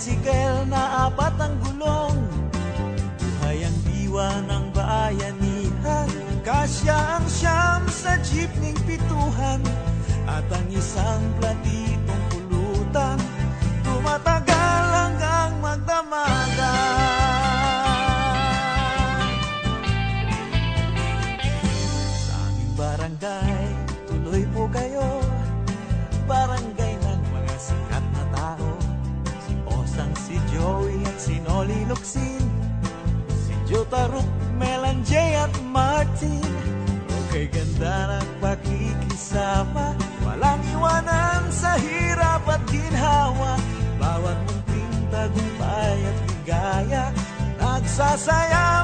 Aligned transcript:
Tricycle 0.00 0.64
na 0.72 1.12
apat 1.12 1.36
ang 1.44 1.52
gulong. 1.60 2.16
Buhay 3.20 3.68
ang 3.68 3.78
diwa 3.84 4.32
ng 4.48 4.72
bayanihan. 4.72 6.08
Kasya 6.40 7.20
ang 7.20 7.28
siyam 7.28 7.84
sa 7.84 8.16
jeepning 8.24 8.80
pituhan. 8.88 9.60
At 10.24 10.48
ang 10.56 10.72
isang 10.72 11.20
platitong 11.36 11.79
Melanjay 33.90 35.34
at 35.34 35.50
Martin 35.66 36.38
Okay 37.26 37.50
ganda 37.50 38.22
pakikisama 38.38 39.98
Walang 40.22 40.62
iwanan 40.70 41.50
sa 41.50 41.74
hirap 41.74 42.46
at 42.46 42.62
ginhawa 42.70 43.58
Bawat 43.98 44.38
munting 44.46 44.94
tagumpay 45.10 45.98
at 46.06 46.18
ligaya 46.22 47.04
Nagsasaya 47.58 48.79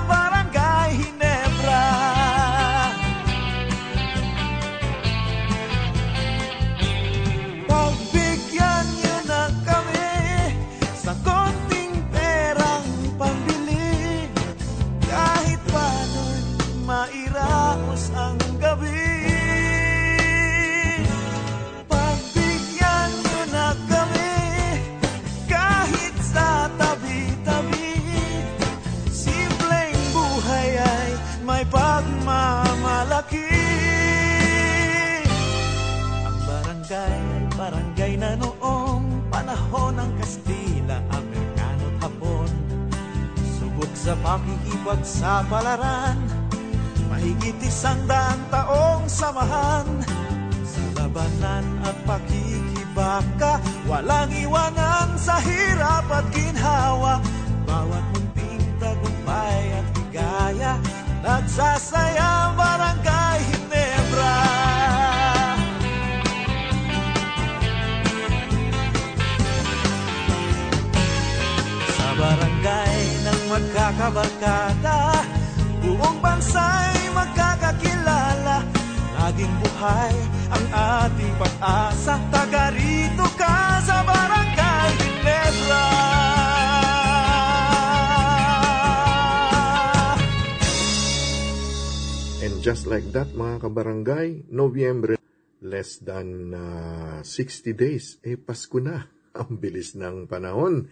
than 96.07 96.55
uh, 96.55 97.19
60 97.27 97.75
days, 97.75 98.23
eh 98.23 98.39
Pasko 98.39 98.79
na. 98.79 99.03
Ang 99.43 99.59
bilis 99.59 99.99
ng 99.99 100.31
panahon. 100.31 100.87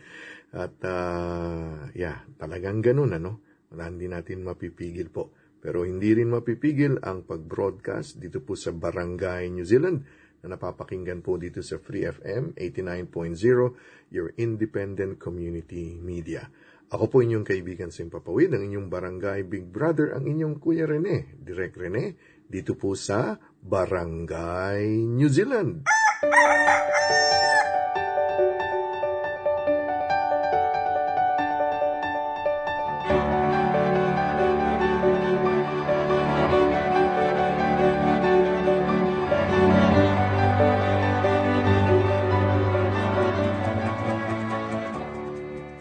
At 0.51 0.77
uh, 0.83 1.89
yeah, 1.95 2.27
talagang 2.35 2.83
ganun 2.83 3.15
ano. 3.15 3.41
Wala 3.71 3.91
hindi 3.91 4.11
natin 4.11 4.43
mapipigil 4.43 5.09
po. 5.15 5.33
Pero 5.65 5.87
hindi 5.89 6.13
rin 6.13 6.29
mapipigil 6.29 7.01
ang 7.01 7.25
pag-broadcast 7.25 8.21
dito 8.21 8.45
po 8.45 8.53
sa 8.53 8.69
Barangay 8.77 9.49
New 9.49 9.65
Zealand 9.65 10.05
na 10.45 10.61
napapakinggan 10.61 11.25
po 11.25 11.41
dito 11.41 11.65
sa 11.65 11.81
Free 11.81 12.05
FM 12.05 12.53
89.0, 12.53 14.13
your 14.13 14.37
independent 14.37 15.17
community 15.17 15.97
media. 15.97 16.45
Ako 16.93 17.09
po 17.09 17.25
inyong 17.25 17.49
kaibigan 17.49 17.89
sa 17.89 18.05
Papawid, 18.05 18.53
ang 18.53 18.69
inyong 18.69 18.93
barangay 18.93 19.49
Big 19.49 19.73
Brother, 19.73 20.13
ang 20.13 20.29
inyong 20.29 20.61
Kuya 20.61 20.85
Rene, 20.85 21.33
Direk 21.33 21.81
Rene, 21.81 22.34
dito 22.55 22.79
po 22.79 22.95
sa 22.95 23.35
Barangay 23.59 24.87
New 25.11 25.27
Zealand. 25.27 25.83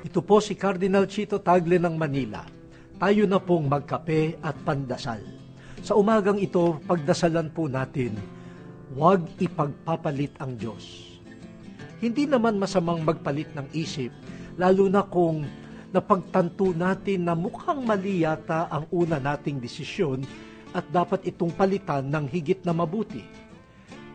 Ito 0.01 0.21
po 0.25 0.41
si 0.41 0.57
Cardinal 0.57 1.05
Chito 1.05 1.37
Tagle 1.37 1.77
ng 1.77 1.93
Manila. 1.93 2.41
Tayo 2.97 3.29
na 3.29 3.37
pong 3.37 3.69
magkape 3.69 4.41
at 4.41 4.57
pandasal. 4.65 5.42
Sa 5.83 5.99
umagang 5.99 6.39
ito, 6.39 6.79
pagdasalan 6.87 7.51
po 7.51 7.67
natin, 7.67 8.15
huwag 8.95 9.19
ipagpapalit 9.35 10.31
ang 10.39 10.55
Diyos. 10.55 11.11
Hindi 11.99 12.23
naman 12.23 12.55
masamang 12.55 13.03
magpalit 13.03 13.51
ng 13.51 13.67
isip, 13.75 14.15
lalo 14.55 14.87
na 14.87 15.03
kung 15.03 15.43
napagtanto 15.91 16.71
natin 16.71 17.27
na 17.27 17.35
mukhang 17.35 17.83
mali 17.83 18.23
yata 18.23 18.71
ang 18.71 18.87
una 18.95 19.19
nating 19.19 19.59
desisyon 19.59 20.23
at 20.71 20.87
dapat 20.87 21.27
itong 21.27 21.51
palitan 21.51 22.07
ng 22.07 22.31
higit 22.31 22.63
na 22.63 22.71
mabuti. 22.71 23.27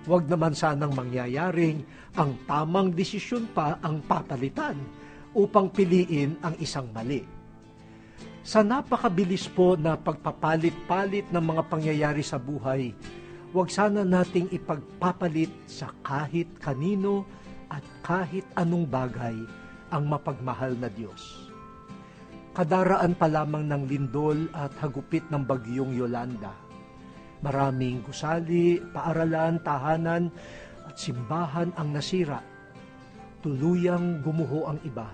Huwag 0.09 0.25
naman 0.25 0.57
sanang 0.57 0.97
mangyayaring 0.97 1.85
ang 2.17 2.33
tamang 2.49 2.97
desisyon 2.97 3.45
pa 3.53 3.77
ang 3.85 4.01
papalitan 4.09 4.81
upang 5.37 5.69
piliin 5.69 6.33
ang 6.41 6.57
isang 6.65 6.89
mali. 6.97 7.38
Sa 8.49 8.65
napakabilis 8.65 9.45
po 9.53 9.77
na 9.77 9.93
pagpapalit-palit 10.01 11.29
ng 11.29 11.45
mga 11.53 11.69
pangyayari 11.69 12.25
sa 12.25 12.41
buhay, 12.41 12.97
huwag 13.53 13.69
sana 13.69 14.09
nating 14.09 14.49
ipagpapalit 14.49 15.53
sa 15.69 15.93
kahit 16.01 16.49
kanino 16.57 17.29
at 17.69 17.85
kahit 18.01 18.49
anong 18.57 18.89
bagay 18.89 19.37
ang 19.93 20.09
mapagmahal 20.09 20.73
na 20.81 20.89
Diyos. 20.89 21.53
Kadaraan 22.57 23.21
pa 23.21 23.29
lamang 23.29 23.69
ng 23.69 23.85
lindol 23.85 24.49
at 24.57 24.73
hagupit 24.81 25.29
ng 25.29 25.45
bagyong 25.45 25.93
Yolanda. 25.93 26.57
Maraming 27.45 28.01
gusali, 28.01 28.81
paaralan, 28.81 29.61
tahanan 29.61 30.33
at 30.89 30.97
simbahan 30.97 31.69
ang 31.77 31.93
nasira 31.93 32.41
tuluyang 33.45 34.25
gumuho 34.25 34.73
ang 34.73 34.81
iba. 34.89 35.13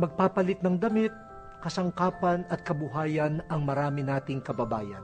Magpapalit 0.00 0.64
ng 0.64 0.80
damit, 0.80 1.25
kasangkapan 1.66 2.46
at 2.46 2.62
kabuhayan 2.62 3.42
ang 3.50 3.66
marami 3.66 4.06
nating 4.06 4.38
kababayan. 4.38 5.02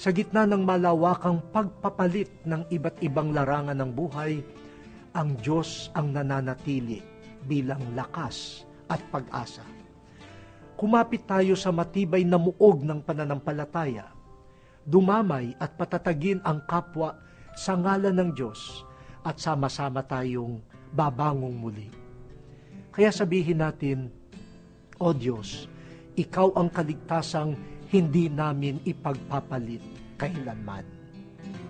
Sa 0.00 0.08
gitna 0.08 0.48
ng 0.48 0.64
malawakang 0.64 1.44
pagpapalit 1.52 2.32
ng 2.48 2.64
iba't 2.72 2.96
ibang 3.04 3.36
larangan 3.36 3.76
ng 3.76 3.92
buhay, 3.92 4.40
ang 5.12 5.36
Diyos 5.44 5.92
ang 5.92 6.16
nananatili 6.16 7.04
bilang 7.44 7.82
lakas 7.92 8.64
at 8.88 9.04
pag-asa. 9.12 9.66
Kumapit 10.80 11.28
tayo 11.28 11.52
sa 11.58 11.74
matibay 11.76 12.24
na 12.24 12.40
muog 12.40 12.80
ng 12.80 13.04
pananampalataya, 13.04 14.08
dumamay 14.88 15.52
at 15.60 15.76
patatagin 15.76 16.40
ang 16.40 16.64
kapwa 16.64 17.20
sa 17.52 17.76
ngalan 17.76 18.16
ng 18.16 18.30
Diyos 18.32 18.86
at 19.26 19.36
sama-sama 19.36 20.00
tayong 20.06 20.62
babangong 20.94 21.58
muli. 21.58 21.90
Kaya 22.94 23.10
sabihin 23.10 23.60
natin, 23.60 24.14
O 24.98 25.14
Diyos, 25.14 25.70
Ikaw 26.18 26.58
ang 26.58 26.74
kaligtasang 26.74 27.54
hindi 27.94 28.26
namin 28.26 28.82
ipagpapalit 28.82 30.18
kailanman. 30.18 30.82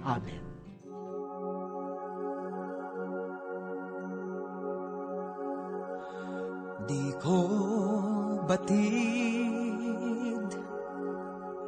Amen. 0.08 0.48
Di 6.88 7.12
ko 7.20 7.44
batid 8.48 8.88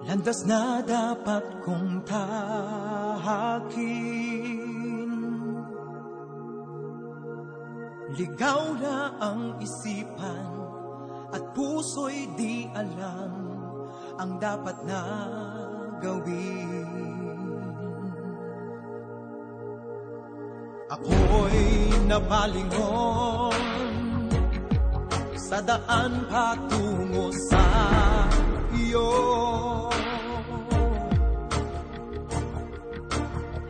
Landas 0.09 0.49
na 0.49 0.81
dapat 0.81 1.45
kong 1.61 2.01
tahakin 2.09 2.41
Ligaw 8.17 8.81
na 8.81 9.13
ang 9.21 9.61
isipan 9.61 10.70
At 11.31 11.45
puso'y 11.55 12.35
di 12.35 12.67
alam 12.75 13.33
Ang 14.19 14.37
dapat 14.43 14.77
na 14.85 15.03
gawin. 16.03 16.91
Ako'y 20.91 21.63
nabalingon 22.11 23.55
Sa 25.39 25.63
daan 25.63 26.27
patungo 26.27 27.31
sa 27.31 27.67
iyo. 28.75 29.11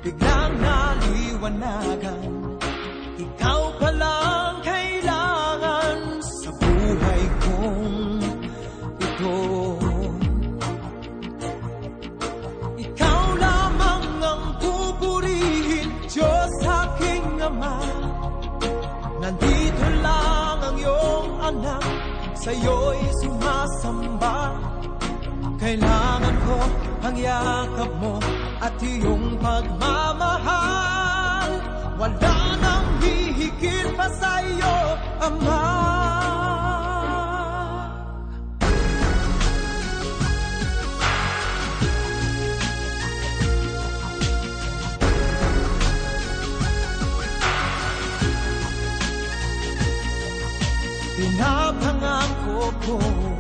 Biglang 0.01 0.55
naliwanagan 0.65 2.40
anak 21.51 21.83
Sa'yo'y 22.41 23.05
sumasamba. 23.21 24.57
Kailangan 25.61 26.37
ko 26.49 26.57
ang 27.05 27.13
yakap 27.13 27.93
mo 28.01 28.17
At 28.65 28.81
iyong 28.81 29.37
pagmamahal. 29.37 30.81
Wala 32.01 32.37
nang 32.57 32.87
hihigit 33.05 33.93
pa 33.93 34.09
sa'yo, 34.09 34.97
Ama 35.21 35.61
Pinapangako 52.81 52.97
ko. 52.97 53.31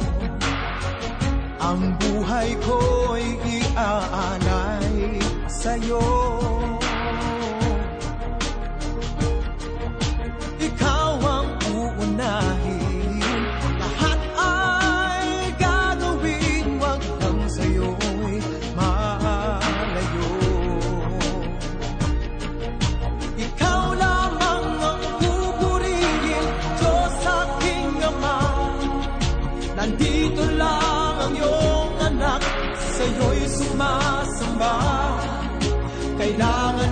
Ang 1.61 1.83
buhay 2.01 2.57
ko'y 2.65 3.25
iaalay 3.45 5.21
sa'yo 5.49 6.30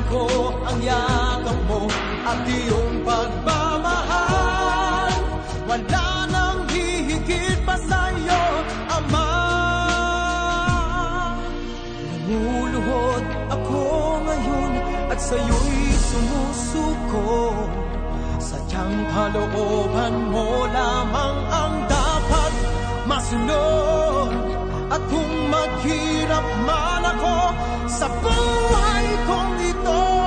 ko 0.09 0.25
ang 0.65 0.81
yakap 0.81 1.59
mo 1.69 1.85
at 2.25 2.41
iyong 2.49 3.05
pagmamahal. 3.05 5.13
Wala 5.69 6.09
nang 6.33 6.65
hihigit 6.73 7.61
pa 7.69 7.77
sa'yo, 7.77 8.45
Ama. 8.89 9.33
Namuluhod 12.09 13.25
ako 13.53 13.81
ngayon 14.25 14.73
at 15.13 15.21
sa'yo'y 15.21 15.93
sumusuko. 15.93 17.53
Sadyang 18.41 18.97
kalooban 19.13 20.33
mo 20.33 20.65
lamang 20.73 21.37
ang 21.53 21.75
dapat 21.85 22.53
masunod. 23.05 24.33
At 24.89 25.05
kung 25.13 25.53
maghirap 25.53 26.49
man 26.65 27.05
ako, 27.05 27.53
sa 27.89 28.05
buhay 28.21 29.07
kong 29.25 29.57
ito 29.65 30.18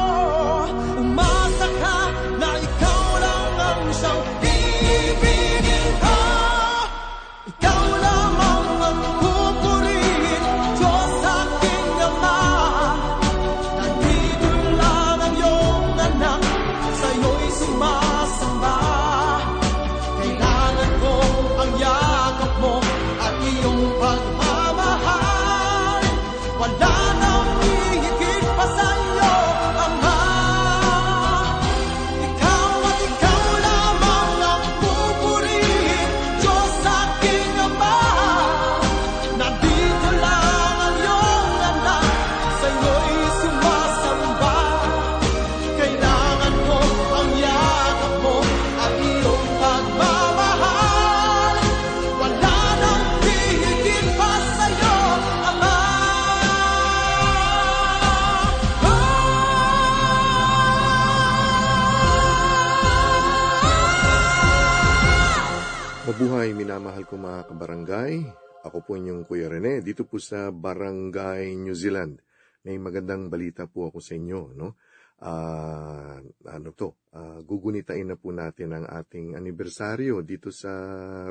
mga 67.81 67.89
kabarangay. 67.89 68.13
Ako 68.61 68.77
po 68.85 68.93
inyong 68.93 69.25
Kuya 69.25 69.49
Rene, 69.49 69.81
dito 69.81 70.05
po 70.05 70.21
sa 70.21 70.53
Barangay 70.53 71.57
New 71.57 71.73
Zealand. 71.73 72.21
May 72.61 72.77
magandang 72.77 73.25
balita 73.25 73.65
po 73.65 73.89
ako 73.89 73.97
sa 73.97 74.13
inyo, 74.13 74.53
no? 74.53 74.77
Ah, 75.25 76.21
ano 76.21 76.69
to? 76.77 77.09
Ah, 77.09 77.41
gugunitain 77.41 78.05
na 78.05 78.21
po 78.21 78.29
natin 78.29 78.77
ang 78.77 78.85
ating 78.85 79.33
anibersaryo 79.33 80.21
dito 80.21 80.53
sa 80.53 80.69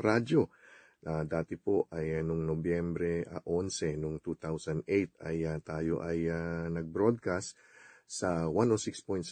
radyo. 0.03 0.43
Ah, 1.07 1.23
dati 1.23 1.55
po 1.55 1.87
ay 1.95 2.19
nung 2.19 2.43
Nobyembre 2.43 3.23
ah, 3.23 3.39
11 3.47 3.95
nung 3.95 4.19
2008 4.19 5.23
ay 5.23 5.37
ah, 5.47 5.59
tayo 5.63 6.03
ay 6.03 6.27
ah, 6.27 6.67
nag-broadcast 6.67 7.55
sa 8.03 8.43
106.7 8.51 9.23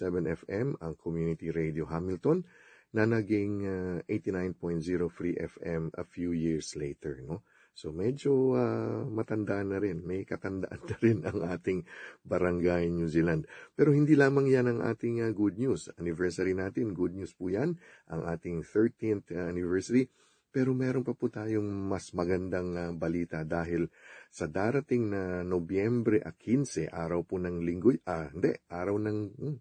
FM 0.48 0.80
ang 0.80 0.96
Community 0.96 1.52
Radio 1.52 1.84
Hamilton 1.84 2.48
na 2.93 3.05
naging 3.05 3.53
ah, 3.65 3.98
89.0 4.08 5.10
Free 5.13 5.38
FM 5.38 5.93
a 5.93 6.05
few 6.05 6.34
years 6.34 6.74
later, 6.74 7.22
no? 7.22 7.46
So 7.79 7.96
medyo 7.96 8.60
ah, 8.60 9.08
matanda 9.08 9.63
na 9.63 9.79
rin, 9.79 10.03
may 10.03 10.27
katandaan 10.27 10.84
na 10.89 10.96
rin 11.00 11.19
ang 11.24 11.39
ating 11.48 11.88
barangay 12.27 12.91
New 12.91 13.08
Zealand. 13.08 13.48
Pero 13.72 13.96
hindi 13.96 14.19
lamang 14.19 14.51
yan 14.51 14.67
ang 14.67 14.79
ating 14.84 15.24
ah, 15.24 15.31
good 15.31 15.55
news. 15.55 15.88
Anniversary 15.96 16.51
natin, 16.51 16.91
good 16.91 17.15
news 17.15 17.31
po 17.31 17.48
yan, 17.48 17.79
ang 18.12 18.27
ating 18.27 18.67
13th 18.67 19.31
anniversary. 19.31 20.12
Pero 20.50 20.74
meron 20.74 21.05
pa 21.05 21.13
po 21.13 21.29
tayong 21.29 21.63
mas 21.63 22.12
magandang 22.12 22.69
ah, 22.75 22.91
balita 22.91 23.48
dahil 23.48 23.88
sa 24.27 24.50
darating 24.50 25.13
na 25.13 25.46
Nobyembre 25.46 26.19
a 26.19 26.36
15, 26.36 26.89
araw 26.89 27.24
po 27.24 27.39
ng 27.39 27.63
linggo, 27.63 27.96
ah, 28.10 28.27
hindi, 28.27 28.51
araw 28.67 28.98
ng, 28.98 29.19
hmm, 29.39 29.58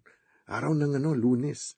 araw 0.49 0.73
ng 0.75 0.91
ano, 0.97 1.15
lunes 1.15 1.77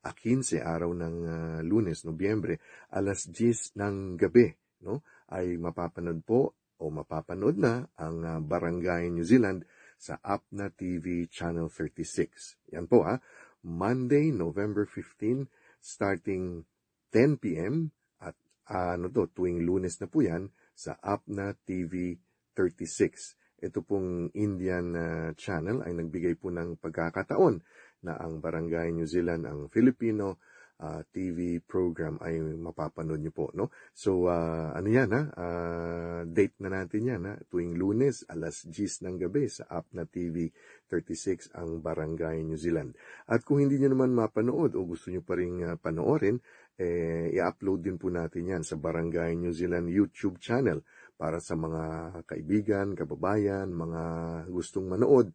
a 0.00 0.10
15 0.16 0.64
araw 0.64 0.90
ng 0.96 1.16
ah, 1.28 1.60
lunes, 1.60 2.08
Nobyembre, 2.08 2.60
alas 2.96 3.28
10 3.28 3.76
ng 3.76 4.16
gabi, 4.16 4.48
no? 4.84 5.04
ay 5.30 5.60
mapapanood 5.60 6.24
po 6.24 6.56
o 6.80 6.88
mapapanood 6.88 7.60
na 7.60 7.84
ang 8.00 8.16
ah, 8.24 8.40
Barangay 8.40 9.12
New 9.12 9.26
Zealand 9.26 9.68
sa 10.00 10.16
Apna 10.24 10.72
TV 10.72 11.28
Channel 11.28 11.68
36. 11.68 12.72
Yan 12.72 12.88
po 12.88 13.04
ha, 13.04 13.20
Monday, 13.60 14.32
November 14.32 14.88
15, 14.88 15.44
starting 15.76 16.64
10 17.12 17.36
p.m. 17.36 17.92
at 18.24 18.32
ah, 18.72 18.96
ano 18.96 19.12
to, 19.12 19.28
tuwing 19.28 19.60
lunes 19.60 20.00
na 20.00 20.08
po 20.08 20.24
yan 20.24 20.48
sa 20.72 20.96
Apna 20.96 21.52
TV 21.52 22.16
36. 22.56 23.36
Ito 23.60 23.84
pong 23.84 24.32
Indian 24.32 24.86
ah, 24.96 25.30
channel 25.36 25.84
ay 25.84 25.92
nagbigay 25.92 26.40
po 26.40 26.48
ng 26.48 26.80
pagkakataon 26.80 27.60
na 28.04 28.16
ang 28.16 28.40
Barangay 28.40 28.92
New 28.92 29.08
Zealand, 29.08 29.44
ang 29.44 29.68
Filipino 29.68 30.40
ah, 30.80 31.04
TV 31.04 31.60
program 31.60 32.16
ay 32.24 32.40
mapapanood 32.40 33.20
niyo 33.20 33.32
po, 33.36 33.46
no? 33.52 33.68
So, 33.92 34.32
ah, 34.32 34.72
ano 34.72 34.88
yan, 34.88 35.12
ha? 35.12 35.22
Ah, 35.36 36.20
date 36.24 36.56
na 36.64 36.72
natin 36.72 37.02
yan, 37.04 37.22
ha? 37.28 37.34
Tuwing 37.52 37.76
lunes, 37.76 38.24
alas 38.32 38.64
10 38.64 39.04
ng 39.04 39.16
gabi 39.20 39.44
sa 39.52 39.68
app 39.68 39.92
na 39.92 40.08
TV 40.08 40.48
36 40.88 41.52
ang 41.54 41.84
Barangay 41.84 42.40
New 42.40 42.56
Zealand. 42.56 42.96
At 43.28 43.44
kung 43.44 43.60
hindi 43.60 43.76
niyo 43.76 43.92
naman 43.92 44.16
mapanood 44.16 44.72
o 44.74 44.80
gusto 44.88 45.12
niyo 45.12 45.20
pa 45.20 45.36
rin 45.36 45.60
ah, 45.68 45.76
panoorin, 45.76 46.40
eh, 46.80 47.28
i-upload 47.36 47.84
din 47.84 48.00
po 48.00 48.08
natin 48.08 48.56
yan 48.56 48.62
sa 48.64 48.80
Barangay 48.80 49.36
New 49.36 49.52
Zealand 49.52 49.92
YouTube 49.92 50.40
channel 50.40 50.80
para 51.20 51.36
sa 51.36 51.52
mga 51.52 52.16
kaibigan, 52.24 52.96
kababayan, 52.96 53.68
mga 53.68 54.02
gustong 54.48 54.88
manood 54.88 55.28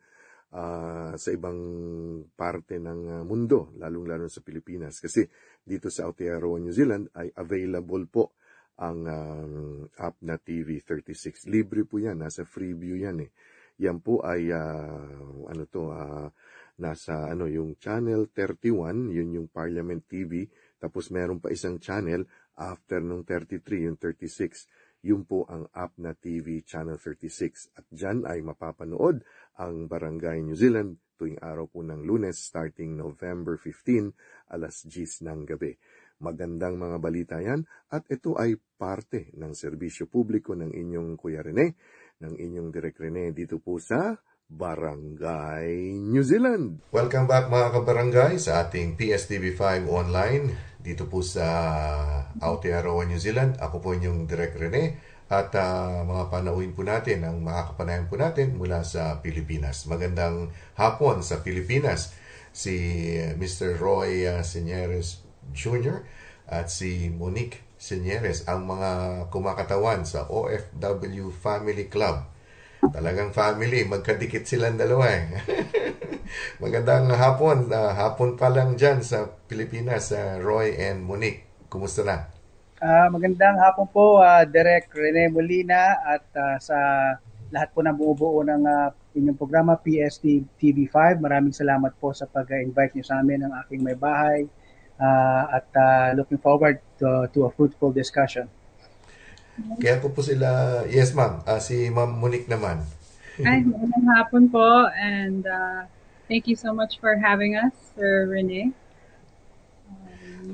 ah, 0.56 1.14
sa 1.20 1.30
ibang 1.36 1.60
parte 2.34 2.80
ng 2.80 3.02
ah, 3.20 3.24
mundo, 3.28 3.76
lalong-lalo 3.76 4.32
sa 4.32 4.40
Pilipinas. 4.40 5.04
Kasi 5.04 5.28
dito 5.60 5.92
sa 5.92 6.08
Aotearoa, 6.08 6.64
New 6.64 6.72
Zealand 6.72 7.12
ay 7.14 7.30
available 7.36 8.08
po 8.08 8.24
ang 8.80 9.08
um, 9.08 9.88
app 10.00 10.20
na 10.24 10.36
TV36. 10.40 11.48
Libre 11.48 11.88
po 11.88 12.00
yan, 12.00 12.20
nasa 12.24 12.44
freeview 12.44 13.00
yan 13.00 13.24
eh. 13.24 13.32
Yan 13.84 14.00
po 14.00 14.24
ay 14.24 14.56
ah, 14.56 15.12
ano 15.52 15.64
to, 15.68 15.92
ah, 15.92 16.32
nasa 16.80 17.32
ano 17.32 17.48
yung 17.48 17.80
channel 17.80 18.28
31, 18.32 19.12
yun 19.12 19.30
yung 19.36 19.48
Parliament 19.48 20.04
TV, 20.08 20.48
tapos 20.80 21.08
meron 21.12 21.40
pa 21.40 21.52
isang 21.52 21.80
channel 21.80 22.28
after 22.56 23.00
nung 23.00 23.24
33, 23.24 23.88
yung 23.88 23.98
36 24.00 24.68
yun 25.06 25.22
po 25.22 25.46
ang 25.46 25.70
app 25.78 25.94
na 26.02 26.18
TV 26.18 26.66
Channel 26.66 26.98
36. 26.98 27.78
At 27.78 27.86
dyan 27.94 28.26
ay 28.26 28.42
mapapanood 28.42 29.22
ang 29.62 29.86
Barangay 29.86 30.42
New 30.42 30.58
Zealand 30.58 30.98
tuwing 31.14 31.38
araw 31.46 31.70
po 31.70 31.86
ng 31.86 32.02
lunes 32.02 32.42
starting 32.42 32.98
November 32.98 33.54
15 33.62 34.50
alas 34.50 34.82
10 34.90 35.30
ng 35.30 35.40
gabi. 35.46 35.78
Magandang 36.26 36.82
mga 36.82 36.98
balita 36.98 37.38
yan 37.38 37.62
at 37.94 38.10
ito 38.10 38.34
ay 38.34 38.58
parte 38.58 39.30
ng 39.38 39.54
serbisyo 39.54 40.10
publiko 40.10 40.58
ng 40.58 40.74
inyong 40.74 41.14
Kuya 41.22 41.46
Rene, 41.46 41.78
ng 42.26 42.34
inyong 42.42 42.74
Direk 42.74 42.98
Rene 42.98 43.30
dito 43.30 43.62
po 43.62 43.78
sa 43.78 44.18
Barangay 44.46 45.92
New 45.98 46.24
Zealand. 46.24 46.80
Welcome 46.94 47.26
back 47.28 47.52
mga 47.52 47.76
kabarangay 47.76 48.40
sa 48.40 48.64
ating 48.64 48.94
PSTV5 48.96 49.90
online 49.90 50.54
dito 50.80 51.10
po 51.10 51.26
sa 51.26 51.44
Aotearoa, 52.40 53.10
New 53.10 53.18
Zealand. 53.18 53.58
Ako 53.58 53.82
po 53.82 53.98
inyong 53.98 54.30
Direk 54.30 54.56
Rene 54.56 55.02
at 55.28 55.50
ah, 55.58 56.06
mga 56.06 56.30
panauhin 56.30 56.78
po 56.78 56.86
natin 56.86 57.26
ang 57.26 57.42
makakapanayan 57.42 58.06
po 58.06 58.22
natin 58.22 58.54
mula 58.54 58.86
sa 58.86 59.18
Pilipinas. 59.20 59.90
Magandang 59.90 60.54
hapon 60.78 61.26
sa 61.26 61.42
Pilipinas 61.42 62.14
si 62.56 62.78
Mr. 63.36 63.76
Roy 63.76 64.30
uh, 64.30 64.46
Senyeres 64.46 65.26
Jr. 65.52 66.08
at 66.48 66.72
si 66.72 67.12
Monique 67.12 67.66
Senyeres 67.76 68.48
ang 68.48 68.64
mga 68.70 69.26
kumakatawan 69.34 70.08
sa 70.08 70.30
OFW 70.32 71.34
Family 71.34 71.92
Club. 71.92 72.35
Talagang 72.92 73.32
family, 73.34 73.88
magkadikit 73.88 74.46
silang 74.46 74.78
dalawa 74.78 75.06
eh. 75.10 75.26
Magandang 76.64 77.10
hapon, 77.14 77.70
ah, 77.72 77.94
hapon 77.96 78.36
pa 78.36 78.52
lang 78.52 78.76
dyan 78.76 79.02
sa 79.02 79.26
Pilipinas, 79.48 80.12
sa 80.12 80.42
Roy 80.42 80.76
and 80.78 81.06
Monique. 81.06 81.70
Kumusta 81.72 82.06
na? 82.06 82.28
Ah, 82.84 83.08
magandang 83.08 83.58
hapon 83.58 83.88
po, 83.90 84.20
ah, 84.20 84.44
Direk 84.44 84.92
Rene 84.92 85.32
Molina 85.32 85.96
at 86.04 86.26
ah, 86.36 86.58
sa 86.60 86.78
lahat 87.54 87.70
po 87.72 87.80
ng 87.86 87.96
bumubuo 87.96 88.44
ng 88.44 88.64
ah, 88.68 88.90
inyong 89.16 89.38
programa 89.40 89.80
PST 89.80 90.44
TV5. 90.60 91.22
Maraming 91.24 91.56
salamat 91.56 91.96
po 91.96 92.12
sa 92.12 92.28
pag-invite 92.28 93.00
niyo 93.00 93.06
sa 93.08 93.24
amin 93.24 93.48
ng 93.48 93.54
aking 93.66 93.80
may 93.80 93.96
bahay 93.96 94.44
ah, 95.00 95.48
at 95.56 95.68
ah, 95.78 96.12
looking 96.18 96.42
forward 96.42 96.82
to, 97.00 97.30
to 97.32 97.48
a 97.48 97.52
fruitful 97.54 97.96
discussion. 97.96 98.50
Kaya 99.56 100.04
ko 100.04 100.12
po 100.12 100.20
sila, 100.20 100.84
yes 100.92 101.16
ma'am, 101.16 101.40
Ah, 101.48 101.64
si 101.64 101.88
ma'am 101.88 102.12
Monique 102.12 102.52
naman. 102.52 102.84
Hi, 103.40 103.64
magandang 103.64 104.08
hapon 104.16 104.44
po 104.52 104.88
and 104.96 105.44
uh, 105.48 105.88
thank 106.28 106.48
you 106.48 106.56
so 106.56 106.72
much 106.76 107.00
for 107.00 107.16
having 107.20 107.56
us, 107.56 107.72
Sir 107.96 108.28
Rene. 108.28 108.72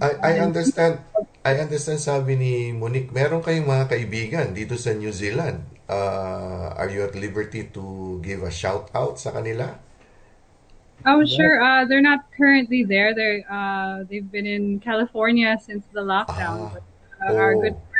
I, 0.02 0.10
I 0.22 0.34
understand, 0.40 1.02
I 1.46 1.58
understand 1.62 2.00
sabi 2.02 2.38
ni 2.38 2.54
Monique, 2.74 3.10
meron 3.14 3.42
kayong 3.42 3.66
mga 3.70 3.86
kaibigan 3.90 4.48
dito 4.54 4.78
sa 4.78 4.94
New 4.94 5.14
Zealand. 5.14 5.66
Uh, 5.90 6.72
are 6.78 6.88
you 6.88 7.04
at 7.04 7.18
liberty 7.18 7.68
to 7.74 8.18
give 8.24 8.42
a 8.46 8.54
shout 8.54 8.88
out 8.96 9.20
sa 9.20 9.34
kanila? 9.36 9.76
Oh, 11.06 11.26
sure. 11.26 11.58
Uh, 11.62 11.86
they're 11.86 12.02
not 12.06 12.30
currently 12.38 12.86
there. 12.86 13.14
They're 13.18 13.42
uh, 13.50 14.06
they've 14.06 14.30
been 14.30 14.46
in 14.46 14.80
California 14.80 15.58
since 15.58 15.84
the 15.92 16.02
lockdown. 16.06 16.70
Ah, 16.70 16.78
But, 16.78 16.84
uh, 17.20 17.38
Our 17.42 17.54
oh. 17.58 17.62
good 17.62 17.78
friend 17.90 17.91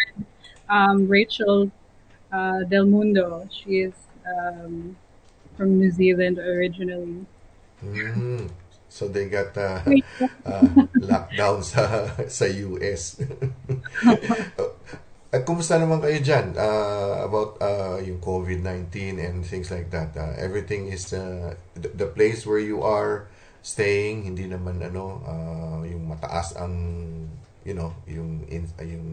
um, 0.72 1.08
Rachel 1.08 1.70
uh, 2.32 2.64
Del 2.64 2.88
Mundo. 2.88 3.48
She 3.52 3.92
is 3.92 3.94
um, 4.24 4.96
from 5.58 5.78
New 5.78 5.92
Zealand 5.92 6.40
originally. 6.40 7.28
Mm. 7.84 8.50
So 8.88 9.08
they 9.08 9.28
got 9.28 9.56
uh, 9.56 9.84
uh, 10.48 10.68
lockdown 10.96 11.64
sa 11.64 12.08
sa 12.28 12.46
US. 12.48 13.20
At 15.32 15.48
kumusta 15.48 15.80
naman 15.80 16.04
kayo 16.04 16.20
dyan 16.20 16.60
uh, 16.60 17.24
about 17.24 17.56
uh, 17.64 18.04
yung 18.04 18.20
COVID-19 18.20 19.16
and 19.16 19.48
things 19.48 19.72
like 19.72 19.88
that? 19.96 20.12
Uh, 20.12 20.36
everything 20.36 20.92
is 20.92 21.16
uh, 21.16 21.56
the, 21.72 21.88
the 21.96 22.08
place 22.12 22.44
where 22.44 22.60
you 22.60 22.84
are 22.84 23.32
staying 23.64 24.28
hindi 24.28 24.50
naman 24.50 24.84
ano 24.84 25.24
uh, 25.24 25.80
yung 25.88 26.10
mataas 26.10 26.58
ang 26.58 26.74
you 27.62 27.78
know 27.78 27.94
yung 28.10 28.44
in, 28.50 28.66
uh, 28.76 28.84
yung 28.84 29.08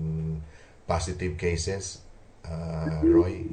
positive 0.89 1.37
cases 1.37 2.01
uh, 2.49 3.05
Roy 3.05 3.53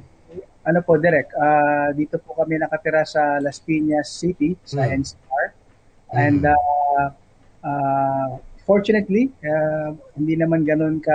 Ano 0.65 0.81
po, 0.81 0.97
Direk, 0.97 1.29
ah, 1.37 1.93
dito 1.93 2.17
po 2.17 2.33
kami 2.33 2.57
nakatira 2.57 3.05
sa 3.05 3.37
Las 3.37 3.61
Piñas 3.61 4.09
City, 4.09 4.57
sa 4.65 4.89
Mm. 4.89 4.97
NCR. 4.97 5.45
And 6.09 6.41
uh, 6.41 7.07
uh, 7.61 8.27
fortunately, 8.65 9.29
uh, 9.45 9.93
hindi 10.17 10.33
naman 10.33 10.65
ganun 10.65 11.05
ka 11.05 11.13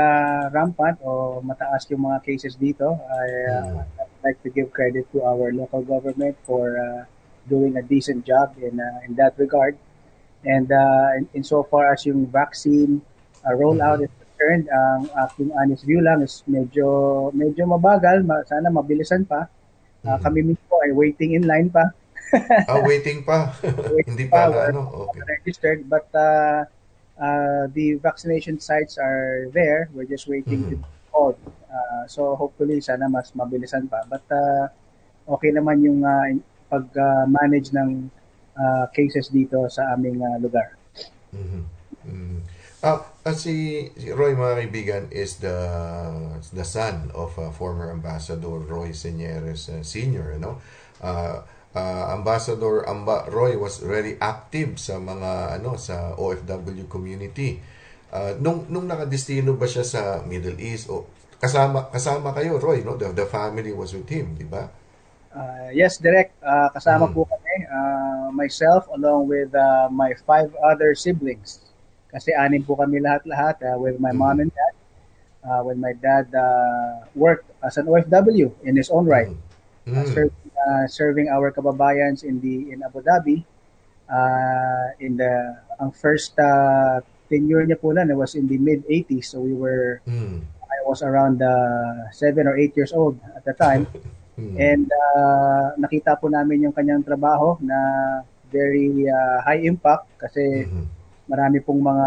rampant 0.55 1.03
o 1.03 1.43
mataas 1.43 1.83
yung 1.91 2.07
mga 2.07 2.23
cases 2.23 2.55
dito. 2.55 2.95
I 2.95 3.27
uh, 3.51 3.83
I'd 3.99 4.23
like 4.23 4.39
to 4.47 4.55
give 4.55 4.71
credit 4.71 5.11
to 5.19 5.27
our 5.27 5.51
local 5.51 5.83
government 5.83 6.39
for 6.47 6.79
uh, 6.79 7.03
doing 7.51 7.75
a 7.75 7.83
decent 7.83 8.23
job 8.23 8.55
in 8.63 8.79
uh, 8.79 9.03
in 9.03 9.19
that 9.19 9.35
regard. 9.35 9.75
And 10.47 10.71
uh, 10.71 11.19
in, 11.19 11.27
insofar 11.35 11.91
as 11.91 12.07
yung 12.07 12.31
vaccine 12.31 13.03
uh, 13.43 13.51
rollout 13.59 14.07
is 14.07 14.15
concerned, 14.41 14.73
ang 14.73 15.05
aking 15.29 15.53
honest 15.53 15.85
view 15.85 16.01
lang 16.01 16.25
is 16.25 16.41
medyo 16.49 17.29
medyo 17.37 17.69
mabagal, 17.69 18.25
ma- 18.25 18.45
sana 18.49 18.73
mabilisan 18.73 19.29
pa. 19.29 19.45
Uh, 20.01 20.17
Kami 20.17 20.41
mismo 20.41 20.75
ay 20.81 20.97
waiting 20.97 21.37
in 21.37 21.45
line 21.45 21.69
pa. 21.69 21.93
ah 22.71 22.79
waiting 22.87 23.27
pa 23.27 23.51
hindi 24.09 24.31
pa 24.31 24.47
na, 24.49 24.71
ano 24.71 25.11
okay 25.11 25.21
registered, 25.43 25.83
but 25.91 26.07
uh, 26.15 26.63
uh, 27.21 27.69
the 27.77 28.01
vaccination 28.01 28.57
sites 28.57 28.97
are 28.97 29.53
there. 29.53 29.93
We're 29.93 30.09
just 30.09 30.25
waiting 30.25 30.65
to 30.73 30.77
be 30.81 30.89
called. 31.13 31.37
Uh, 31.69 32.09
so 32.09 32.33
hopefully, 32.39 32.81
sana 32.81 33.13
mas 33.13 33.35
mabilisan 33.37 33.93
pa. 33.93 34.09
But 34.09 34.25
uh, 34.33 34.73
okay 35.37 35.53
naman 35.53 35.85
yung 35.85 36.01
uh, 36.01 36.33
pag-manage 36.71 37.75
ng 37.77 38.09
uh, 38.57 38.85
cases 38.95 39.29
dito 39.29 39.67
sa 39.69 39.93
aming 39.93 40.23
uh, 40.25 40.39
lugar. 40.41 40.79
Mhm. 41.35 41.63
Mm. 42.07 42.41
Ah, 42.81 43.05
ah, 43.29 43.37
si, 43.37 43.85
si 44.01 44.09
Roy, 44.09 44.33
mga 44.33 44.57
kaibigan, 44.65 45.05
is 45.13 45.37
the 45.45 45.53
the 46.57 46.65
son 46.65 47.13
of 47.13 47.37
uh, 47.37 47.53
former 47.53 47.93
Ambassador 47.93 48.57
Roy 48.57 48.97
Señeres 48.97 49.69
uh, 49.69 49.85
Sr., 49.85 50.41
no? 50.41 50.65
Uh, 51.05 51.45
uh, 51.77 52.05
Ambassador 52.17 52.89
Amba, 52.89 53.29
Roy 53.29 53.61
was 53.61 53.85
very 53.85 54.17
active 54.17 54.81
sa 54.81 54.97
mga 54.97 55.61
ano 55.61 55.77
sa 55.77 56.17
OFW 56.17 56.89
community. 56.89 57.61
Uh, 58.09 58.33
nung 58.41 58.65
nung 58.73 58.89
nakadestino 58.89 59.53
ba 59.61 59.69
siya 59.69 59.85
sa 59.85 60.25
Middle 60.25 60.57
East 60.57 60.89
o 60.89 61.05
kasama 61.37 61.93
kasama 61.93 62.33
kayo 62.33 62.57
Roy, 62.57 62.81
no? 62.81 62.97
The, 62.97 63.13
the 63.13 63.29
family 63.29 63.77
was 63.77 63.93
with 63.93 64.09
him, 64.09 64.41
di 64.41 64.49
ba? 64.49 64.73
Uh, 65.37 65.69
yes, 65.77 66.01
direct. 66.01 66.33
Uh, 66.41 66.73
kasama 66.73 67.13
po 67.13 67.29
kami. 67.29 67.57
Uh, 67.69 68.33
myself 68.33 68.89
along 68.97 69.29
with 69.29 69.53
uh, 69.53 69.93
my 69.93 70.17
five 70.25 70.49
other 70.65 70.97
siblings. 70.97 71.70
Kasi 72.11 72.35
anim 72.35 72.63
po 72.67 72.75
kami 72.75 72.99
lahat-lahat 72.99 73.57
uh, 73.63 73.79
with 73.79 73.97
my 74.03 74.11
mom 74.11 74.43
and 74.43 74.51
dad. 74.51 74.75
Uh, 75.41 75.65
when 75.65 75.81
my 75.81 75.97
dad 75.97 76.29
uh, 76.37 77.07
worked 77.17 77.49
as 77.65 77.81
an 77.81 77.87
OFW 77.89 78.53
in 78.67 78.77
his 78.77 78.91
own 78.91 79.07
right. 79.07 79.31
Uh, 79.31 79.39
Mm. 79.91 80.07
serving, 80.13 80.51
uh, 80.55 80.87
serving 80.87 81.27
our 81.33 81.49
kababayans 81.51 82.23
in 82.23 82.39
the 82.45 82.71
in 82.71 82.79
Abu 82.85 83.01
Dhabi. 83.01 83.43
Uh, 84.07 84.93
in 85.01 85.17
the 85.17 85.57
ang 85.81 85.91
first 85.91 86.37
uh, 86.39 87.01
tenure 87.31 87.63
niya 87.65 87.79
po 87.81 87.91
it 87.95 88.15
was 88.15 88.35
in 88.35 88.51
the 88.51 88.59
mid 88.59 88.83
80s 88.87 89.33
so 89.33 89.41
we 89.41 89.55
were 89.55 90.03
Mm. 90.07 90.43
I 90.71 90.79
was 90.87 91.03
around 91.03 91.43
uh, 91.43 92.11
seven 92.11 92.47
or 92.47 92.55
eight 92.59 92.77
years 92.77 92.93
old 92.93 93.19
at 93.35 93.43
the 93.43 93.55
time. 93.55 93.87
And 94.57 94.89
uh, 94.89 95.77
nakita 95.77 96.17
po 96.17 96.33
namin 96.33 96.65
yung 96.65 96.73
kanyang 96.73 97.05
trabaho 97.05 97.61
na 97.61 97.77
very 98.49 99.05
uh, 99.07 99.39
high 99.45 99.61
impact 99.63 100.09
kasi 100.17 100.65
marami 101.31 101.63
pong 101.63 101.79
mga 101.79 102.07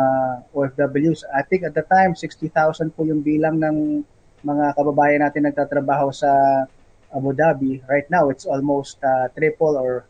OFWs. 0.51 1.23
I 1.31 1.47
think 1.47 1.63
at 1.63 1.71
the 1.71 1.87
time, 1.87 2.11
60,000 2.11 2.91
po 2.91 3.07
yung 3.07 3.23
bilang 3.23 3.55
ng 3.63 4.03
mga 4.43 4.75
kababayan 4.75 5.23
natin 5.23 5.47
nagtatrabaho 5.47 6.11
sa 6.11 6.27
Abu 7.15 7.31
Dhabi. 7.31 7.79
Right 7.87 8.03
now, 8.11 8.27
it's 8.27 8.43
almost 8.43 8.99
uh, 8.99 9.31
triple 9.31 9.79
or 9.79 10.03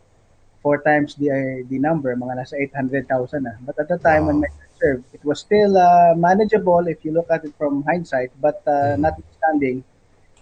four 0.66 0.82
times 0.82 1.14
the 1.14 1.62
the 1.70 1.78
number, 1.78 2.10
mga 2.18 2.42
nasa 2.42 2.58
800,000 2.58 3.06
na. 3.46 3.54
But 3.62 3.78
at 3.78 3.86
the 3.86 4.02
time 4.02 4.26
when 4.26 4.42
I 4.42 4.50
served, 4.80 5.06
it 5.14 5.22
was 5.22 5.38
still 5.38 5.78
uh, 5.78 6.18
manageable 6.18 6.82
if 6.90 7.06
you 7.06 7.14
look 7.14 7.30
at 7.30 7.46
it 7.46 7.54
from 7.54 7.86
hindsight, 7.86 8.34
but 8.42 8.64
uh, 8.66 8.98
notwithstanding, 8.98 9.86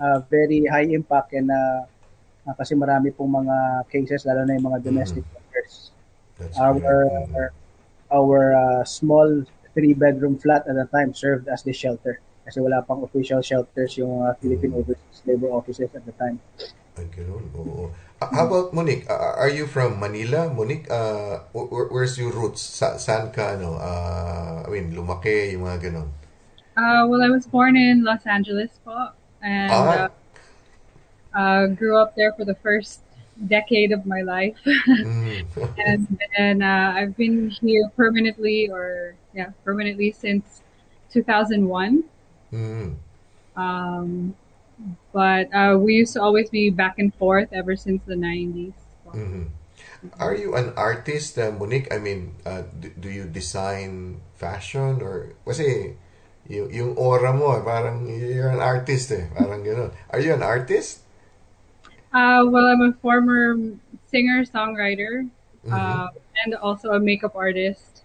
uh, 0.00 0.24
very 0.32 0.64
high 0.64 0.88
impact 0.88 1.36
and 1.36 1.52
uh, 1.52 1.84
uh, 2.48 2.54
kasi 2.56 2.72
marami 2.72 3.12
pong 3.12 3.44
mga 3.44 3.84
cases, 3.92 4.24
lalo 4.24 4.46
na 4.48 4.56
yung 4.56 4.72
mga 4.72 4.80
domestic 4.80 5.26
workers. 5.34 5.90
That's 6.38 6.56
Our 6.56 6.80
our 7.36 7.52
uh, 8.12 8.84
small 8.84 9.44
three-bedroom 9.72 10.36
flat 10.36 10.68
at 10.68 10.76
the 10.76 10.84
time 10.92 11.14
served 11.16 11.48
as 11.48 11.64
the 11.64 11.72
shelter. 11.72 12.20
Kasi 12.44 12.60
wala 12.60 12.82
pang 12.84 13.00
official 13.00 13.40
shelters 13.40 13.96
yung 13.96 14.26
uh, 14.26 14.34
Philippine 14.36 14.74
Overseas 14.74 15.22
Labor 15.24 15.54
Offices 15.54 15.88
at 15.94 16.04
the 16.04 16.12
time. 16.18 16.36
Ay, 16.98 17.08
ganun. 17.08 17.48
Oo. 17.56 17.88
How 18.22 18.46
about 18.46 18.70
Monique? 18.70 19.02
Ah, 19.10 19.34
are 19.34 19.50
you 19.50 19.66
from 19.66 19.98
Manila? 19.98 20.46
Monique, 20.46 20.86
uh, 20.90 21.42
where, 21.50 21.90
where's 21.90 22.14
your 22.14 22.30
roots? 22.30 22.62
Sa, 22.62 22.94
saan 22.94 23.34
ka, 23.34 23.58
ano? 23.58 23.74
ah, 23.82 24.62
I 24.62 24.68
mean, 24.70 24.94
lumaki, 24.94 25.54
yung 25.54 25.66
mga 25.66 25.90
ganun. 25.90 26.08
Uh, 26.78 27.04
well, 27.10 27.20
I 27.20 27.28
was 27.28 27.44
born 27.50 27.74
in 27.74 28.06
Los 28.06 28.24
Angeles 28.24 28.78
po, 28.86 28.94
and 29.42 29.70
Ah. 29.70 29.84
uh, 29.84 30.08
uh, 31.34 31.64
grew 31.74 31.98
up 31.98 32.14
there 32.14 32.32
for 32.32 32.46
the 32.46 32.54
first 32.62 33.01
decade 33.46 33.92
of 33.92 34.06
my 34.06 34.22
life. 34.22 34.56
Mm. 34.64 35.46
and 35.86 36.18
then 36.36 36.62
uh, 36.62 36.94
I've 36.96 37.16
been 37.16 37.50
here 37.50 37.90
permanently, 37.96 38.70
or 38.70 39.14
yeah, 39.34 39.50
permanently 39.64 40.12
since 40.12 40.62
2001. 41.12 42.04
Mm. 42.52 42.96
Um, 43.56 44.34
but 45.12 45.52
uh, 45.54 45.78
we 45.78 45.94
used 45.94 46.14
to 46.14 46.22
always 46.22 46.50
be 46.50 46.70
back 46.70 46.98
and 46.98 47.14
forth 47.14 47.48
ever 47.52 47.76
since 47.76 48.02
the 48.06 48.16
90s. 48.16 48.74
Mhm. 49.12 49.48
Are 50.18 50.34
you 50.34 50.58
an 50.58 50.74
artist, 50.74 51.38
uh, 51.38 51.54
Monique? 51.54 51.86
I 51.94 51.98
mean, 52.02 52.34
uh, 52.42 52.66
do, 52.74 52.90
do 52.98 53.08
you 53.08 53.24
design 53.24 54.18
fashion 54.34 54.98
or 54.98 55.38
kasi 55.46 55.94
yung, 56.50 56.74
yung 56.74 56.92
aura 56.98 57.30
mo, 57.30 57.54
eh, 57.54 57.62
parang 57.62 58.10
you're 58.10 58.50
an 58.50 58.58
artist 58.58 59.14
eh. 59.14 59.30
Parang 59.30 59.62
gano'n. 59.62 59.94
Are 60.10 60.18
you 60.18 60.34
an 60.34 60.42
artist? 60.42 61.01
Uh, 62.12 62.44
well, 62.46 62.66
I'm 62.66 62.82
a 62.82 62.92
former 62.94 63.56
singer 64.06 64.44
songwriter 64.44 65.28
Mhm. 65.64 65.70
uh, 65.70 66.08
and 66.44 66.54
also 66.56 66.90
a 66.92 67.00
makeup 67.00 67.34
artist. 67.34 68.02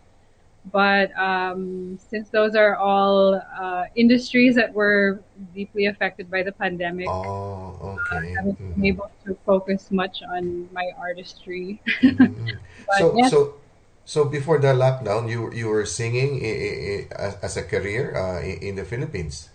But 0.72 1.18
um, 1.18 1.98
since 2.00 2.30
those 2.30 2.56
are 2.56 2.76
all 2.76 3.36
uh, 3.60 3.86
industries 3.96 4.56
that 4.56 4.74
were 4.74 5.22
deeply 5.54 5.86
affected 5.88 6.32
by 6.32 6.44
the 6.44 6.52
pandemic, 6.54 7.12
Oh, 7.12 7.80
okay. 7.98 8.36
I 8.38 8.40
haven't 8.42 8.60
been 8.76 8.86
able 8.86 9.12
to 9.26 9.36
focus 9.46 9.92
much 9.92 10.24
on 10.24 10.70
my 10.74 10.92
artistry. 11.00 11.82
But 12.88 13.00
So, 13.00 13.22
so, 13.22 13.56
so 14.06 14.26
before 14.26 14.60
the 14.60 14.74
lockdown, 14.74 15.30
you 15.30 15.52
you 15.54 15.68
were 15.70 15.86
singing 15.86 16.42
i- 16.42 16.60
i- 16.68 16.80
i- 17.20 17.36
as, 17.44 17.58
a 17.58 17.64
career 17.64 18.16
uh, 18.16 18.42
in 18.42 18.76
the 18.76 18.86
Philippines. 18.86 19.50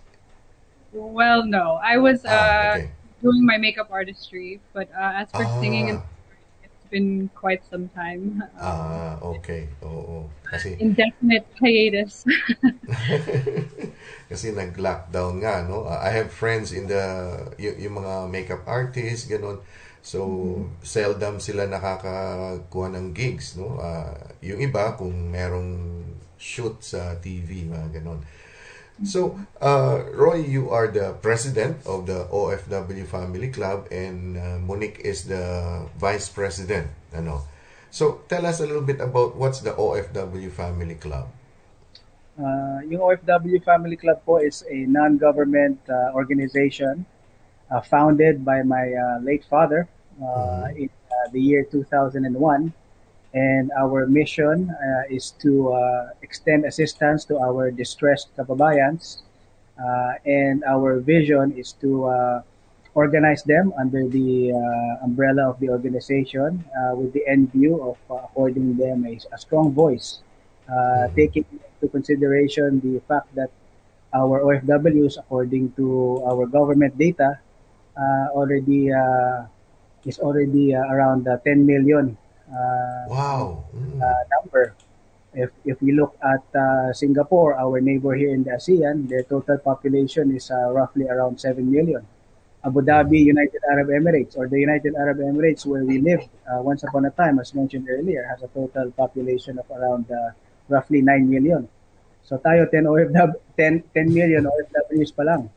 well, 0.92 1.44
no, 1.44 1.80
I 1.82 1.96
was 1.98 2.24
uh, 2.24 2.28
Ah, 2.28 2.62
okay. 2.68 2.90
Doing 3.22 3.44
my 3.46 3.58
makeup 3.58 3.88
artistry, 3.90 4.60
but 4.74 4.90
uh, 4.92 5.12
as 5.22 5.32
for 5.32 5.46
singing, 5.46 5.90
and 5.90 6.00
Ah. 6.00 6.04
it's 6.64 6.86
been 6.90 7.30
quite 7.34 7.64
some 7.70 7.88
time. 7.90 8.42
Um, 8.60 8.60
Ah, 8.60 9.18
okay. 9.22 9.68
Oo. 9.82 10.28
Kasi 10.46 10.76
indefinite 10.80 11.46
hiatus. 11.60 12.24
kasi 14.30 14.50
nag-lockdown 14.52 15.38
nga, 15.42 15.62
no? 15.66 15.86
Uh, 15.86 15.98
I 16.02 16.10
have 16.18 16.30
friends 16.32 16.72
in 16.74 16.88
the 16.90 17.02
y- 17.58 17.78
yung 17.78 18.02
mga 18.02 18.28
makeup 18.30 18.62
artists, 18.66 19.28
ganun. 19.30 19.62
So, 20.02 20.18
seldom 20.82 21.38
sila 21.38 21.70
nakakakuha 21.70 22.88
ng 22.98 23.14
gigs, 23.14 23.54
no? 23.54 23.78
Ah, 23.78 24.18
yung 24.42 24.58
iba, 24.58 24.98
kung 24.98 25.30
merong 25.30 26.02
shoot 26.42 26.82
sa 26.82 27.14
TV, 27.22 27.70
mga 27.70 28.02
ganon. 28.02 28.18
So, 29.04 29.34
uh, 29.60 30.04
Roy, 30.14 30.46
you 30.46 30.70
are 30.70 30.86
the 30.86 31.18
president 31.18 31.82
of 31.86 32.06
the 32.06 32.30
OFW 32.30 33.06
Family 33.06 33.50
Club 33.50 33.90
and 33.90 34.38
uh, 34.38 34.58
Monique 34.62 35.00
is 35.02 35.26
the 35.26 35.86
vice 35.98 36.28
president. 36.28 36.86
Ano? 37.14 37.42
So, 37.90 38.22
tell 38.28 38.46
us 38.46 38.60
a 38.60 38.66
little 38.66 38.86
bit 38.86 39.00
about 39.00 39.34
what's 39.34 39.60
the 39.60 39.74
OFW 39.74 40.50
Family 40.54 40.94
Club. 40.94 41.26
Uh, 42.38 42.80
yung 42.86 43.02
OFW 43.02 43.58
Family 43.66 43.98
Club 43.98 44.22
po 44.24 44.38
is 44.38 44.64
a 44.70 44.86
non-government 44.86 45.82
uh, 45.90 46.14
organization 46.14 47.04
uh, 47.70 47.82
founded 47.82 48.44
by 48.44 48.62
my 48.62 48.86
uh, 48.86 49.18
late 49.20 49.44
father 49.50 49.88
uh, 50.22 50.70
in 50.72 50.88
uh, 51.10 51.28
the 51.32 51.40
year 51.40 51.66
2001. 51.66 52.72
And 53.34 53.72
our 53.72 54.06
mission 54.06 54.68
uh, 54.68 55.02
is 55.08 55.32
to 55.40 55.72
uh, 55.72 56.10
extend 56.22 56.64
assistance 56.64 57.24
to 57.26 57.38
our 57.38 57.70
distressed 57.70 58.28
kababayans. 58.36 59.22
Uh, 59.80 60.14
and 60.26 60.62
our 60.64 61.00
vision 61.00 61.52
is 61.56 61.72
to 61.80 62.04
uh, 62.04 62.42
organize 62.94 63.42
them 63.42 63.72
under 63.78 64.06
the 64.06 64.52
uh, 64.52 65.04
umbrella 65.04 65.48
of 65.48 65.58
the 65.60 65.70
organization 65.70 66.62
uh, 66.76 66.94
with 66.94 67.12
the 67.12 67.26
end 67.26 67.50
view 67.52 67.80
of 67.80 67.96
uh, 68.10 68.24
affording 68.26 68.76
them 68.76 69.06
a, 69.06 69.18
a 69.32 69.38
strong 69.38 69.72
voice, 69.72 70.20
uh, 70.68 71.08
taking 71.16 71.44
into 71.50 71.90
consideration 71.90 72.80
the 72.84 73.00
fact 73.08 73.34
that 73.34 73.50
our 74.12 74.40
OFWs, 74.44 75.16
according 75.18 75.72
to 75.72 76.22
our 76.28 76.46
government 76.46 76.96
data, 76.98 77.40
uh, 77.96 78.26
already 78.36 78.92
uh, 78.92 79.44
is 80.04 80.18
already 80.18 80.74
uh, 80.74 80.84
around 80.92 81.28
uh, 81.28 81.38
10 81.44 81.64
million 81.64 82.16
uh, 82.52 83.02
Wow. 83.08 83.64
Mm. 83.74 83.98
uh, 84.02 84.22
number. 84.38 84.74
If 85.32 85.48
if 85.64 85.80
we 85.80 85.92
look 85.96 86.12
at 86.20 86.44
uh, 86.52 86.92
Singapore, 86.92 87.56
our 87.56 87.80
neighbor 87.80 88.12
here 88.12 88.34
in 88.36 88.44
the 88.44 88.52
ASEAN, 88.60 89.08
their 89.08 89.24
total 89.24 89.56
population 89.58 90.28
is 90.36 90.50
uh, 90.52 90.68
roughly 90.70 91.08
around 91.08 91.40
7 91.40 91.64
million. 91.64 92.04
Abu 92.62 92.78
Dhabi, 92.84 93.24
United 93.24 93.58
Arab 93.72 93.88
Emirates, 93.88 94.36
or 94.38 94.46
the 94.46 94.60
United 94.60 94.94
Arab 94.94 95.18
Emirates 95.18 95.66
where 95.66 95.82
we 95.82 95.98
lived 95.98 96.28
uh, 96.46 96.60
once 96.62 96.84
upon 96.84 97.08
a 97.08 97.10
time, 97.10 97.40
as 97.40 97.54
mentioned 97.56 97.88
earlier, 97.90 98.22
has 98.28 98.44
a 98.44 98.50
total 98.54 98.92
population 98.92 99.58
of 99.58 99.66
around 99.72 100.06
uh, 100.12 100.30
roughly 100.68 101.00
9 101.02 101.26
million. 101.28 101.66
So 102.22 102.38
tayo 102.38 102.70
10 102.70 102.84
OFW, 102.86 103.34
10, 103.58 103.82
10 103.96 104.14
million 104.14 104.46
OFWs 104.46 105.10
pa 105.16 105.22
lang. 105.26 105.50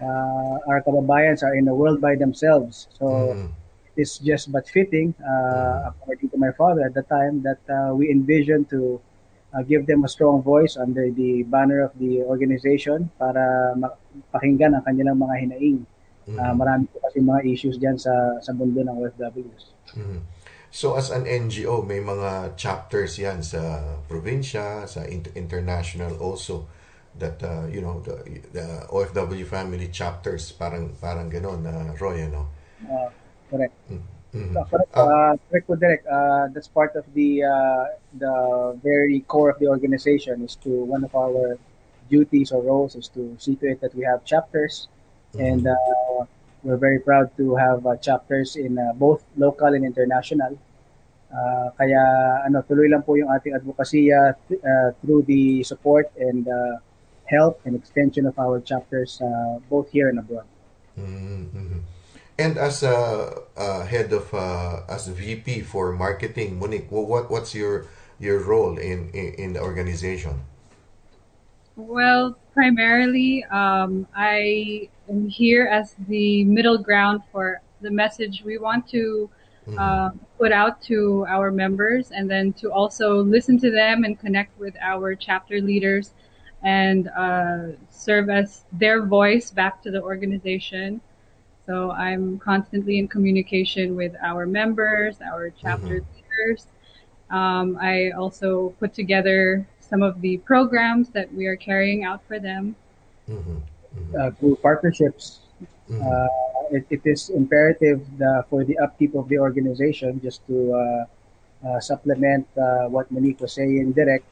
Uh, 0.00 0.56
our 0.70 0.80
kababayans 0.80 1.42
are 1.42 1.52
in 1.58 1.68
a 1.68 1.74
world 1.74 2.00
by 2.00 2.14
themselves. 2.16 2.88
So 2.96 3.04
Mm. 3.36 3.48
It's 3.96 4.18
just 4.18 4.52
but 4.52 4.68
fitting, 4.68 5.14
uh, 5.24 5.90
according 5.90 6.28
to 6.30 6.36
my 6.36 6.52
father 6.52 6.84
at 6.84 6.94
the 6.94 7.02
time, 7.02 7.42
that 7.42 7.60
uh, 7.68 7.94
we 7.94 8.10
envision 8.10 8.64
to 8.66 9.00
uh, 9.56 9.62
give 9.62 9.86
them 9.86 10.04
a 10.04 10.08
strong 10.08 10.42
voice 10.42 10.76
under 10.76 11.10
the 11.10 11.42
banner 11.44 11.82
of 11.82 11.92
the 11.98 12.22
organization 12.28 13.10
para 13.18 13.74
pakinggan 14.32 14.76
ang 14.76 14.84
kanilang 14.84 15.16
mga 15.16 15.34
hinaing. 15.48 15.80
Uh, 16.26 16.50
marami 16.58 16.90
po 16.90 16.98
kasi 17.06 17.22
mga 17.22 17.46
issues 17.46 17.78
dyan 17.78 17.94
sa, 17.94 18.10
sa 18.42 18.50
mundo 18.50 18.82
ng 18.82 18.98
OFWs. 18.98 19.70
Mhm. 19.94 20.20
So 20.74 20.98
as 20.98 21.14
an 21.14 21.24
NGO, 21.24 21.86
may 21.86 22.02
mga 22.02 22.58
chapters 22.58 23.16
yan 23.16 23.40
sa 23.40 23.94
probinsya, 24.10 24.84
sa 24.90 25.06
inter- 25.06 25.32
international 25.38 26.18
also 26.18 26.66
that 27.16 27.40
uh, 27.40 27.64
you 27.70 27.80
know 27.80 28.04
the, 28.04 28.42
the 28.52 28.66
OFW 28.92 29.46
family 29.46 29.88
chapters 29.88 30.52
parang 30.52 30.92
parang 31.00 31.32
gano'n 31.32 31.64
na 31.64 31.96
Roy 31.96 32.28
ano. 32.28 32.52
Uh, 32.84 33.08
correct. 33.50 33.74
Mhm. 34.34 34.52
Uh, 34.56 34.64
correct, 34.68 34.92
uh, 34.96 35.32
correct 35.48 35.66
po, 35.66 35.74
Derek. 35.76 36.04
Uh, 36.04 36.48
that's 36.52 36.68
part 36.68 36.92
of 36.96 37.04
the 37.14 37.40
uh, 37.44 37.84
the 38.20 38.76
very 38.84 39.20
core 39.24 39.48
of 39.48 39.58
the 39.58 39.68
organization 39.68 40.44
is 40.44 40.56
to 40.60 40.84
one 40.84 41.04
of 41.04 41.14
our 41.16 41.56
duties 42.10 42.52
or 42.52 42.60
roles 42.62 42.94
is 42.94 43.08
to 43.08 43.34
see 43.38 43.56
to 43.56 43.66
it 43.72 43.80
that 43.80 43.94
we 43.96 44.04
have 44.04 44.22
chapters 44.24 44.86
and 45.40 45.66
uh, 45.66 46.22
we're 46.62 46.76
very 46.76 47.00
proud 47.00 47.34
to 47.36 47.56
have 47.56 47.86
uh, 47.86 47.96
chapters 47.96 48.54
in 48.56 48.78
uh, 48.78 48.92
both 48.94 49.24
local 49.36 49.72
and 49.74 49.84
international. 49.84 50.58
Uh, 51.32 51.68
kaya 51.74 52.00
ano 52.46 52.62
tuloy 52.62 52.86
lang 52.86 53.02
po 53.02 53.18
yung 53.18 53.28
ating 53.34 53.56
advokasya 53.56 54.36
uh, 54.38 54.90
through 55.02 55.22
the 55.26 55.62
support 55.64 56.06
and 56.20 56.46
uh, 56.46 56.78
help 57.26 57.58
and 57.66 57.74
extension 57.74 58.26
of 58.26 58.38
our 58.38 58.60
chapters 58.62 59.18
uh, 59.20 59.58
both 59.66 59.90
here 59.90 60.08
and 60.08 60.18
abroad. 60.22 60.46
Mhm. 60.94 61.95
And 62.38 62.58
as 62.58 62.82
a 62.82 63.42
uh, 63.56 63.86
head 63.86 64.12
of 64.12 64.32
uh, 64.34 64.82
as 64.88 65.08
VP 65.08 65.62
for 65.62 65.92
marketing, 65.92 66.58
Monique, 66.58 66.90
what 66.90 67.30
what's 67.30 67.54
your 67.54 67.86
your 68.18 68.40
role 68.40 68.76
in 68.76 69.08
in, 69.10 69.34
in 69.34 69.52
the 69.54 69.60
organization? 69.60 70.44
Well, 71.76 72.36
primarily, 72.52 73.44
um, 73.44 74.06
I 74.14 74.88
am 75.08 75.28
here 75.28 75.66
as 75.66 75.94
the 76.08 76.44
middle 76.44 76.78
ground 76.78 77.22
for 77.32 77.60
the 77.80 77.90
message 77.90 78.42
we 78.44 78.58
want 78.58 78.88
to 78.88 79.30
uh, 79.78 80.10
put 80.38 80.52
out 80.52 80.80
to 80.80 81.26
our 81.28 81.50
members, 81.50 82.12
and 82.12 82.30
then 82.30 82.52
to 82.54 82.70
also 82.70 83.22
listen 83.22 83.58
to 83.58 83.70
them 83.70 84.04
and 84.04 84.18
connect 84.18 84.58
with 84.58 84.74
our 84.80 85.14
chapter 85.14 85.60
leaders, 85.60 86.12
and 86.62 87.08
uh, 87.16 87.72
serve 87.90 88.30
as 88.30 88.64
their 88.72 89.04
voice 89.04 89.50
back 89.50 89.82
to 89.82 89.90
the 89.90 90.00
organization. 90.02 91.00
So 91.66 91.90
I'm 91.90 92.38
constantly 92.38 92.98
in 92.98 93.08
communication 93.08 93.96
with 93.96 94.14
our 94.22 94.46
members, 94.46 95.20
our 95.20 95.50
chapter 95.50 96.04
leaders. 96.14 96.66
Um, 97.30 97.76
I 97.80 98.10
also 98.10 98.74
put 98.78 98.94
together 98.94 99.66
some 99.80 100.02
of 100.02 100.20
the 100.20 100.38
programs 100.38 101.10
that 101.10 101.32
we 101.34 101.46
are 101.46 101.56
carrying 101.56 102.04
out 102.04 102.22
for 102.26 102.38
them. 102.38 102.76
uh, 104.18 104.30
through 104.32 104.56
partnerships. 104.56 105.40
Uh, 105.90 106.26
it, 106.70 106.84
it 106.90 107.00
is 107.04 107.30
imperative 107.30 108.04
the, 108.18 108.44
for 108.50 108.64
the 108.64 108.76
upkeep 108.78 109.14
of 109.14 109.28
the 109.28 109.38
organization 109.38 110.20
just 110.20 110.46
to 110.46 110.74
uh, 110.74 111.66
uh, 111.66 111.80
supplement 111.80 112.46
uh, 112.58 112.88
what 112.88 113.10
Monique 113.10 113.40
was 113.40 113.52
saying 113.52 113.92
direct 113.92 114.24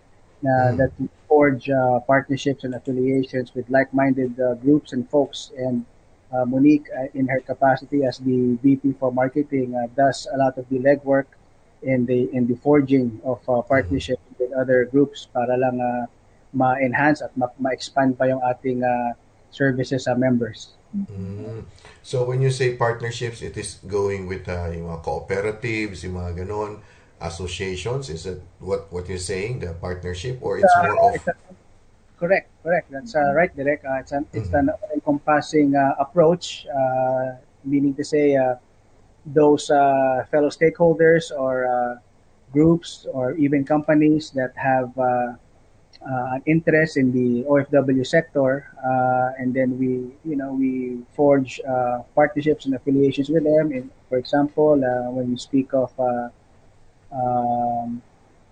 uh, 0.43 0.73
that 0.77 0.93
forge 1.29 1.71
uh, 1.71 2.01
partnerships 2.01 2.65
and 2.65 2.75
affiliations 2.75 3.55
with 3.55 3.69
like-minded 3.71 4.39
uh, 4.41 4.55
groups 4.55 4.93
and 4.93 5.09
folks 5.09 5.53
and 5.57 5.87
uh, 6.35 6.45
Monique 6.45 6.91
uh, 6.91 7.07
in 7.15 7.29
her 7.29 7.41
capacity 7.41 8.05
as 8.05 8.19
the 8.19 8.59
VP 8.63 8.99
for 8.99 9.13
marketing 9.13 9.75
uh, 9.75 9.87
does 9.95 10.27
a 10.35 10.37
lot 10.37 10.59
of 10.59 10.69
the 10.69 10.79
legwork 10.83 11.31
in 11.83 12.07
the 12.07 12.27
in 12.33 12.47
the 12.47 12.57
forging 12.57 13.21
of 13.25 13.39
uh, 13.49 13.63
partnerships 13.63 14.23
with 14.39 14.51
other 14.53 14.85
groups 14.85 15.29
para 15.31 15.55
lang 15.57 15.79
uh, 15.79 16.05
ma-enhance 16.53 17.21
at 17.23 17.31
ma- 17.37 17.55
ma-expand 17.59 18.19
pa 18.19 18.25
yung 18.25 18.41
ating 18.43 18.83
uh, 18.83 19.13
services 19.51 20.11
sa 20.11 20.15
members. 20.15 20.75
Mm. 20.95 21.67
So 22.03 22.25
when 22.25 22.43
you 22.43 22.51
say 22.51 22.75
partnerships, 22.75 23.43
it 23.43 23.59
is 23.59 23.83
going 23.87 24.27
with 24.27 24.47
uh, 24.47 24.71
yung 24.71 24.91
mga 24.91 25.03
cooperatives, 25.03 26.03
yung 26.07 26.19
mga 26.19 26.47
ganon, 26.47 26.83
associations. 27.21 28.09
Is 28.11 28.25
that 28.25 28.39
what 28.63 28.91
what 28.95 29.11
you're 29.11 29.23
saying, 29.23 29.61
the 29.61 29.75
partnership, 29.75 30.39
or 30.41 30.59
it's 30.59 30.75
more 30.79 30.99
of 30.99 31.19
It's 31.19 31.29
a- 31.29 31.39
correct, 32.25 32.49
correct. 32.63 32.91
That's 32.91 33.15
uh, 33.15 33.33
right, 33.35 33.55
Direk. 33.57 33.85
Uh, 33.85 34.01
it's 34.01 34.13
an 34.13 34.27
it's 34.33 34.53
an 34.53 34.71
encompassing 34.95 35.75
uh, 35.77 35.95
approach, 35.99 36.67
uh, 36.67 37.37
meaning 37.65 37.95
to 37.95 38.05
say 38.05 38.37
uh, 38.37 38.57
those 39.27 39.71
uh, 39.71 40.25
fellow 40.31 40.51
stakeholders 40.51 41.31
or 41.33 41.67
uh, 41.67 41.97
groups 42.53 43.07
or 43.13 43.33
even 43.37 43.65
companies 43.65 44.31
that 44.33 44.53
have 44.57 44.97
uh, 44.99 45.35
uh, 46.05 46.37
an 46.37 46.43
interest 46.47 46.97
in 46.97 47.13
the 47.13 47.45
OFW 47.49 48.05
sector, 48.05 48.69
uh, 48.85 49.33
and 49.39 49.55
then 49.55 49.79
we, 49.79 50.13
you 50.29 50.37
know, 50.37 50.53
we 50.53 50.99
forge 51.17 51.61
uh, 51.69 52.01
partnerships 52.15 52.67
and 52.67 52.75
affiliations 52.75 53.29
with 53.31 53.45
them. 53.45 53.73
In, 53.73 53.91
for 54.09 54.19
example, 54.19 54.75
uh, 54.85 55.11
when 55.11 55.31
we 55.31 55.37
speak 55.39 55.75
of 55.75 55.93
uh, 55.99 56.29
um, 57.13 58.03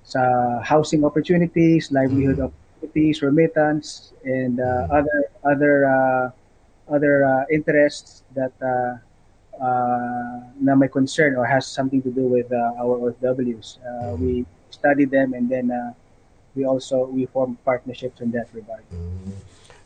sa 0.04 0.60
housing 0.62 1.04
opportunities, 1.04 1.92
livelihood 1.92 2.40
opportunities, 2.82 3.22
remittance, 3.22 4.12
and 4.24 4.60
uh, 4.60 4.88
other 4.90 5.30
other 5.44 5.86
uh, 5.86 6.30
other 6.90 7.24
uh, 7.24 7.44
interests 7.50 8.22
that 8.34 8.52
uh, 8.62 8.98
uh, 9.62 10.40
na 10.60 10.74
may 10.74 10.88
concern 10.88 11.36
or 11.36 11.46
has 11.46 11.66
something 11.66 12.02
to 12.02 12.10
do 12.10 12.26
with 12.26 12.50
uh, 12.52 12.80
our 12.82 12.98
OFWs. 12.98 13.78
Uh, 13.78 14.16
We 14.18 14.44
study 14.70 15.04
them 15.04 15.34
and 15.34 15.48
then 15.48 15.70
uh, 15.70 15.92
we 16.54 16.64
also 16.64 17.06
we 17.06 17.26
form 17.26 17.58
partnerships 17.64 18.20
in 18.20 18.32
that 18.32 18.48
regard. 18.52 18.82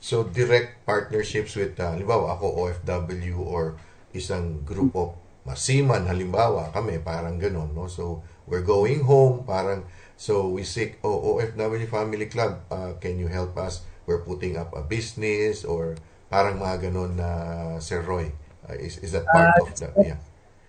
so 0.01 0.23
direct 0.23 0.87
partnerships 0.87 1.59
with 1.59 1.75
uh, 1.83 1.91
halimbawa 1.91 2.39
ako 2.39 2.71
OFW 2.71 3.43
or 3.43 3.75
isang 4.15 4.63
group 4.63 4.95
of 4.95 5.19
masiman 5.43 6.07
halimbawa 6.07 6.71
kami 6.71 7.03
parang 7.03 7.43
ganon 7.43 7.75
no? 7.75 7.91
So 7.91 8.23
we're 8.47 8.63
going 8.63 9.03
home 9.03 9.43
parang 9.43 9.83
so 10.17 10.49
we 10.49 10.65
seek 10.65 10.99
oh 11.05 11.37
OFW 11.37 11.89
family 11.89 12.27
club 12.27 12.61
uh, 12.73 12.93
can 13.01 13.19
you 13.19 13.29
help 13.29 13.57
us? 13.57 13.85
We're 14.07 14.23
putting 14.23 14.57
up 14.57 14.71
a 14.77 14.83
business 14.83 15.65
or 15.65 15.97
parang 16.31 16.59
mga 16.63 16.91
ganon 16.91 17.19
na 17.19 17.31
Sir 17.79 18.03
Roy 18.03 18.33
Uh, 18.67 18.75
is 18.83 18.99
is 18.99 19.15
that 19.15 19.23
part 19.31 19.55
Uh, 19.55 19.63
of 19.63 19.71
the 19.79 19.89
yeah. 20.03 20.19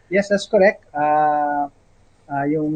Yes, 0.09 0.29
that's 0.29 0.45
correct. 0.45 0.85
Uh, 0.93 1.67
uh, 2.29 2.45
yung 2.45 2.71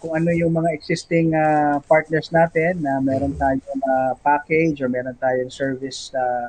kung 0.00 0.16
ano 0.16 0.32
yung 0.32 0.50
mga 0.50 0.72
existing 0.72 1.36
uh, 1.36 1.78
partners 1.84 2.32
natin 2.32 2.80
na 2.80 2.98
meron 2.98 3.36
tayong 3.36 3.82
uh, 3.84 4.16
package 4.24 4.80
or 4.80 4.88
meron 4.88 5.14
tayong 5.20 5.52
service 5.52 6.08
uh, 6.16 6.48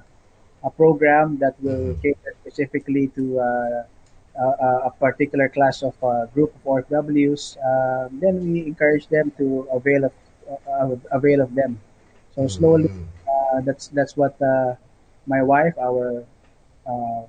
a 0.63 0.71
program 0.71 1.35
that 1.37 1.53
will 1.59 1.93
cater 1.99 2.31
specifically 2.39 3.11
to 3.11 3.37
uh, 3.43 3.83
uh, 3.83 3.83
a 4.35 4.91
particular 4.99 5.47
class 5.49 5.83
of 5.83 5.93
uh, 6.03 6.25
group 6.33 6.53
of 6.55 6.61
OFWs, 6.65 7.57
uh, 7.61 8.09
then 8.11 8.41
we 8.41 8.65
encourage 8.65 9.07
them 9.07 9.31
to 9.37 9.67
avail 9.71 10.05
of 10.05 10.13
uh, 10.49 10.95
avail 11.11 11.41
of 11.41 11.53
them. 11.55 11.79
So 12.35 12.47
slowly, 12.47 12.89
uh, 13.29 13.61
that's 13.61 13.87
that's 13.93 14.17
what 14.17 14.33
uh, 14.41 14.73
my 15.27 15.41
wife, 15.41 15.77
our 15.77 16.25
uh, 16.87 17.21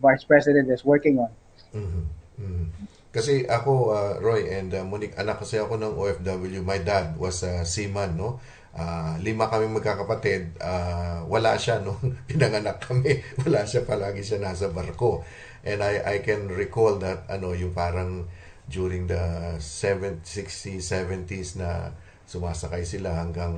vice 0.00 0.24
president, 0.24 0.68
is 0.68 0.84
working 0.84 1.18
on. 1.18 1.32
Mhm. 1.72 2.04
Mhm. 2.36 2.64
Kasi 3.12 3.44
ako, 3.44 3.92
uh, 3.92 4.12
Roy 4.24 4.48
and 4.48 4.72
uh, 4.72 4.84
Monique, 4.88 5.16
anak 5.20 5.44
kasi 5.44 5.60
ako 5.60 5.76
ng 5.76 5.92
OFW. 6.00 6.64
My 6.64 6.80
dad 6.80 7.16
was 7.20 7.44
a 7.44 7.64
seaman, 7.64 8.16
no? 8.16 8.40
Ah, 8.72 9.20
lima 9.20 9.52
kami 9.52 9.68
magkakapatid. 9.68 10.56
Ah, 10.62 11.20
wala 11.28 11.60
siya 11.60 11.84
nung 11.84 12.00
pinanganak 12.28 12.80
kami. 12.80 13.20
Wala 13.44 13.68
siya 13.68 13.84
palagi 13.84 14.24
siya 14.24 14.40
nasa 14.40 14.72
barko. 14.72 15.20
And 15.62 15.84
I 15.84 16.00
I 16.00 16.16
can 16.24 16.48
recall 16.48 16.96
that 17.04 17.28
ano 17.28 17.52
yung 17.52 17.76
parang 17.76 18.26
during 18.66 19.04
the 19.12 19.56
70, 19.60 20.24
60s, 20.24 20.80
70s 20.88 21.60
na 21.60 21.92
sumasakay 22.24 22.82
sila 22.88 23.12
hanggang 23.20 23.52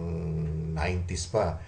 90s 0.75 1.31
pa. 1.31 1.63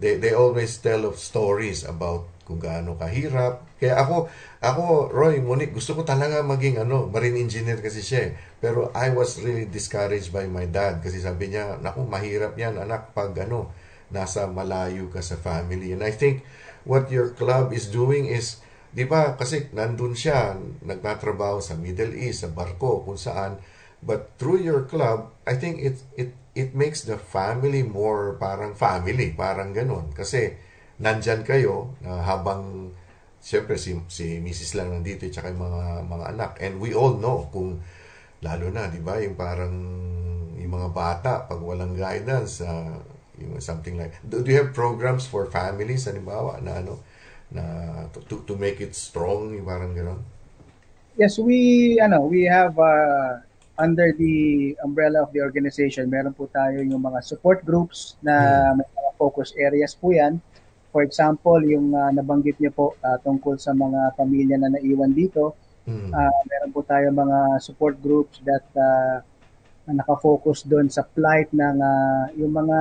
They 0.00 0.16
they 0.16 0.32
always 0.32 0.76
tell 0.80 1.04
of 1.04 1.20
stories 1.20 1.84
about 1.84 2.28
kung 2.46 2.62
gaano 2.62 2.94
kahirap. 2.94 3.66
Kaya 3.82 3.98
ako, 3.98 4.30
ako, 4.62 5.10
Roy, 5.10 5.42
Monique, 5.42 5.74
gusto 5.74 5.98
ko 5.98 6.06
talaga 6.06 6.46
maging 6.46 6.86
ano, 6.86 7.10
marine 7.10 7.42
engineer 7.42 7.82
kasi 7.82 8.00
siya 8.00 8.30
eh. 8.30 8.32
Pero 8.62 8.94
I 8.94 9.10
was 9.10 9.42
really 9.42 9.66
discouraged 9.66 10.30
by 10.30 10.46
my 10.46 10.70
dad 10.70 11.02
kasi 11.02 11.18
sabi 11.18 11.50
niya, 11.50 11.82
naku, 11.82 12.06
mahirap 12.06 12.54
yan 12.54 12.78
anak 12.78 13.10
pag 13.12 13.34
ano, 13.42 13.74
nasa 14.14 14.46
malayo 14.46 15.10
ka 15.10 15.18
sa 15.18 15.34
family. 15.34 15.90
And 15.90 16.06
I 16.06 16.14
think 16.14 16.46
what 16.86 17.10
your 17.10 17.34
club 17.34 17.74
is 17.74 17.90
doing 17.90 18.30
is, 18.30 18.62
di 18.94 19.02
ba, 19.02 19.34
kasi 19.34 19.66
nandun 19.74 20.14
siya, 20.14 20.54
nagtatrabaho 20.86 21.58
sa 21.58 21.74
Middle 21.74 22.14
East, 22.14 22.46
sa 22.46 22.48
barko, 22.54 23.02
kung 23.02 23.18
saan. 23.18 23.58
But 23.98 24.38
through 24.38 24.62
your 24.62 24.86
club, 24.86 25.34
I 25.42 25.58
think 25.58 25.82
it, 25.82 25.98
it, 26.14 26.30
it 26.54 26.78
makes 26.78 27.02
the 27.02 27.18
family 27.18 27.82
more 27.82 28.38
parang 28.38 28.78
family, 28.78 29.34
parang 29.34 29.74
ganun. 29.74 30.14
Kasi, 30.14 30.54
nandyan 31.00 31.44
kayo 31.44 31.92
uh, 32.04 32.22
habang 32.24 32.92
siyempre 33.40 33.78
si, 33.78 33.94
si 34.10 34.42
Mrs. 34.42 34.74
lang 34.74 34.90
nandito 34.90 35.28
at 35.28 35.46
yung 35.46 35.62
mga, 35.62 35.82
mga 36.08 36.24
anak. 36.34 36.52
And 36.58 36.82
we 36.82 36.96
all 36.96 37.14
know 37.14 37.46
kung 37.52 37.84
lalo 38.42 38.66
na, 38.72 38.90
di 38.90 39.00
ba, 39.00 39.20
yung 39.22 39.36
parang 39.38 39.74
yung 40.56 40.72
mga 40.72 40.90
bata, 40.90 41.32
pag 41.46 41.60
walang 41.62 41.94
guidance, 41.94 42.58
uh, 42.64 42.98
yung 43.38 43.60
something 43.62 43.94
like, 44.00 44.16
do, 44.26 44.42
do 44.42 44.50
you 44.50 44.58
have 44.58 44.74
programs 44.74 45.28
for 45.28 45.46
families, 45.46 46.10
halimbawa, 46.10 46.58
na 46.58 46.82
ano, 46.82 46.98
na 47.54 47.62
to, 48.10 48.42
to, 48.42 48.54
make 48.58 48.82
it 48.82 48.96
strong, 48.96 49.54
yung 49.54 49.68
parang 49.68 49.94
gano'n? 49.94 50.20
Yes, 51.16 51.38
we 51.38 51.96
ano, 52.02 52.26
we 52.26 52.44
have 52.44 52.76
uh, 52.76 53.40
under 53.78 54.12
the 54.18 54.74
umbrella 54.82 55.22
of 55.22 55.30
the 55.32 55.40
organization, 55.40 56.10
meron 56.10 56.34
po 56.34 56.50
tayo 56.50 56.82
yung 56.82 57.00
mga 57.00 57.22
support 57.24 57.62
groups 57.62 58.18
na 58.20 58.72
may 58.74 58.84
mga 58.84 59.12
focus 59.16 59.54
areas 59.56 59.94
po 59.96 60.12
yan. 60.12 60.42
For 60.96 61.04
example, 61.04 61.60
yung 61.60 61.92
uh, 61.92 62.08
nabanggit 62.08 62.56
niyo 62.56 62.72
po 62.72 62.86
uh, 63.04 63.20
tungkol 63.20 63.60
sa 63.60 63.76
mga 63.76 64.16
pamilya 64.16 64.56
na 64.56 64.72
naiwan 64.72 65.12
dito, 65.12 65.52
Mm. 65.86 66.10
uh, 66.10 66.40
meron 66.50 66.74
po 66.74 66.82
tayo 66.82 67.14
mga 67.14 67.62
support 67.62 67.94
groups 68.02 68.42
that 68.42 68.66
uh, 68.74 69.22
na 69.86 70.02
nakafocus 70.02 70.66
doon 70.66 70.90
sa 70.90 71.06
plight 71.06 71.46
ng 71.54 71.78
uh, 71.78 72.26
yung 72.34 72.50
mga 72.50 72.78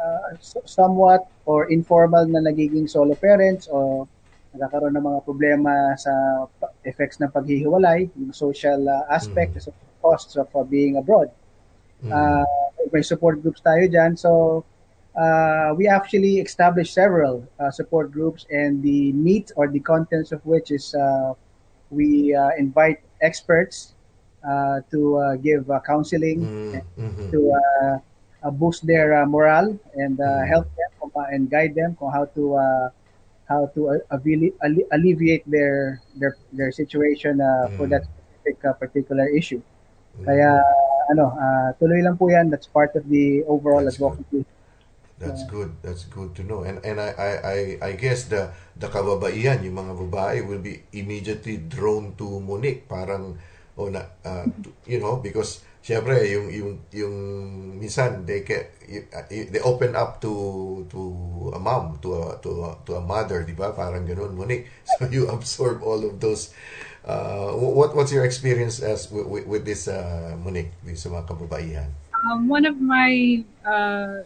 uh, 0.00 0.32
somewhat 0.64 1.28
or 1.44 1.68
informal 1.68 2.24
na 2.24 2.40
nagiging 2.40 2.88
solo 2.88 3.12
parents 3.12 3.68
o 3.68 4.08
nagkakaroon 4.56 4.96
ng 4.96 5.04
mga 5.04 5.20
problema 5.28 5.92
sa 6.00 6.48
effects 6.88 7.20
ng 7.20 7.28
paghihiwalay, 7.28 8.08
yung 8.16 8.32
social 8.32 8.80
uh, 8.88 9.04
aspect, 9.12 9.52
Mm. 9.60 9.68
the 9.68 9.72
costs 10.00 10.40
of 10.40 10.48
uh, 10.56 10.64
being 10.64 10.96
abroad. 10.96 11.28
Mm. 12.00 12.16
Uh, 12.16 12.48
may 12.88 13.04
support 13.04 13.44
groups 13.44 13.60
tayo 13.60 13.84
dyan. 13.84 14.16
So, 14.16 14.64
uh, 15.16 15.74
we 15.76 15.88
actually 15.88 16.38
established 16.40 16.94
several 16.94 17.44
uh, 17.60 17.70
support 17.70 18.12
groups 18.12 18.46
and 18.50 18.82
the 18.82 19.12
meat 19.12 19.52
or 19.56 19.68
the 19.68 19.80
contents 19.80 20.32
of 20.32 20.44
which 20.46 20.70
is 20.70 20.94
uh, 20.94 21.32
we 21.90 22.34
uh, 22.34 22.50
invite 22.58 23.00
experts 23.22 23.94
uh, 24.46 24.80
to 24.90 25.16
uh, 25.18 25.36
give 25.36 25.70
uh, 25.70 25.80
counseling 25.86 26.48
Mm. 26.72 26.82
Mhm. 27.08 27.30
to 27.32 27.38
boost 28.52 28.86
their 28.86 29.22
uh, 29.22 29.26
morale 29.26 29.78
and 29.94 30.20
uh, 30.20 30.24
Mm. 30.24 30.48
help 30.48 30.66
them 30.76 31.10
and 31.32 31.50
guide 31.50 31.74
them 31.74 31.96
on 32.00 32.12
how 32.12 32.24
to 32.36 32.54
uh, 32.56 32.88
how 33.48 33.66
to 33.74 33.80
alle- 34.10 34.56
alle- 34.64 34.88
alleviate 34.92 35.44
their 35.50 36.00
their 36.16 36.36
their 36.52 36.70
situation 36.72 37.40
uh, 37.40 37.68
for 37.76 37.86
Mm. 37.86 37.90
that 37.90 38.02
specific 38.04 38.56
uh, 38.64 38.72
particular 38.74 39.26
issue. 39.28 39.60
Kaya 40.24 40.62
ano, 41.10 41.32
uh, 41.38 41.68
tuloy 41.80 42.02
lang 42.04 42.16
po 42.18 42.28
'yan. 42.28 42.50
That's 42.50 42.66
part 42.68 42.94
of 42.96 43.06
the 43.08 43.44
overall 43.46 43.86
advocacy. 43.86 44.44
That's 45.16 45.48
good. 45.48 45.72
That's 45.80 46.04
good 46.04 46.36
to 46.36 46.42
know. 46.44 46.60
And 46.68 46.84
and 46.84 47.00
I 47.00 47.10
I 47.16 47.30
I, 47.40 47.58
I 47.80 47.90
guess 47.96 48.28
the 48.28 48.52
the 48.76 48.92
kababaihan, 48.92 49.64
yung 49.64 49.80
mga 49.80 49.92
babae 49.96 50.44
will 50.44 50.60
be 50.60 50.84
immediately 50.92 51.56
drawn 51.56 52.12
to 52.20 52.40
Monique. 52.44 52.84
Parang 52.84 53.40
o 53.76 53.92
na 53.92 54.08
uh, 54.24 54.44
to- 54.64 54.72
you 54.88 54.96
know 54.96 55.20
because 55.20 55.60
syempre 55.84 56.16
yung 56.32 56.48
yung 56.48 56.70
yung 56.90 57.14
minsan 57.76 58.24
they 58.24 58.40
can 58.40 58.64
they 59.28 59.60
open 59.60 59.92
up 59.92 60.18
to 60.18 60.32
to 60.88 61.00
a 61.52 61.60
mom 61.60 62.00
to 62.00 62.16
a 62.16 62.40
to 62.40 62.50
a, 62.64 62.68
to 62.88 62.96
a 62.96 63.02
mother 63.04 63.44
di 63.44 63.52
ba 63.52 63.76
parang 63.76 64.08
ganun 64.08 64.32
Monique 64.32 64.66
so 64.96 65.04
you 65.12 65.28
absorb 65.28 65.84
all 65.84 66.00
of 66.08 66.16
those 66.24 66.56
uh, 67.04 67.52
what 67.52 67.92
what's 67.92 68.10
your 68.10 68.24
experience 68.24 68.80
as 68.80 69.12
with, 69.12 69.28
with, 69.28 69.44
with 69.46 69.62
this 69.68 69.86
uh, 69.86 70.32
Monique 70.40 70.72
with 70.82 70.96
sa 70.96 71.12
mga 71.12 71.28
kababaihan 71.28 71.92
Um, 72.26 72.48
one 72.48 72.64
of 72.66 72.80
my 72.80 73.44
uh, 73.62 74.24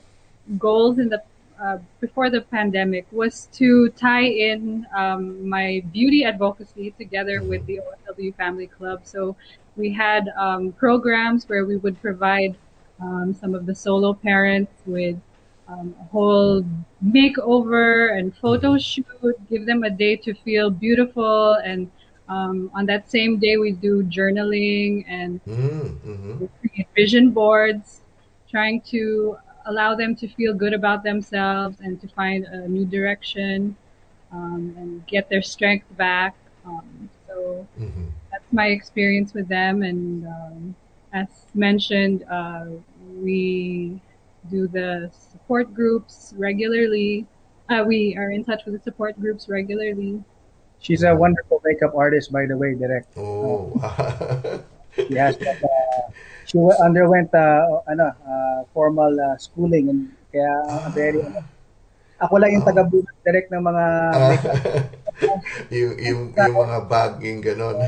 goals 0.59 0.99
in 0.99 1.09
the 1.09 1.23
uh, 1.63 1.79
before 2.01 2.31
the 2.31 2.41
pandemic 2.41 3.07
was 3.13 3.47
to 3.53 3.91
tie 3.91 4.25
in 4.25 4.87
um, 4.97 5.47
my 5.47 5.83
beauty 5.93 6.25
advocacy 6.25 6.91
together 6.93 7.43
with 7.43 7.65
the 7.67 7.81
OSW 8.09 8.35
Family 8.37 8.67
Club. 8.67 9.01
So 9.05 9.37
we 9.77 9.93
had 9.93 10.31
um, 10.39 10.73
programs 10.73 11.47
where 11.51 11.67
we 11.67 11.77
would 11.77 12.01
provide 12.01 12.57
um, 12.99 13.35
some 13.39 13.55
of 13.55 13.67
the 13.67 13.75
solo 13.75 14.15
parents 14.15 14.73
with 14.87 15.21
um, 15.69 15.95
a 16.01 16.05
whole 16.05 16.65
makeover 17.05 18.19
and 18.19 18.35
photo 18.37 18.79
shoot, 18.79 19.07
give 19.51 19.67
them 19.67 19.85
a 19.85 19.91
day 19.91 20.17
to 20.17 20.35
feel 20.35 20.71
beautiful. 20.71 21.55
And 21.65 21.91
um, 22.29 22.71
on 22.75 22.87
that 22.87 23.11
same 23.11 23.39
day, 23.39 23.57
we 23.57 23.73
do 23.73 24.03
journaling 24.05 25.05
and 25.09 25.45
mm, 25.45 25.99
mhm. 26.01 26.49
create 26.61 26.89
vision 26.97 27.31
boards, 27.31 28.01
trying 28.51 28.81
to 28.93 29.37
allow 29.67 29.95
them 29.95 30.15
to 30.17 30.29
feel 30.29 30.55
good 30.55 30.73
about 30.73 31.03
themselves 31.03 31.77
and 31.81 32.01
to 32.01 32.09
find 32.09 32.45
a 32.47 32.69
new 32.69 32.85
direction 32.85 33.77
um, 34.33 34.75
and 34.79 35.07
get 35.07 35.29
their 35.29 35.43
strength 35.43 35.87
back. 35.97 36.35
Um, 36.65 37.11
so 37.27 37.67
Mhm. 37.79 38.11
that's 38.31 38.53
my 38.53 38.67
experience 38.69 39.35
with 39.35 39.49
them. 39.49 39.83
And 39.83 40.27
um, 40.27 40.75
as 41.13 41.29
mentioned, 41.55 42.25
uh, 42.31 42.67
we 43.21 44.01
do 44.51 44.69
the 44.69 45.11
support 45.13 45.75
groups 45.75 46.33
regularly. 46.37 47.27
Uh, 47.69 47.85
we 47.87 48.17
are 48.17 48.31
in 48.31 48.45
touch 48.45 48.65
with 48.65 48.75
the 48.75 48.81
support 48.81 49.19
groups 49.21 49.49
regularly. 49.49 50.23
She's 50.81 51.03
a 51.03 51.15
wonderful 51.15 51.61
makeup 51.65 51.93
artist, 51.95 52.33
by 52.33 52.47
the 52.47 52.57
way, 52.57 52.75
Direct. 52.75 53.07
oh 53.17 53.73
Yes, 55.09 55.37
but, 55.37 55.57
uh, 55.63 56.11
she 56.51 56.59
underwent 56.83 57.31
uh, 57.31 57.79
ano, 57.87 58.11
uh, 58.27 58.61
formal 58.75 59.15
uh, 59.15 59.39
schooling 59.39 59.87
and 59.87 60.03
kaya 60.35 60.51
uh, 60.67 60.91
very 60.91 61.23
ano, 61.23 61.39
ako 62.21 62.35
lang 62.37 62.53
yung 62.59 62.67
taga 62.67 62.85
direct 63.25 63.49
ng 63.55 63.63
mga 63.65 63.85
makeup. 64.19 64.57
yung, 65.73 65.95
yung, 65.97 66.21
yung 66.37 66.57
mga 66.69 66.79
bagging 66.85 67.41
ganon. 67.41 67.81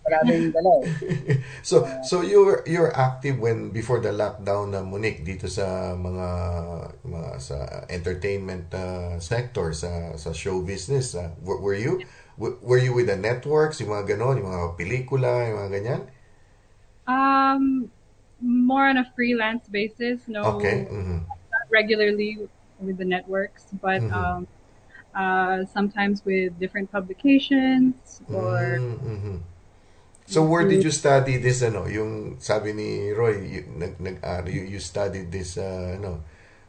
Maraming 0.00 0.48
dalaw. 0.48 0.80
so 1.68 1.84
so 2.00 2.24
you're 2.24 2.64
you're 2.64 2.88
active 2.96 3.36
when 3.36 3.68
before 3.68 4.00
the 4.00 4.08
lockdown 4.08 4.72
na 4.72 4.80
Monique 4.80 5.28
dito 5.28 5.44
sa 5.50 5.92
mga 5.92 6.28
mga 7.04 7.30
sa 7.36 7.56
entertainment 7.92 8.72
uh, 8.72 9.20
sector 9.20 9.76
sa 9.76 10.16
sa 10.16 10.32
show 10.32 10.64
business 10.64 11.12
uh, 11.12 11.28
were, 11.44 11.60
were 11.60 11.76
you 11.76 12.00
were, 12.40 12.56
were 12.64 12.80
you 12.80 12.96
with 12.96 13.12
the 13.12 13.18
networks 13.18 13.76
yung 13.84 13.92
mga 13.92 14.16
ganon 14.16 14.40
yung 14.40 14.48
mga 14.48 14.72
pelikula 14.80 15.52
yung 15.52 15.58
mga 15.68 15.72
ganyan 15.80 16.02
Um, 17.06 17.90
more 18.40 18.86
on 18.88 18.98
a 18.98 19.06
freelance 19.16 19.68
basis. 19.68 20.28
No, 20.28 20.44
okay 20.58 20.86
mhm. 20.90 21.24
not 21.26 21.64
regularly 21.70 22.38
with 22.80 22.98
the 22.98 23.04
networks, 23.04 23.66
but 23.80 24.02
Mhm. 24.02 24.12
um, 24.12 24.46
uh, 25.14 25.64
sometimes 25.64 26.24
with 26.24 26.58
different 26.60 26.92
publications 26.92 28.20
or 28.32 28.78
Mm, 28.80 28.98
mhm. 29.00 29.36
So 30.26 30.42
where 30.42 30.66
did 30.66 30.82
you 30.82 30.90
study 30.90 31.38
this 31.38 31.62
ano, 31.62 31.86
yung 31.86 32.36
sabi 32.42 32.74
ni 32.74 33.14
Roy, 33.14 33.38
you, 33.46 33.62
nag 33.78 33.94
nag 34.02 34.18
uh, 34.26 34.42
you, 34.46 34.66
you 34.66 34.80
studied 34.82 35.30
this 35.30 35.54
uh, 35.56 35.94
ano 35.96 36.18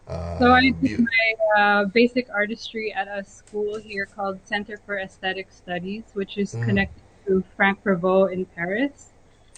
uh, 0.08 0.38
So 0.38 0.53
I 0.53 0.69
did 0.69 0.77
view- 0.82 1.01
my 1.01 1.27
uh, 1.58 1.86
basic 1.89 2.30
artistry 2.30 2.93
at 2.93 3.08
a 3.10 3.23
school 3.25 3.82
here 3.82 4.06
called 4.06 4.38
Center 4.45 4.77
for 4.86 4.99
Aesthetic 5.01 5.49
Studies, 5.51 6.06
which 6.13 6.38
is 6.38 6.53
Mm. 6.53 6.63
connected 6.65 7.03
to 7.25 7.43
Frank 7.58 7.82
Prevost 7.84 8.32
in 8.34 8.45
Paris. 8.45 9.10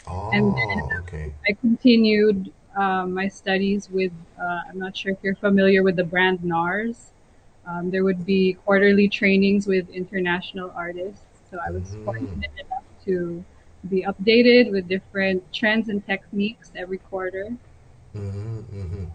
Oh, 0.08 0.30
and 0.34 0.56
then- 0.56 0.90
okay. 1.02 1.34
I 1.48 1.54
continued 1.54 2.52
um, 2.76 3.14
my 3.14 3.28
studies 3.28 3.90
with, 3.90 4.12
uh, 4.40 4.62
I'm 4.70 4.78
not 4.78 4.96
sure 4.96 5.12
if 5.12 5.18
you're 5.24 5.36
familiar 5.36 5.82
with 5.84 5.96
the 5.96 6.04
brand 6.04 6.44
NARS. 6.44 7.12
Um, 7.66 7.90
there 7.90 8.04
would 8.04 8.26
be 8.26 8.54
quarterly 8.66 9.10
trainings 9.10 9.68
with 9.68 9.90
international 9.90 10.72
artists. 10.76 11.26
So 11.50 11.58
I 11.66 11.72
was 11.72 11.84
Mhm. 11.84 12.06
fortunate 12.06 12.52
enough 12.66 12.86
to 13.06 13.44
be 13.90 14.04
updated 14.04 14.72
with 14.72 14.88
different 14.88 15.42
trends 15.52 15.90
and 15.90 16.06
techniques 16.06 16.72
every 16.76 17.00
quarter. 17.00 17.50
Mhm, 18.16 18.64
mhm. 18.74 19.06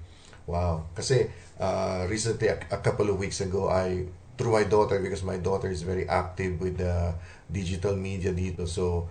Wow. 0.47 0.85
Kasi 0.95 1.31
uh, 1.61 2.07
recently, 2.11 2.49
a, 2.49 2.59
a 2.71 2.79
couple 2.79 3.09
of 3.11 3.19
weeks 3.19 3.41
ago, 3.41 3.69
I 3.71 4.07
through 4.37 4.51
my 4.53 4.65
daughter 4.67 4.99
because 4.99 5.23
my 5.23 5.39
daughter 5.39 5.71
is 5.71 5.83
very 5.87 6.09
active 6.11 6.59
with 6.61 6.79
the 6.79 7.15
digital 7.51 7.95
media 7.95 8.35
dito. 8.35 8.67
So 8.67 9.07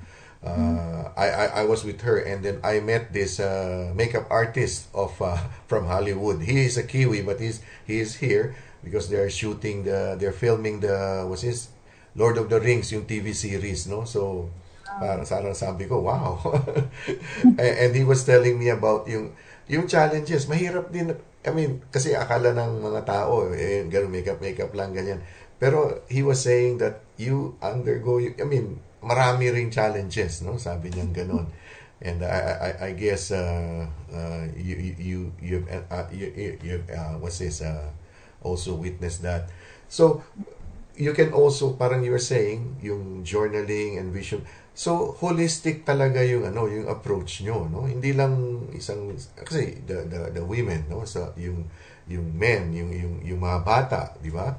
uh, 0.46 1.10
I, 1.16 1.28
I 1.30 1.46
I 1.46 1.64
was 1.66 1.84
with 1.84 2.02
her 2.04 2.20
and 2.20 2.44
then 2.44 2.60
I 2.64 2.80
met 2.80 3.14
this 3.14 3.40
uh, 3.40 3.92
makeup 3.96 4.28
artist 4.30 4.92
of 4.94 5.16
uh, 5.22 5.40
from 5.72 5.88
Hollywood. 5.88 6.44
He 6.44 6.66
is 6.66 6.78
a 6.78 6.84
Kiwi, 6.84 7.24
but 7.24 7.40
he's 7.40 7.64
he 7.88 8.00
is 8.00 8.20
here 8.20 8.56
because 8.84 9.08
they're 9.08 9.32
shooting 9.32 9.84
the 9.88 10.20
they're 10.20 10.36
filming 10.36 10.84
the 10.84 11.24
what's 11.28 11.44
this 11.44 11.72
Lord 12.14 12.38
of 12.38 12.50
the 12.52 12.60
Rings 12.60 12.92
yung 12.92 13.10
TV 13.10 13.34
series, 13.34 13.88
no? 13.90 14.06
So 14.06 14.52
parang 14.86 15.26
sarang 15.26 15.58
sabi 15.58 15.90
ko, 15.90 16.06
wow. 16.06 16.38
and, 17.58 17.74
and 17.90 17.92
he 17.98 18.06
was 18.06 18.22
telling 18.22 18.60
me 18.60 18.70
about 18.70 19.10
yung 19.10 19.34
yung 19.66 19.90
challenges. 19.90 20.46
Mahirap 20.46 20.94
din, 20.94 21.16
I 21.44 21.52
mean, 21.52 21.82
kasi 21.90 22.14
akala 22.14 22.54
ng 22.54 22.84
mga 22.84 23.02
tao, 23.08 23.50
eh, 23.50 23.88
ganun, 23.88 24.12
makeup, 24.12 24.40
makeup 24.44 24.72
lang, 24.76 24.94
ganyan. 24.94 25.24
Pero 25.58 26.04
he 26.12 26.22
was 26.22 26.44
saying 26.44 26.78
that 26.84 27.02
you 27.16 27.56
undergo, 27.64 28.20
I 28.20 28.44
mean, 28.44 28.84
marami 29.04 29.52
ring 29.54 29.70
challenges, 29.70 30.42
no? 30.42 30.58
Sabi 30.58 30.90
niya 30.90 31.06
ganun. 31.12 31.48
And 32.04 32.20
I, 32.20 32.40
I, 32.60 32.70
I- 32.92 32.98
guess 33.00 33.32
uh, 33.32 33.88
uh, 34.12 34.44
you, 34.60 34.76
you, 35.00 35.20
you, 35.40 35.58
uh, 35.70 36.08
you, 36.12 36.60
you, 36.60 36.84
uh, 36.92 37.16
what's 37.20 37.40
this, 37.40 37.64
uh, 37.64 37.88
also 38.44 38.76
witnessed 38.76 39.24
that. 39.24 39.48
So, 39.88 40.20
you 40.94 41.14
can 41.14 41.34
also 41.34 41.74
parang 41.74 42.06
you 42.06 42.14
were 42.14 42.22
saying 42.22 42.78
yung 42.82 43.26
journaling 43.26 43.98
and 43.98 44.14
vision 44.14 44.46
so 44.78 45.14
holistic 45.22 45.86
talaga 45.86 46.22
yung 46.22 46.46
ano 46.46 46.70
yung 46.70 46.86
approach 46.86 47.42
nyo 47.42 47.66
no 47.66 47.86
hindi 47.90 48.14
lang 48.14 48.66
isang 48.74 49.10
kasi 49.42 49.82
the 49.86 50.06
the, 50.06 50.38
the 50.38 50.44
women 50.46 50.86
no 50.90 51.02
so 51.06 51.34
yung 51.38 51.66
yung 52.06 52.26
men 52.38 52.74
yung 52.74 52.94
yung 52.94 53.14
yung 53.26 53.40
mga 53.42 53.60
bata 53.66 54.02
di 54.22 54.30
ba 54.30 54.54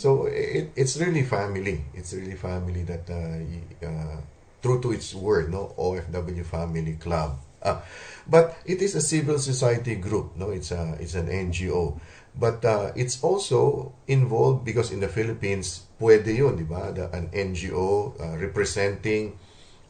so 0.00 0.24
it, 0.32 0.72
it's 0.72 0.96
really 0.96 1.20
family. 1.22 1.84
It's 1.92 2.16
really 2.16 2.36
family 2.40 2.88
that 2.88 3.04
uh, 3.12 3.36
uh, 3.84 4.16
true 4.64 4.80
to 4.80 4.96
its 4.96 5.12
word 5.12 5.52
no? 5.52 5.76
OFW 5.76 6.40
Family 6.48 6.96
Club. 6.96 7.36
Ah, 7.60 7.84
but 8.24 8.56
it 8.64 8.80
is 8.80 8.96
a 8.96 9.04
civil 9.04 9.36
society 9.36 10.00
group 10.00 10.32
no? 10.40 10.48
It's 10.48 10.72
a 10.72 10.96
it's 10.96 11.12
an 11.12 11.28
NGO 11.28 12.00
but 12.32 12.64
uh, 12.64 12.88
it's 12.96 13.20
also 13.20 13.92
involved 14.08 14.64
because 14.64 14.88
in 14.96 15.04
the 15.04 15.12
Philippines 15.12 15.84
pwede 16.00 16.32
yun 16.32 16.56
di 16.56 16.64
ba? 16.64 16.88
The- 16.96 17.12
an 17.12 17.28
NGO 17.36 18.16
uh, 18.16 18.40
representing 18.40 19.36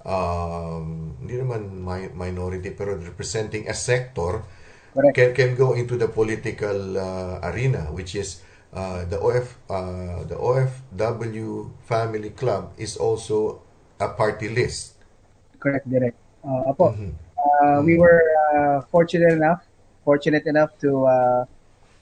um, 0.03 1.15
hindi 1.23 1.39
naman 1.39 1.85
mi- 1.87 2.11
minority 2.19 2.75
pero 2.75 2.99
representing 2.99 3.71
a 3.71 3.77
sector 3.77 4.43
Correct. 4.91 5.15
can 5.15 5.31
can 5.39 5.51
go 5.55 5.79
into 5.79 5.95
the 5.95 6.11
political 6.11 6.99
uh, 6.99 7.39
arena 7.47 7.87
which 7.95 8.19
is 8.19 8.43
uh, 8.75 9.05
the 9.07 9.19
OF 9.21 9.57
uh, 9.71 10.23
the 10.25 10.37
OFW 10.37 11.71
Family 11.87 12.31
Club 12.31 12.73
is 12.79 12.97
also 12.97 13.61
a 14.01 14.09
party 14.09 14.49
list 14.49 14.95
Correct, 15.61 15.87
direct. 15.91 16.17
Uh, 16.45 16.71
apo, 16.73 16.93
Mhm. 16.93 17.13
uh, 17.37 17.83
we 17.85 17.99
were 17.99 18.23
uh, 18.55 18.81
fortunate 18.91 19.33
enough, 19.33 19.61
fortunate 20.05 20.47
enough 20.47 20.73
to 20.81 21.05
uh, 21.07 21.45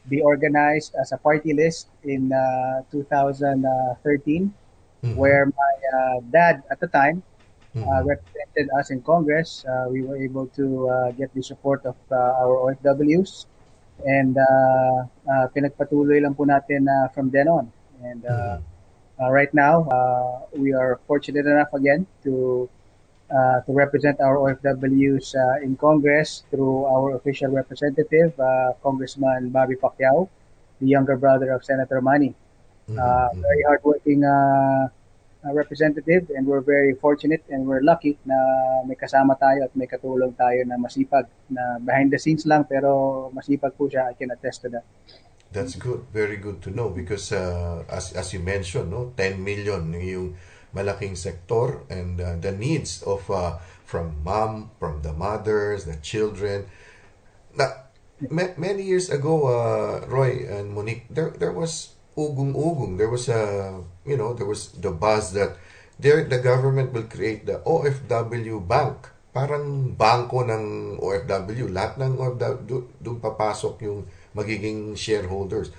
be 0.09 0.20
organized 0.22 0.94
as 1.00 1.12
a 1.12 1.18
party 1.18 1.52
list 1.52 1.88
in 2.04 2.33
uh, 2.33 2.83
2013, 2.90 4.54
Mhm. 5.02 5.16
where 5.16 5.46
my 5.46 5.72
uh, 5.98 6.18
dad 6.31 6.62
at 6.70 6.78
the 6.81 6.88
time 6.88 7.22
uh, 7.76 8.02
Mhm. 8.02 8.07
represented 8.07 8.66
us 8.78 8.90
in 8.90 9.02
Congress. 9.02 9.64
Uh, 9.66 9.87
we 9.90 10.02
were 10.02 10.16
able 10.18 10.46
to 10.59 10.88
uh, 10.88 11.11
get 11.12 11.33
the 11.35 11.42
support 11.42 11.85
of 11.87 11.96
uh, 12.11 12.42
our 12.42 12.54
OFWs, 12.70 13.46
and 14.04 14.37
uh, 14.38 15.06
uh, 15.26 15.44
pinagpatuloy 15.54 16.22
lang 16.22 16.34
po 16.34 16.44
natin 16.44 16.87
uh, 16.87 17.08
from 17.11 17.30
then 17.30 17.48
on. 17.48 17.70
And 18.02 18.22
uh, 18.26 18.58
uh, 19.20 19.30
right 19.30 19.52
now, 19.52 19.88
uh, 19.90 20.46
we 20.54 20.72
are 20.72 21.00
fortunate 21.06 21.46
enough 21.46 21.74
again 21.74 22.06
to 22.22 22.68
uh, 23.28 23.61
to 23.66 23.72
represent 23.72 24.20
our 24.20 24.37
OFWs 24.37 25.34
uh, 25.34 25.64
in 25.64 25.76
Congress 25.76 26.44
through 26.50 26.87
our 26.87 27.14
official 27.16 27.50
representative, 27.50 28.32
uh, 28.40 28.72
Congressman 28.82 29.50
Bobby 29.50 29.76
Pacquiao, 29.76 30.28
the 30.80 30.87
younger 30.87 31.16
brother 31.16 31.52
of 31.52 31.64
Senator 31.64 32.00
Manny. 32.00 32.34
Uh, 32.88 33.28
very 33.37 33.62
hardworking 33.68 34.24
uh, 34.24 34.88
uh, 35.44 35.53
representative, 35.55 36.31
and 36.35 36.46
we're 36.46 36.64
very 36.64 36.94
fortunate 36.94 37.44
and 37.48 37.66
we're 37.66 37.83
lucky 37.83 38.18
na 38.27 38.35
may 38.87 38.98
kasama 38.98 39.38
tayo 39.38 39.70
at 39.70 39.72
may 39.79 39.87
katulong 39.87 40.35
tayo 40.35 40.66
na 40.66 40.74
masipag 40.74 41.31
na 41.46 41.79
behind 41.79 42.11
the 42.11 42.18
scenes 42.18 42.42
lang 42.42 42.66
pero 42.66 43.31
masipag 43.31 43.74
po 43.79 43.87
siya. 43.87 44.11
I 44.11 44.14
can 44.18 44.35
attest 44.35 44.66
to 44.66 44.68
that. 44.74 44.85
That's 45.48 45.79
good. 45.79 46.05
Very 46.12 46.37
good 46.37 46.61
to 46.66 46.70
know 46.70 46.90
because 46.92 47.33
uh, 47.33 47.87
as 47.88 48.12
as 48.12 48.35
you 48.37 48.40
mentioned, 48.42 48.92
no, 48.92 49.16
10 49.16 49.40
million 49.40 49.94
yung 49.96 50.37
malaking 50.77 51.16
sector 51.16 51.88
and 51.88 52.20
uh, 52.20 52.37
the 52.37 52.53
needs 52.53 53.01
of 53.03 53.24
uh, 53.33 53.57
from 53.88 54.20
mom, 54.20 54.70
from 54.77 55.01
the 55.01 55.16
mothers, 55.16 55.88
the 55.88 55.96
children. 56.05 56.68
Na, 57.57 57.88
ma- 58.29 58.53
many 58.61 58.85
years 58.85 59.09
ago, 59.09 59.48
uh, 59.48 60.05
Roy 60.05 60.44
and 60.44 60.77
Monique, 60.77 61.09
there 61.09 61.33
there 61.33 61.55
was 61.55 61.96
ugong-ugong. 62.18 62.98
There 62.98 63.09
was 63.09 63.31
a 63.31 63.81
you 64.08 64.16
know 64.16 64.32
there 64.34 64.48
was 64.48 64.72
the 64.80 64.90
buzz 64.90 65.32
that 65.36 65.56
there 66.00 66.24
the 66.24 66.38
government 66.40 66.92
will 66.92 67.06
create 67.06 67.44
the 67.46 67.60
OFW 67.62 68.64
bank. 68.64 69.12
Parang 69.34 69.94
bangko 69.94 70.42
ng 70.48 70.64
OFW. 70.98 71.68
Lahat 71.70 72.00
ng 72.00 72.16
OFW 72.18 72.88
doon 72.98 73.18
papasok 73.20 73.84
yung 73.84 74.08
magiging 74.34 74.96
shareholders. 74.98 75.70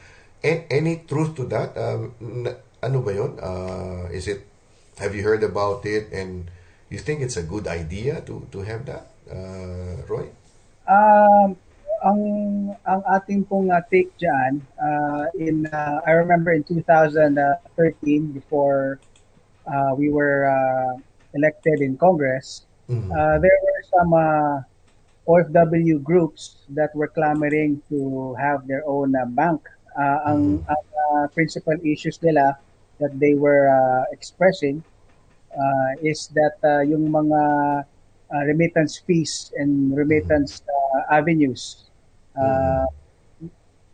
A- 0.45 0.63
any 0.71 1.03
truth 1.03 1.35
to 1.35 1.43
that? 1.51 1.75
Um, 1.75 2.15
na- 2.21 2.59
ano 2.79 3.03
ba 3.03 3.11
yun? 3.11 3.35
Uh, 3.39 4.07
is 4.13 4.27
it 4.31 4.47
have 4.99 5.15
you 5.15 5.23
heard 5.23 5.43
about 5.43 5.83
it 5.87 6.11
and 6.11 6.47
you 6.91 6.99
think 6.99 7.19
it's 7.23 7.39
a 7.39 7.43
good 7.43 7.67
idea 7.67 8.19
to 8.27 8.43
to 8.51 8.63
have 8.63 8.83
that, 8.87 9.11
uh, 9.31 10.03
Roy? 10.07 10.27
Um, 10.87 11.55
ang 12.03 12.21
ang 12.85 13.01
ating 13.15 13.43
pong 13.45 13.71
uh, 13.71 13.81
take 13.91 14.12
diyan 14.17 14.62
uh, 14.79 15.25
in 15.38 15.65
uh, 15.71 15.99
I 16.05 16.12
remember 16.15 16.51
in 16.51 16.63
2013 16.63 17.35
before 18.31 18.99
uh, 19.67 19.91
we 19.97 20.09
were 20.09 20.47
uh, 20.47 20.97
elected 21.33 21.81
in 21.81 21.97
Congress 21.97 22.65
Mhm. 22.89 23.13
uh, 23.13 23.38
there 23.38 23.59
were 23.62 23.81
some 23.93 24.12
uh, 24.17 24.65
OFW 25.29 26.01
groups 26.01 26.65
that 26.73 26.89
were 26.97 27.07
clamoring 27.07 27.81
to 27.89 28.33
have 28.33 28.65
their 28.65 28.81
own 28.89 29.13
uh, 29.15 29.25
bank. 29.29 29.62
Uh, 29.93 30.33
ang, 30.33 30.65
ang 30.65 30.85
uh, 31.13 31.27
principal 31.38 31.77
issues 31.85 32.17
nila 32.25 32.57
that 32.97 33.13
they 33.21 33.36
were 33.38 33.69
uh, 33.69 34.09
expressing 34.09 34.82
uh, 35.53 35.91
is 36.01 36.34
that 36.34 36.57
uh, 36.65 36.82
yung 36.82 37.13
mga 37.13 37.41
uh, 38.34 38.43
remittance 38.49 38.97
fees 39.05 39.53
and 39.57 39.93
remittance 39.93 40.65
uh, 40.65 41.13
avenues 41.13 41.88
uh, 42.39 42.85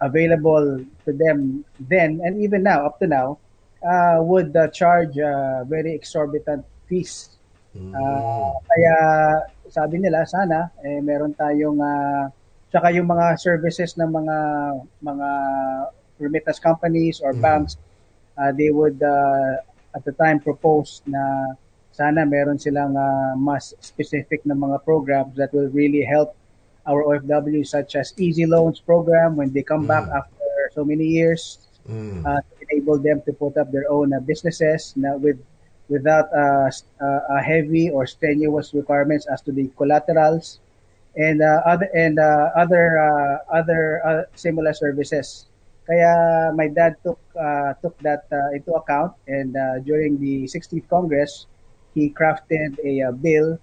available 0.01 0.83
to 1.05 1.11
them 1.13 1.63
then 1.89 2.19
and 2.23 2.41
even 2.41 2.63
now 2.63 2.85
up 2.85 2.99
to 2.99 3.07
now 3.07 3.37
uh, 3.83 4.17
would 4.21 4.55
uh, 4.55 4.67
charge 4.69 5.17
uh, 5.19 5.63
very 5.65 5.93
exorbitant 5.93 6.65
fees 6.87 7.31
Ah, 7.95 8.55
kaya 8.71 8.95
sabi 9.67 9.99
nila 9.99 10.23
sana 10.23 10.71
eh 10.79 11.03
meron 11.03 11.35
tayong 11.35 11.79
uh, 11.79 12.27
tsaka 12.71 12.91
yung 12.95 13.07
mga 13.07 13.35
services 13.35 13.99
ng 13.99 14.11
mga 14.15 14.37
mga 15.03 15.29
remittance 16.19 16.59
companies 16.59 17.19
or 17.19 17.35
Mhm. 17.35 17.43
banks 17.43 17.75
uh, 18.39 18.51
they 18.55 18.71
would 18.71 18.95
uh, 19.03 19.59
at 19.91 20.03
the 20.07 20.15
time 20.15 20.39
propose 20.39 21.03
na 21.07 21.19
sana 21.91 22.23
meron 22.27 22.59
silang 22.59 22.95
uh, 22.95 23.35
mas 23.35 23.75
specific 23.83 24.43
na 24.47 24.55
mga 24.55 24.79
programs 24.83 25.35
that 25.35 25.51
will 25.55 25.71
really 25.71 26.03
help 26.03 26.31
our 26.87 27.03
OFW 27.03 27.63
such 27.63 27.95
as 27.95 28.13
easy 28.17 28.45
loans 28.45 28.79
program 28.79 29.35
when 29.35 29.51
they 29.53 29.63
come 29.63 29.85
back 29.85 30.05
Mhm. 30.05 30.17
after 30.17 30.49
so 30.73 30.83
many 30.85 31.05
years 31.05 31.59
Mm. 31.89 32.25
uh, 32.25 32.41
enable 32.65 32.97
them 32.97 33.21
to 33.25 33.31
put 33.33 33.57
up 33.57 33.71
their 33.71 33.85
own 33.91 34.13
uh, 34.13 34.19
businesses 34.19 34.93
na 34.97 35.15
with 35.17 35.37
without 35.89 36.25
uh, 36.33 36.69
uh, 37.01 37.37
a 37.37 37.39
heavy 37.41 37.89
or 37.93 38.05
strenuous 38.09 38.73
requirements 38.73 39.27
as 39.29 39.41
to 39.45 39.51
the 39.53 39.69
collaterals 39.77 40.59
and 41.15 41.41
uh, 41.41 41.61
other 41.65 41.89
and 41.93 42.17
uh, 42.17 42.49
other 42.57 42.97
uh, 42.97 43.37
other 43.53 44.01
uh, 44.05 44.23
similar 44.35 44.73
services. 44.73 45.45
Kaya 45.85 46.49
my 46.57 46.67
dad 46.67 46.97
took 47.05 47.19
uh, 47.37 47.73
took 47.81 47.93
that 48.01 48.25
uh, 48.33 48.49
into 48.57 48.73
account 48.73 49.13
and 49.27 49.53
uh, 49.55 49.77
during 49.85 50.17
the 50.17 50.47
16th 50.49 50.89
Congress 50.89 51.45
he 51.93 52.09
crafted 52.09 52.75
a 52.83 53.07
uh, 53.07 53.11
bill 53.13 53.57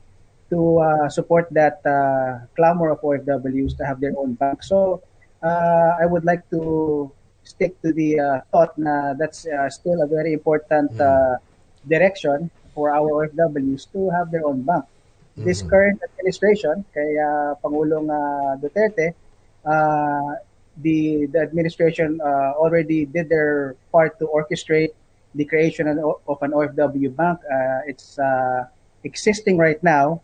to 0.53 0.79
uh, 0.79 1.09
support 1.09 1.49
that 1.57 1.81
uh, 1.89 2.45
clamor 2.55 2.93
of 2.93 3.01
OFWs 3.01 3.77
to 3.79 3.83
have 3.89 4.01
their 4.01 4.13
own 4.21 4.37
bank. 4.37 4.63
So 4.63 5.01
uh, 5.43 5.97
I 5.97 6.05
would 6.05 6.25
like 6.25 6.45
to 6.51 7.11
stick 7.43 7.81
to 7.83 7.93
the 7.93 8.21
uh, 8.21 8.41
thought 8.53 8.77
na 8.77 9.17
that's 9.17 9.49
uh, 9.49 9.69
still 9.73 10.05
a 10.05 10.07
very 10.07 10.33
important 10.37 10.93
uh, 11.01 11.41
direction 11.89 12.53
for 12.77 12.93
our 12.93 13.27
OFWs 13.27 13.91
to 13.93 14.11
have 14.11 14.31
their 14.31 14.45
own 14.45 14.63
bank. 14.63 14.85
This 15.33 15.65
current 15.65 15.97
administration, 16.05 16.85
kay 16.93 17.17
uh, 17.17 17.57
Pangulong 17.65 18.13
Duterte, 18.61 19.17
uh, 19.65 20.37
the 20.81 21.27
the 21.27 21.41
administration 21.41 22.21
uh, 22.21 22.53
already 22.57 23.05
did 23.05 23.29
their 23.29 23.77
part 23.93 24.19
to 24.19 24.27
orchestrate 24.27 24.93
the 25.35 25.45
creation 25.45 25.89
of, 25.89 26.21
of 26.29 26.39
an 26.43 26.53
OFW 26.53 27.15
bank. 27.15 27.41
Uh, 27.45 27.81
it's 27.87 28.19
uh, 28.19 28.65
existing 29.05 29.59
right 29.59 29.83
now, 29.83 30.21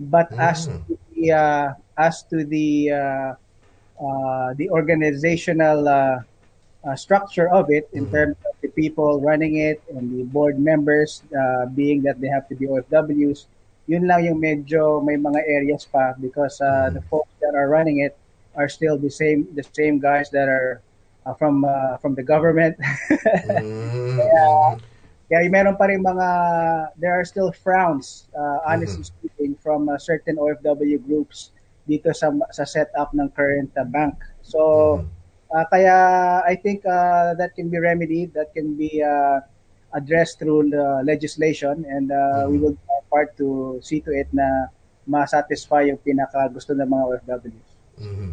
but 0.00 0.32
as 0.38 0.66
to 0.66 0.98
the 1.12 1.32
uh, 1.32 1.72
as 1.98 2.22
to 2.32 2.44
the 2.44 2.90
uh, 2.90 3.30
uh, 4.00 4.54
the 4.56 4.70
organizational 4.70 5.86
uh, 5.86 6.20
uh, 6.84 6.96
structure 6.96 7.48
of 7.52 7.68
it 7.68 7.88
in 7.92 8.10
terms 8.10 8.36
of 8.48 8.56
the 8.62 8.68
people 8.68 9.20
running 9.20 9.56
it 9.56 9.82
and 9.92 10.18
the 10.18 10.24
board 10.24 10.58
members 10.58 11.22
uh, 11.36 11.66
being 11.66 12.02
that 12.02 12.20
they 12.20 12.28
have 12.28 12.48
to 12.48 12.54
be 12.54 12.66
OFWs, 12.66 13.44
yun 13.86 14.08
lang 14.08 14.24
yung 14.24 14.40
medyo 14.40 15.04
may 15.04 15.16
mga 15.20 15.44
areas 15.44 15.84
pa 15.84 16.16
because 16.16 16.60
uh, 16.64 16.88
the 16.88 17.02
folks 17.12 17.30
that 17.44 17.52
are 17.54 17.68
running 17.68 18.00
it 18.00 18.16
are 18.56 18.68
still 18.68 18.96
the 18.96 19.10
same 19.10 19.46
the 19.54 19.64
same 19.76 20.00
guys 20.00 20.30
that 20.30 20.48
are 20.48 20.80
uh, 21.26 21.34
from 21.34 21.64
uh, 21.64 21.96
from 21.98 22.14
the 22.14 22.24
government. 22.24 22.76
Mm, 23.50 24.80
Kaya 25.30 25.46
meron 25.46 25.78
pa 25.78 25.86
rin 25.86 26.02
mga, 26.02 26.26
there 26.98 27.14
are 27.14 27.22
still 27.22 27.54
frowns, 27.54 28.26
uh, 28.34 28.58
honestly 28.66 29.06
speaking, 29.06 29.54
from 29.62 29.86
uh, 29.86 29.94
certain 29.94 30.34
OFW 30.34 30.98
groups 31.06 31.54
dito 31.86 32.10
sa 32.10 32.34
sa 32.50 32.66
setup 32.66 33.14
ng 33.14 33.30
current 33.30 33.70
uh, 33.78 33.86
bank. 33.86 34.18
So, 34.42 35.06
uh, 35.54 35.64
kaya 35.70 35.94
I 36.42 36.58
think 36.58 36.82
uh, 36.82 37.38
that 37.38 37.54
can 37.54 37.70
be 37.70 37.78
remedied, 37.78 38.34
that 38.34 38.50
can 38.50 38.74
be 38.74 38.98
uh, 38.98 39.38
addressed 39.94 40.42
through 40.42 40.70
the 40.70 41.02
legislation 41.06 41.86
and 41.86 42.10
uh, 42.10 42.50
we 42.50 42.58
will 42.58 42.74
do 42.74 42.84
our 42.90 43.04
part 43.10 43.30
to 43.38 43.78
see 43.82 44.02
to 44.02 44.10
it 44.10 44.26
na 44.34 44.70
ma-satisfy 45.06 45.86
yung 45.86 45.98
pinaka 45.98 46.50
gusto 46.50 46.74
ng 46.74 46.86
mga 46.86 47.04
OFWs. 47.06 47.70
Mhm. 48.02 48.30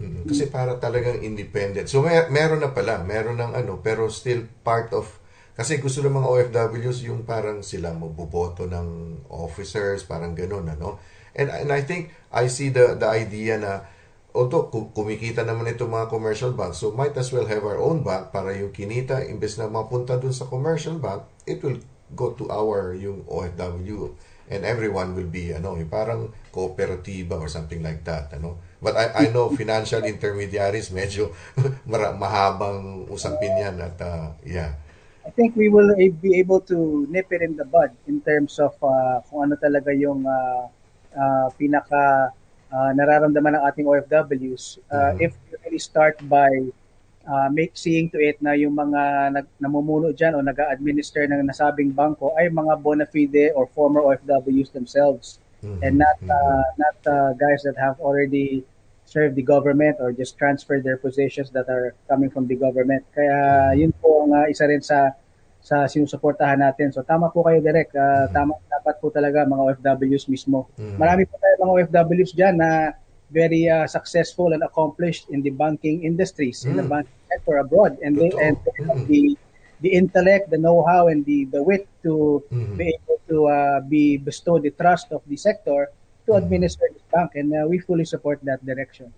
Mhm. 0.00 0.22
Kasi 0.24 0.48
para 0.48 0.80
talagang 0.80 1.20
independent. 1.20 1.88
So 1.88 2.00
may, 2.00 2.16
meron 2.32 2.64
na 2.64 2.72
pala, 2.72 3.04
meron 3.04 3.36
ng 3.36 3.52
ano, 3.52 3.80
pero 3.80 4.08
still 4.08 4.48
part 4.64 4.92
of 4.96 5.19
kasi 5.60 5.76
gusto 5.76 6.00
ng 6.00 6.16
mga 6.16 6.28
OFWs 6.32 7.04
yung 7.04 7.28
parang 7.28 7.60
sila 7.60 7.92
maboboto 7.92 8.64
ng 8.64 9.20
officers, 9.28 10.08
parang 10.08 10.32
ganun, 10.32 10.64
ano? 10.64 10.96
And, 11.36 11.52
and 11.52 11.68
I 11.68 11.84
think 11.84 12.16
I 12.32 12.48
see 12.48 12.72
the 12.72 12.96
the 12.96 13.04
idea 13.04 13.60
na 13.60 13.84
although 14.32 14.72
ku- 14.72 14.88
kumikita 14.96 15.44
naman 15.44 15.68
itong 15.68 15.92
mga 15.92 16.08
commercial 16.08 16.56
banks, 16.56 16.80
so 16.80 16.96
might 16.96 17.12
as 17.20 17.28
well 17.28 17.44
have 17.44 17.60
our 17.60 17.76
own 17.76 18.00
bank 18.00 18.32
para 18.32 18.56
yung 18.56 18.72
kinita, 18.72 19.20
imbes 19.28 19.60
na 19.60 19.68
mapunta 19.68 20.16
dun 20.16 20.32
sa 20.32 20.48
commercial 20.48 20.96
bank, 20.96 21.28
it 21.44 21.60
will 21.60 21.76
go 22.16 22.32
to 22.32 22.48
our 22.48 22.96
yung 22.96 23.20
OFW 23.28 24.16
and 24.50 24.66
everyone 24.66 25.14
will 25.14 25.28
be 25.30 25.54
ano 25.54 25.78
yung 25.78 25.92
parang 25.92 26.32
kooperatiba 26.50 27.38
or 27.38 27.46
something 27.46 27.86
like 27.86 28.02
that 28.02 28.34
ano 28.34 28.58
but 28.82 28.98
I 28.98 29.14
I 29.14 29.24
know 29.30 29.46
financial 29.54 30.02
intermediaries 30.02 30.90
medyo 30.90 31.30
mahabang 32.18 33.06
usapin 33.06 33.54
yan 33.54 33.78
at 33.78 33.94
uh, 34.02 34.34
yeah 34.42 34.74
I 35.26 35.30
think 35.30 35.56
we 35.56 35.68
will 35.68 35.92
a- 35.92 36.16
be 36.16 36.38
able 36.38 36.60
to 36.72 37.06
nip 37.10 37.28
it 37.30 37.42
in 37.42 37.56
the 37.56 37.64
bud 37.64 37.92
in 38.08 38.20
terms 38.20 38.58
of 38.58 38.72
uh, 38.82 39.20
kung 39.28 39.50
ano 39.50 39.54
talaga 39.60 39.92
yung 39.92 40.24
uh, 40.24 40.64
uh, 41.12 41.46
pinaka 41.60 42.32
uh, 42.72 42.90
nararamdaman 42.96 43.60
ng 43.60 43.62
ating 43.68 43.86
OFWs. 43.86 44.78
Uh, 44.88 45.12
If 45.20 45.36
we 45.36 45.58
really 45.64 45.82
start 45.82 46.16
by 46.24 46.48
uh, 47.28 47.48
make 47.52 47.76
seeing 47.76 48.08
to 48.10 48.18
it 48.18 48.40
na 48.40 48.56
yung 48.56 48.72
mga 48.72 49.34
nag, 49.36 49.46
namumuno 49.60 50.14
dyan 50.16 50.34
o 50.34 50.40
nag-administer 50.40 51.28
ng 51.28 51.44
nasabing 51.44 51.92
bangko 51.92 52.32
ay 52.40 52.48
mga 52.48 52.80
bona 52.80 53.04
fide 53.04 53.52
or 53.52 53.68
former 53.76 54.00
OFWs 54.00 54.72
themselves. 54.72 55.38
And 55.84 56.00
not 56.00 56.16
uh, 56.24 56.64
not 56.80 56.96
uh, 57.04 57.36
guys 57.36 57.60
that 57.68 57.76
have 57.76 58.00
already 58.00 58.64
served 59.10 59.34
the 59.34 59.42
government 59.42 59.98
or 59.98 60.14
just 60.14 60.38
transferred 60.38 60.86
their 60.86 60.96
positions 60.96 61.50
that 61.50 61.66
are 61.66 61.98
coming 62.06 62.30
from 62.30 62.46
the 62.46 62.54
government. 62.54 63.02
Kaya 63.10 63.74
yun 63.74 63.90
po 63.98 64.22
ang 64.22 64.30
uh, 64.30 64.46
isa 64.46 64.70
rin 64.70 64.78
sa 64.78 65.10
sa 65.58 65.90
sinusuportahan 65.90 66.62
natin. 66.62 66.94
So 66.94 67.02
tama 67.02 67.28
po 67.34 67.42
kayo 67.42 67.58
direct. 67.58 67.90
Uh, 67.92 68.30
Tama 68.30 68.54
dapat 68.70 69.02
po 69.02 69.10
talaga 69.10 69.42
mga 69.44 69.82
OFWs 69.82 70.30
mismo. 70.30 70.70
Marami 70.96 71.26
po 71.26 71.36
tayo 71.42 71.54
mga 71.58 71.72
OFWs 71.74 72.32
diyan 72.38 72.54
na 72.56 72.94
very 73.34 73.66
uh, 73.66 73.86
successful 73.90 74.54
and 74.54 74.62
accomplished 74.62 75.26
in 75.34 75.42
the 75.42 75.50
banking 75.50 76.06
industries, 76.06 76.62
in 76.62 76.78
the 76.78 76.86
banking 76.86 77.20
sector 77.30 77.58
abroad 77.58 77.98
and 78.02 78.14
they 78.14 78.30
and 78.38 78.58
they 78.62 78.74
have 78.86 79.02
the 79.10 79.34
the 79.82 79.90
intellect, 79.90 80.50
the 80.54 80.58
know-how 80.58 81.10
and 81.10 81.26
the 81.26 81.50
the 81.50 81.60
wit 81.62 81.90
to 82.06 82.42
be 82.78 82.94
able 82.94 83.18
to 83.26 83.36
uh, 83.50 83.78
be 83.86 84.18
bestowed 84.18 84.62
the 84.62 84.74
trust 84.74 85.10
of 85.10 85.22
the 85.26 85.36
sector 85.36 85.90
to 86.26 86.38
administer 86.38 86.86
this 86.94 86.99
bank 87.10 87.34
and 87.34 87.52
uh, 87.52 87.66
we 87.66 87.78
fully 87.78 88.06
support 88.06 88.38
that 88.46 88.62
direction. 88.64 89.12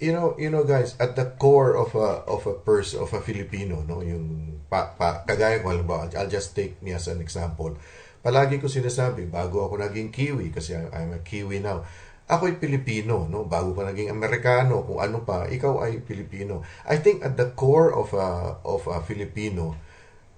you 0.00 0.14
know 0.14 0.38
you 0.38 0.46
know 0.46 0.62
guys 0.62 0.94
at 1.02 1.18
the 1.18 1.26
core 1.42 1.74
of 1.74 1.90
a 1.98 2.22
of 2.30 2.46
a 2.46 2.54
person 2.54 3.02
of 3.02 3.10
a 3.10 3.18
Filipino 3.18 3.82
no 3.82 3.98
yung 3.98 4.54
pa, 4.70 4.94
pa 4.94 5.26
kagaya 5.26 5.58
ko 5.58 5.74
halimbawa 5.74 6.06
I'll 6.14 6.30
just 6.30 6.54
take 6.54 6.78
me 6.80 6.94
as 6.94 7.10
an 7.10 7.18
example. 7.18 7.74
Palagi 8.22 8.62
ko 8.62 8.70
sinasabi 8.70 9.26
bago 9.26 9.66
ako 9.66 9.82
naging 9.82 10.14
Kiwi 10.14 10.54
kasi 10.54 10.78
I'm 10.78 11.18
a 11.18 11.20
Kiwi 11.26 11.58
now 11.58 11.82
ako'y 12.30 12.62
Pilipino 12.62 13.26
no 13.26 13.42
bago 13.42 13.74
ka 13.74 13.82
naging 13.90 14.14
Amerikano 14.14 14.86
kung 14.86 15.02
ano 15.02 15.26
pa 15.26 15.50
ikaw 15.50 15.82
ay 15.82 15.98
Pilipino. 16.06 16.62
I 16.86 17.02
think 17.02 17.26
at 17.26 17.34
the 17.34 17.50
core 17.50 17.90
of 17.90 18.14
a 18.14 18.62
of 18.62 18.86
a 18.86 19.02
Filipino 19.02 19.74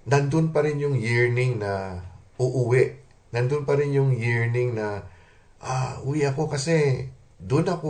nandun 0.09 0.49
pa 0.49 0.65
rin 0.65 0.81
yung 0.81 0.97
yearning 0.97 1.61
na 1.61 2.01
uuwi. 2.41 2.97
Nandun 3.29 3.61
pa 3.61 3.77
rin 3.77 3.93
yung 3.93 4.17
yearning 4.17 4.73
na 4.73 5.05
ah, 5.65 5.97
uwi 6.05 6.23
ako 6.29 6.45
kasi 6.47 7.09
doon 7.41 7.65
ako 7.67 7.89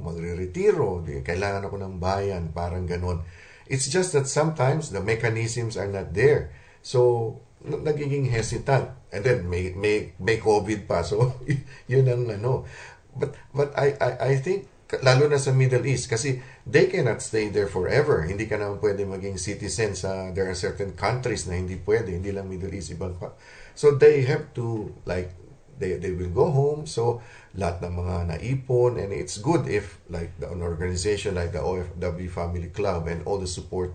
magre-retiro. 0.00 1.04
Kailangan 1.04 1.66
ako 1.66 1.76
ng 1.82 1.94
bayan, 1.98 2.54
parang 2.54 2.86
ganon. 2.86 3.26
It's 3.68 3.90
just 3.90 4.16
that 4.16 4.30
sometimes 4.30 4.94
the 4.94 5.04
mechanisms 5.04 5.76
are 5.76 5.90
not 5.90 6.16
there. 6.16 6.54
So, 6.80 7.36
nagiging 7.60 8.30
hesitant. 8.32 8.94
And 9.12 9.24
then 9.24 9.48
may 9.48 9.76
may 9.76 10.16
may 10.16 10.40
COVID 10.40 10.88
pa. 10.88 11.04
So, 11.04 11.36
yun 11.90 12.08
ang 12.08 12.30
ano. 12.30 12.64
But 13.12 13.36
but 13.52 13.74
I 13.76 13.92
I 14.00 14.10
I 14.16 14.32
think 14.40 14.70
lalo 15.04 15.28
na 15.28 15.36
sa 15.36 15.52
Middle 15.52 15.84
East 15.84 16.08
kasi 16.08 16.40
they 16.64 16.88
cannot 16.88 17.20
stay 17.20 17.52
there 17.52 17.68
forever. 17.68 18.24
Hindi 18.24 18.48
ka 18.48 18.56
naman 18.56 18.80
pwede 18.80 19.04
maging 19.04 19.36
citizen 19.36 19.92
sa 19.92 20.32
there 20.32 20.48
are 20.48 20.56
certain 20.56 20.96
countries 20.96 21.44
na 21.44 21.60
hindi 21.60 21.76
pwede, 21.76 22.16
hindi 22.16 22.32
lang 22.32 22.48
Middle 22.48 22.72
East 22.72 22.96
ibang 22.96 23.20
pa. 23.20 23.36
So 23.76 24.00
they 24.00 24.24
have 24.24 24.56
to 24.56 24.96
like 25.04 25.36
they 25.78 25.96
they 25.96 26.12
will 26.12 26.30
go 26.30 26.50
home 26.50 26.86
so 26.86 27.22
lahat 27.56 27.82
ng 27.86 27.94
mga 27.98 28.14
naipon 28.34 28.98
and 29.00 29.10
it's 29.14 29.38
good 29.38 29.66
if 29.66 29.98
like 30.10 30.30
the, 30.38 30.46
an 30.50 30.62
organization 30.62 31.34
like 31.34 31.50
the 31.50 31.62
OFW 31.62 32.28
Family 32.30 32.70
Club 32.70 33.08
and 33.08 33.24
all 33.26 33.38
the 33.38 33.50
support 33.50 33.94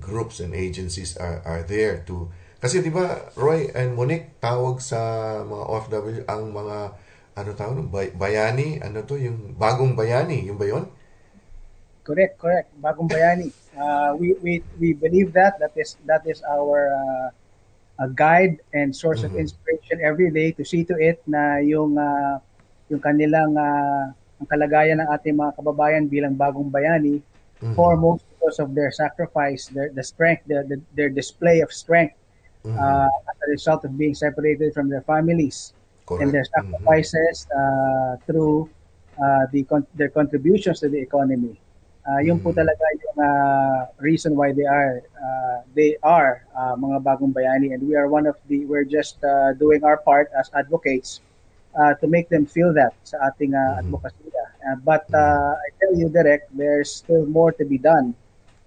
groups 0.00 0.40
and 0.40 0.54
agencies 0.54 1.16
are 1.16 1.42
are 1.44 1.62
there 1.66 2.02
to 2.08 2.30
kasi 2.56 2.80
di 2.80 2.88
ba 2.88 3.20
Roy 3.36 3.68
and 3.76 3.92
Monique 3.92 4.40
tawag 4.40 4.80
sa 4.80 4.98
mga 5.44 5.64
OFW 5.68 6.20
ang 6.24 6.50
mga 6.50 6.76
ano 7.36 7.50
tawag? 7.52 7.84
Bay- 7.92 8.16
bayani 8.16 8.80
ano 8.80 9.04
to 9.04 9.20
yung 9.20 9.52
bagong 9.60 9.92
bayani 9.92 10.48
yung 10.48 10.56
ba 10.56 10.64
yun? 10.64 10.88
Correct, 12.06 12.38
correct. 12.38 12.70
Bagong 12.78 13.10
bayani. 13.10 13.50
Uh, 13.74 14.14
we, 14.14 14.38
we, 14.38 14.62
we 14.78 14.94
believe 14.94 15.34
that. 15.34 15.58
That 15.58 15.74
is, 15.74 15.98
that 16.06 16.22
is 16.22 16.38
our 16.46 16.94
uh, 16.94 17.28
a 17.98 18.08
guide 18.08 18.60
and 18.74 18.94
source 18.94 19.24
of 19.24 19.34
inspiration 19.34 20.00
every 20.04 20.30
day 20.30 20.52
to 20.52 20.64
see 20.64 20.84
to 20.84 20.94
it 21.00 21.22
na 21.26 21.56
yung, 21.64 21.96
uh, 21.96 22.38
yung 22.88 23.00
kanilang 23.00 23.56
uh, 23.56 24.12
ang 24.36 24.48
kalagayan 24.52 25.00
ng 25.00 25.08
ating 25.16 25.32
mga 25.32 25.56
kababayan 25.56 26.04
bilang 26.12 26.36
bagong 26.36 26.68
bayani, 26.68 27.24
foremost 27.72 28.20
because 28.36 28.60
of 28.60 28.76
their 28.76 28.92
sacrifice, 28.92 29.68
their, 29.72 29.88
the 29.96 30.04
strength, 30.04 30.44
the, 30.46 30.60
the, 30.68 30.76
their 30.92 31.08
display 31.08 31.60
of 31.64 31.72
strength 31.72 32.14
uh, 32.68 33.08
as 33.08 33.36
a 33.46 33.48
result 33.50 33.84
of 33.84 33.96
being 33.96 34.14
separated 34.14 34.74
from 34.74 34.88
their 34.88 35.00
families 35.02 35.72
and 36.20 36.32
their 36.32 36.44
Correct. 36.44 36.52
Mhm. 36.52 36.76
sacrifices 36.76 37.46
uh, 37.48 38.16
through 38.26 38.68
uh, 39.16 39.46
the 39.52 39.64
con- 39.64 39.88
their 39.96 40.10
contributions 40.12 40.80
to 40.80 40.88
the 40.92 41.00
economy. 41.00 41.56
Uh, 42.06 42.22
yun 42.22 42.38
po 42.38 42.54
talaga 42.54 42.86
yung 43.02 43.18
uh, 43.18 43.90
reason 43.98 44.38
why 44.38 44.54
they 44.54 44.62
are 44.62 45.02
uh, 45.18 45.58
they 45.74 45.98
are 46.06 46.46
uh, 46.54 46.78
mga 46.78 47.02
bagong 47.02 47.34
bayani 47.34 47.74
and 47.74 47.82
we 47.82 47.98
are 47.98 48.06
one 48.06 48.30
of 48.30 48.38
the 48.46 48.62
we're 48.70 48.86
just 48.86 49.18
uh, 49.26 49.50
doing 49.58 49.82
our 49.82 49.98
part 49.98 50.30
as 50.38 50.46
advocates 50.54 51.18
uh, 51.74 51.98
to 51.98 52.06
make 52.06 52.30
them 52.30 52.46
feel 52.46 52.70
that 52.70 52.94
sa 53.02 53.18
ating 53.26 53.58
uh, 53.58 53.82
advocacy. 53.82 54.30
Uh, 54.66 54.78
but 54.86 55.06
uh, 55.14 55.54
I 55.58 55.68
tell 55.82 55.94
you 55.98 56.06
direct 56.06 56.50
there's 56.54 56.90
still 56.90 57.26
more 57.26 57.50
to 57.58 57.64
be 57.66 57.78
done 57.78 58.14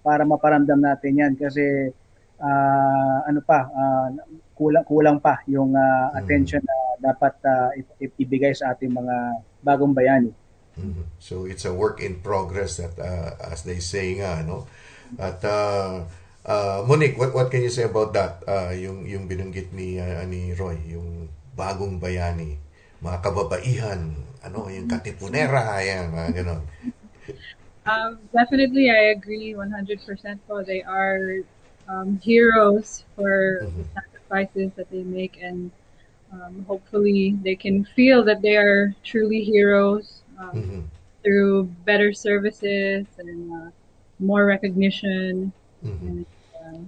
para 0.03 0.23
maparamdam 0.23 0.79
natin 0.79 1.19
yan 1.19 1.33
kasi 1.35 1.91
uh, 2.39 3.17
ano 3.23 3.39
pa 3.43 3.67
uh, 3.67 4.07
kulang 4.55 4.83
kulang 4.87 5.17
pa 5.19 5.43
yung 5.47 5.75
uh, 5.75 6.11
attention 6.15 6.63
na 6.63 7.11
dapat 7.11 7.35
uh, 7.43 7.71
ibigay 8.19 8.51
sa 8.51 8.75
ating 8.75 8.91
mga 8.91 9.15
bagong 9.63 9.95
bayani. 9.95 10.31
Mm-hmm. 10.80 11.05
So 11.19 11.45
it's 11.45 11.65
a 11.65 11.73
work 11.73 11.99
in 11.99 12.23
progress 12.23 12.80
that 12.80 12.95
uh, 12.97 13.36
as 13.43 13.63
they 13.63 13.80
say 13.84 14.15
nga 14.17 14.41
no. 14.43 14.67
At 15.17 15.43
uh, 15.43 16.05
uh, 16.45 16.80
Monique, 16.88 17.17
what 17.17 17.34
what 17.34 17.51
can 17.51 17.61
you 17.61 17.73
say 17.73 17.84
about 17.86 18.13
that? 18.13 18.41
Uh, 18.45 18.71
yung 18.73 19.03
yung 19.05 19.27
binanggit 19.27 19.73
ni 19.75 19.99
uh, 19.99 20.23
ni 20.25 20.53
Roy, 20.53 20.77
yung 20.88 21.27
bagong 21.57 21.99
bayani, 21.99 22.55
mga 23.03 23.19
kababaihan, 23.19 24.15
ano, 24.45 24.71
yung 24.71 24.88
katipunera, 24.88 25.84
yan, 25.84 26.13
mga 26.13 26.30
ganon. 26.43 26.63
Um, 27.89 28.19
definitely, 28.38 28.91
I 28.91 29.17
agree 29.17 29.57
100% 29.57 29.65
po. 30.45 30.61
They 30.61 30.84
are 30.84 31.41
um, 31.89 32.21
heroes 32.21 33.03
for 33.15 33.65
mm-hmm. 33.65 33.82
the 33.82 33.86
sacrifices 33.97 34.69
that 34.77 34.91
they 34.91 35.01
make 35.01 35.41
and 35.41 35.71
um, 36.32 36.65
hopefully 36.67 37.36
they 37.41 37.55
can 37.55 37.84
feel 37.95 38.23
that 38.25 38.41
they 38.41 38.55
are 38.55 38.93
truly 39.03 39.41
heroes 39.41 40.21
um, 40.39 40.51
mm-hmm. 40.55 40.81
through 41.23 41.65
better 41.85 42.13
services 42.13 43.05
and 43.19 43.51
uh, 43.51 43.69
more 44.19 44.45
recognition. 44.45 45.51
Mm-hmm. 45.83 46.07
And, 46.07 46.25
uh, 46.55 46.79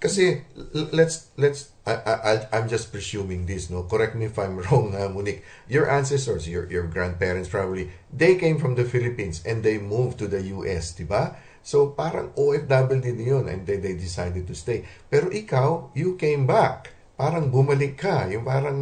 Kasi 0.00 0.40
let's 0.72 1.28
let's 1.36 1.76
I, 1.84 1.92
I 2.00 2.32
I'm 2.56 2.72
just 2.72 2.88
presuming 2.88 3.44
this 3.44 3.68
no 3.68 3.84
correct 3.84 4.16
me 4.16 4.32
if 4.32 4.40
I'm 4.40 4.56
wrong 4.64 4.96
uh, 4.96 5.12
Monique 5.12 5.44
your 5.68 5.92
ancestors 5.92 6.48
your 6.48 6.64
your 6.72 6.88
grandparents 6.88 7.52
probably 7.52 7.92
they 8.08 8.40
came 8.40 8.56
from 8.56 8.80
the 8.80 8.88
Philippines 8.88 9.44
and 9.44 9.60
they 9.60 9.76
moved 9.76 10.16
to 10.24 10.26
the 10.26 10.40
US 10.56 10.96
di 10.96 11.04
ba 11.04 11.36
so 11.60 11.92
parang 11.92 12.32
OFW 12.32 12.96
din 13.04 13.20
yun 13.20 13.44
and 13.44 13.68
they, 13.68 13.76
they 13.76 13.92
decided 13.92 14.48
to 14.48 14.56
stay 14.56 14.88
pero 15.12 15.28
ikaw 15.28 15.92
you 15.92 16.16
came 16.16 16.48
back 16.48 16.96
parang 17.20 17.52
bumalik 17.52 18.00
ka 18.00 18.24
yung 18.32 18.48
parang 18.48 18.78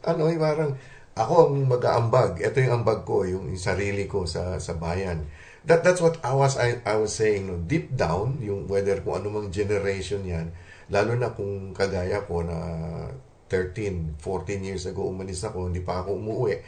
ano 0.00 0.22
yung 0.32 0.40
parang 0.40 0.70
ako 1.14 1.46
ang 1.46 1.70
mag-aambag. 1.70 2.42
Ito 2.42 2.58
yung 2.58 2.82
ambag 2.82 3.06
ko, 3.06 3.22
yung, 3.22 3.46
yung 3.54 3.62
sarili 3.62 4.10
ko 4.10 4.26
sa 4.26 4.58
sa 4.58 4.74
bayan. 4.74 5.22
That 5.64 5.86
that's 5.86 6.02
what 6.02 6.18
I 6.26 6.34
was 6.34 6.58
I, 6.58 6.82
I 6.82 6.98
was 6.98 7.14
saying 7.14 7.46
no. 7.46 7.56
Deep 7.62 7.94
down, 7.94 8.42
yung 8.42 8.66
whether 8.66 8.98
kung 9.00 9.22
anumang 9.22 9.54
generation 9.54 10.26
'yan, 10.26 10.50
lalo 10.90 11.14
na 11.14 11.32
kung 11.32 11.72
kagaya 11.72 12.26
ko 12.26 12.42
na 12.42 12.58
13, 13.48 14.18
14 14.18 14.66
years 14.66 14.84
ago 14.90 15.06
umalis 15.06 15.46
ako, 15.46 15.70
hindi 15.70 15.80
pa 15.80 16.02
ako 16.02 16.18
umuwi. 16.18 16.58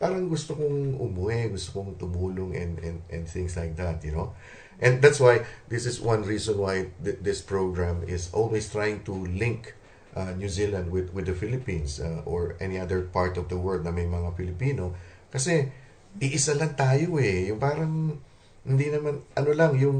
Parang 0.00 0.32
gusto 0.32 0.56
kong 0.56 0.96
umuwi, 0.96 1.52
gusto 1.52 1.76
kong 1.76 2.00
tumulong 2.00 2.56
and 2.56 2.80
and 2.80 2.98
and 3.12 3.28
things 3.28 3.52
like 3.54 3.76
that, 3.76 4.00
you 4.00 4.16
know. 4.16 4.32
And 4.80 5.04
that's 5.04 5.20
why 5.20 5.44
this 5.68 5.84
is 5.84 6.00
one 6.00 6.24
reason 6.24 6.56
why 6.56 6.88
th- 7.04 7.20
this 7.20 7.44
program 7.44 8.00
is 8.08 8.32
always 8.32 8.72
trying 8.72 9.04
to 9.04 9.12
link 9.28 9.76
uh, 10.16 10.32
New 10.34 10.50
Zealand 10.50 10.90
with 10.90 11.14
with 11.14 11.26
the 11.30 11.36
Philippines 11.36 12.02
uh, 12.02 12.22
or 12.26 12.58
any 12.58 12.78
other 12.78 13.06
part 13.06 13.38
of 13.38 13.46
the 13.46 13.58
world 13.58 13.86
na 13.86 13.94
may 13.94 14.06
mga 14.06 14.34
Pilipino. 14.34 14.94
Kasi 15.30 15.70
iisa 16.18 16.58
lang 16.58 16.74
tayo 16.74 17.18
eh. 17.22 17.50
Yung 17.50 17.60
parang 17.62 18.18
hindi 18.66 18.86
naman 18.92 19.24
ano 19.38 19.50
lang 19.54 19.72
yung 19.78 19.98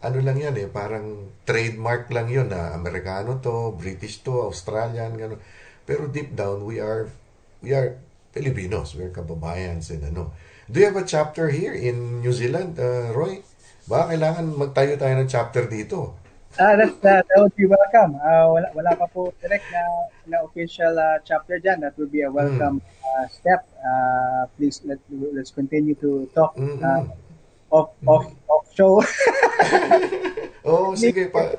ano 0.00 0.18
lang 0.24 0.36
yan 0.40 0.56
eh. 0.56 0.68
Parang 0.68 1.30
trademark 1.44 2.08
lang 2.08 2.32
yun 2.32 2.48
na 2.48 2.72
Amerikano 2.72 3.38
to 3.44 3.76
British 3.76 4.24
to 4.24 4.48
Australian 4.48 5.14
gano 5.20 5.36
pero 5.84 6.08
deep 6.08 6.32
down 6.32 6.64
we 6.64 6.80
are 6.80 7.12
we 7.60 7.76
are 7.76 8.00
Filipinos. 8.32 8.96
We're 8.96 9.14
kababayans 9.14 9.92
and 9.92 10.10
ano. 10.10 10.32
Do 10.66 10.80
you 10.80 10.88
have 10.88 10.96
a 10.96 11.04
chapter 11.04 11.52
here 11.52 11.76
in 11.76 12.24
New 12.24 12.32
Zealand 12.32 12.80
uh, 12.80 13.12
Roy? 13.12 13.44
Ba 13.84 14.08
kailangan 14.08 14.48
magtayo 14.56 14.96
tayo 14.96 15.14
ng 15.20 15.28
chapter 15.28 15.68
dito 15.68 16.23
Ah, 16.54 16.76
that, 16.78 17.02
that, 17.02 17.26
that 17.26 17.38
would 17.42 17.56
be 17.56 17.66
welcome. 17.66 18.14
Uh, 18.22 18.46
wala, 18.54 18.68
wala 18.78 18.94
pa 18.94 19.10
po 19.10 19.34
direct 19.42 19.66
na, 19.74 19.82
na 20.30 20.36
official 20.46 20.94
uh, 20.94 21.18
chapter 21.26 21.58
dyan. 21.58 21.82
That 21.82 21.98
would 21.98 22.14
be 22.14 22.22
a 22.22 22.30
welcome 22.30 22.78
mm. 22.78 23.02
uh, 23.02 23.26
step. 23.26 23.66
Uh, 23.82 24.46
please, 24.54 24.78
let, 24.86 25.02
let's 25.10 25.50
continue 25.50 25.98
to 25.98 26.30
talk 26.30 26.54
mm-hmm. 26.54 26.78
uh, 26.78 27.10
off, 27.74 27.90
off, 28.06 28.26
off 28.46 28.64
show. 28.70 29.02
Oo, 30.62 30.90
oh, 30.90 30.90
sige 30.94 31.26
pa. 31.26 31.58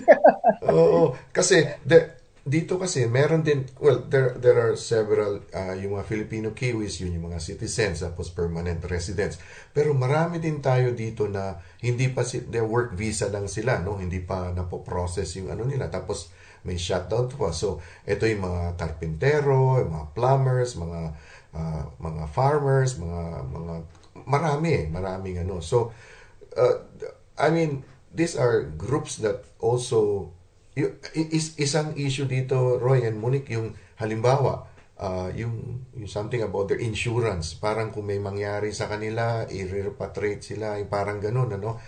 Oo, 0.68 0.76
oh, 0.76 1.06
kasi 1.32 1.64
the, 1.88 2.12
dito 2.44 2.76
kasi 2.76 3.08
meron 3.08 3.40
din 3.40 3.64
well 3.80 4.04
there 4.04 4.36
there 4.36 4.60
are 4.60 4.76
several 4.76 5.40
uh, 5.56 5.72
yung 5.80 5.96
mga 5.96 6.04
Filipino 6.04 6.52
Kiwis 6.52 7.00
yun 7.00 7.16
yung 7.16 7.32
mga 7.32 7.40
citizens 7.40 8.04
tapos 8.04 8.28
permanent 8.28 8.84
residents. 8.84 9.40
Pero 9.72 9.96
marami 9.96 10.36
din 10.44 10.60
tayo 10.60 10.92
dito 10.92 11.24
na 11.24 11.56
hindi 11.80 12.12
pa 12.12 12.20
si 12.20 12.44
work 12.60 12.92
visa 12.92 13.32
lang 13.32 13.48
sila 13.48 13.80
no? 13.80 13.96
Hindi 13.96 14.20
pa 14.20 14.52
napo-process 14.52 15.40
yung 15.40 15.56
ano 15.56 15.64
nila. 15.64 15.88
Tapos 15.88 16.28
may 16.68 16.76
shutdown 16.76 17.32
pa. 17.32 17.48
So 17.56 17.80
ito 18.04 18.28
yung 18.28 18.44
mga 18.44 18.76
karpintero 18.76 19.80
yung 19.80 19.92
mga 19.96 20.08
plumbers 20.12 20.76
mga 20.76 21.00
uh, 21.56 21.82
mga 21.96 22.24
farmers 22.28 23.00
mga 23.00 23.22
mga 23.56 23.74
marami 24.28 24.88
maraming 24.92 25.40
ano 25.40 25.64
so 25.64 25.96
uh, 26.60 26.76
I 27.40 27.48
mean 27.48 27.82
these 28.12 28.36
are 28.36 28.68
groups 28.68 29.18
that 29.24 29.42
also 29.58 30.30
is, 30.74 31.54
isang 31.56 31.94
issue 31.94 32.26
dito, 32.26 32.76
Roy 32.82 33.06
and 33.06 33.18
Monique, 33.18 33.54
yung 33.54 33.78
halimbawa, 33.98 34.66
uh, 34.98 35.30
yung, 35.34 35.86
yung 35.94 36.10
something 36.10 36.42
about 36.42 36.66
their 36.66 36.82
insurance. 36.82 37.54
Parang 37.54 37.94
kung 37.94 38.10
may 38.10 38.18
mangyari 38.18 38.74
sa 38.74 38.90
kanila, 38.90 39.46
i-repatriate 39.46 40.42
sila, 40.42 40.78
yung 40.82 40.90
parang 40.90 41.22
ganun, 41.22 41.54
ano? 41.54 41.78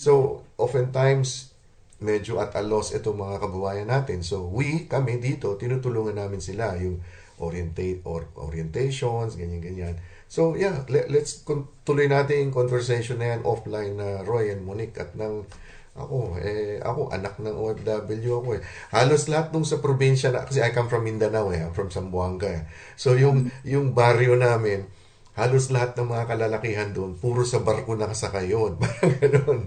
So, 0.00 0.42
oftentimes, 0.56 1.52
medyo 2.00 2.40
at 2.40 2.56
a 2.56 2.64
loss 2.64 2.96
itong 2.96 3.20
mga 3.20 3.36
kababayan 3.44 3.88
natin. 3.92 4.24
So, 4.24 4.48
we, 4.48 4.88
kami 4.88 5.20
dito, 5.20 5.60
tinutulungan 5.60 6.16
namin 6.16 6.40
sila, 6.40 6.72
yung 6.80 7.04
orientate 7.40 8.00
or 8.08 8.28
orientations, 8.40 9.36
ganyan-ganyan. 9.36 10.00
So, 10.30 10.54
yeah, 10.56 10.86
let, 10.88 11.12
let's 11.12 11.44
tuloy 11.84 12.06
natin 12.08 12.48
yung 12.48 12.54
conversation 12.54 13.20
na 13.20 13.36
yan 13.36 13.42
offline 13.44 13.98
na 13.98 14.22
uh, 14.22 14.28
Roy 14.28 14.52
and 14.54 14.62
Monique 14.64 14.96
at 14.96 15.12
nang 15.12 15.44
ako, 16.00 16.40
eh, 16.40 16.80
ako, 16.80 17.12
anak 17.12 17.36
ng 17.36 17.52
OFW 17.52 18.32
ako 18.40 18.48
eh. 18.56 18.62
Halos 18.90 19.28
lahat 19.28 19.52
nung 19.52 19.68
sa 19.68 19.78
probinsya 19.78 20.32
na, 20.32 20.48
kasi 20.48 20.64
I 20.64 20.72
come 20.72 20.88
from 20.88 21.04
Mindanao 21.04 21.52
eh, 21.52 21.60
I'm 21.60 21.76
from 21.76 21.92
Zamboanga 21.92 22.48
eh. 22.48 22.62
So 22.96 23.14
yung, 23.14 23.52
yung 23.62 23.92
barrio 23.92 24.34
namin, 24.34 24.88
halos 25.36 25.68
lahat 25.68 25.94
ng 25.96 26.08
mga 26.10 26.24
kalalakihan 26.26 26.90
doon, 26.90 27.16
puro 27.16 27.44
sa 27.44 27.60
barko 27.60 27.94
nakasakay 27.94 28.50
yun. 28.50 28.76
Parang 28.80 29.14
ganun. 29.20 29.60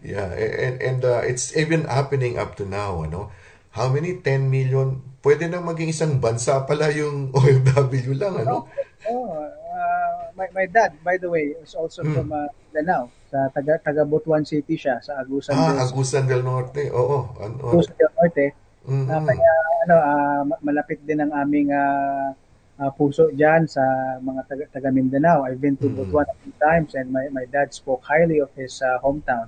Yeah, 0.00 0.32
and, 0.32 0.80
and 0.80 1.00
uh, 1.04 1.20
it's 1.20 1.52
even 1.52 1.84
happening 1.84 2.40
up 2.40 2.56
to 2.56 2.64
now, 2.64 3.04
ano? 3.04 3.28
How 3.76 3.92
many? 3.92 4.18
10 4.18 4.48
million? 4.48 5.04
Pwede 5.20 5.46
nang 5.46 5.68
maging 5.68 5.92
isang 5.92 6.16
bansa 6.18 6.64
pala 6.64 6.88
yung 6.90 7.30
OFW 7.36 8.16
lang, 8.16 8.40
ano? 8.40 8.64
Oh, 9.06 9.28
uh, 9.44 10.32
my, 10.32 10.48
my 10.56 10.64
dad, 10.64 10.96
by 11.04 11.20
the 11.20 11.28
way, 11.28 11.52
is 11.60 11.76
also 11.76 12.00
hmm. 12.00 12.16
from 12.16 12.28
uh, 12.32 12.48
Mindanao 12.72 13.19
sa 13.30 13.46
taga 13.54 13.78
taga 13.78 14.02
Butuan 14.02 14.42
City 14.42 14.74
siya 14.74 14.98
sa 14.98 15.22
Agusan 15.22 15.54
ah, 15.54 15.70
del 15.70 15.78
Agusan 15.86 16.24
del 16.26 16.42
Norte. 16.42 16.90
Oo, 16.90 17.38
ano. 17.38 17.70
Agusan 17.70 17.94
del 17.94 18.12
Norte. 18.18 18.46
Mm-hmm. 18.90 19.06
Uh, 19.06 19.22
kaya 19.22 19.52
ano 19.86 19.96
uh, 19.96 20.42
malapit 20.66 20.98
din 21.06 21.22
ang 21.22 21.30
aming 21.30 21.70
uh, 21.70 22.34
uh, 22.82 22.90
puso 22.96 23.30
diyan 23.30 23.70
sa 23.70 23.82
mga 24.18 24.40
taga, 24.50 24.64
taga 24.74 24.88
Mindanao. 24.90 25.46
I've 25.46 25.62
been 25.62 25.78
to 25.78 25.86
mm-hmm. 25.86 26.10
Butuan 26.10 26.26
a 26.26 26.36
few 26.42 26.54
times 26.58 26.98
and 26.98 27.14
my 27.14 27.30
my 27.30 27.46
dad 27.46 27.70
spoke 27.70 28.02
highly 28.02 28.42
of 28.42 28.50
his 28.58 28.82
uh, 28.82 28.98
hometown. 28.98 29.46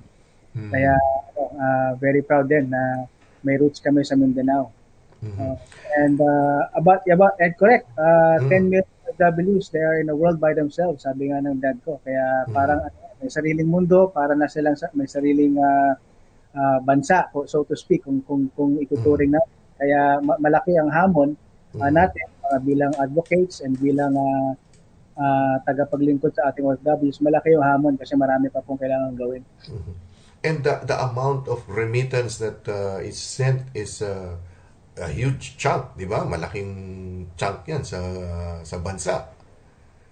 Mm-hmm. 0.55 0.71
Kaya 0.71 0.93
uh, 1.35 1.91
very 1.99 2.23
proud 2.23 2.47
din 2.47 2.71
na 2.71 3.09
may 3.43 3.59
roots 3.59 3.83
kami 3.83 4.07
sa 4.07 4.15
Mindanao. 4.15 4.71
Mm-hmm. 5.23 5.39
Uh, 5.39 5.57
and 5.99 6.17
uh, 6.19 6.61
about 6.75 7.03
about 7.09 7.35
and 7.43 7.51
correct, 7.59 7.89
uh, 7.99 8.39
mm-hmm. 8.39 8.71
10 8.71 8.71
million 8.71 8.91
Ws 9.13 9.69
they 9.69 9.79
are 9.79 10.01
in 10.01 10.09
a 10.09 10.15
world 10.15 10.41
by 10.41 10.57
themselves, 10.57 11.05
sabi 11.05 11.29
nga 11.29 11.43
ng 11.43 11.61
dad 11.61 11.77
ko. 11.85 11.99
Kaya 12.01 12.47
mm-hmm. 12.47 13.02
May 13.23 13.31
sariling 13.31 13.69
mundo 13.71 14.11
para 14.11 14.35
na 14.35 14.51
silang 14.51 14.75
may 14.99 15.07
sariling 15.07 15.55
uh, 15.55 15.95
uh, 16.51 16.77
bansa 16.83 17.31
so 17.47 17.63
to 17.63 17.73
speak 17.79 18.03
kung 18.03 18.19
kung 18.27 18.51
kung 18.51 18.75
ituturing 18.83 19.31
mm. 19.31 19.39
na 19.39 19.41
kaya 19.79 19.99
malaki 20.19 20.75
ang 20.75 20.91
hamon 20.91 21.39
uh, 21.79 21.87
natin 21.87 22.27
uh, 22.51 22.59
bilang 22.59 22.91
advocates 22.99 23.63
and 23.63 23.79
bilang 23.79 24.11
uh, 24.11 24.51
uh, 25.15 25.55
tagapaglingkod 25.63 26.35
sa 26.35 26.51
ating 26.51 26.67
OFWs 26.67 27.23
malaki 27.23 27.55
yung 27.55 27.63
hamon 27.63 27.95
kasi 27.95 28.19
marami 28.19 28.51
pa 28.51 28.59
pong 28.59 28.77
kailangan 28.77 29.15
gawin 29.15 29.41
mm-hmm. 29.71 29.95
and 30.43 30.67
the 30.67 30.83
the 30.83 30.97
amount 30.99 31.47
of 31.47 31.63
remittance 31.71 32.43
that 32.43 32.67
uh, 32.67 32.99
is 32.99 33.15
sent 33.15 33.63
is 33.71 34.03
uh, 34.03 34.35
a 34.97 35.09
huge 35.09 35.57
chunk, 35.57 35.97
di 35.97 36.05
ba? 36.05 36.21
Malaking 36.21 36.71
chunk 37.33 37.65
yan 37.65 37.81
sa 37.81 37.97
sa 38.61 38.77
bansa. 38.77 39.25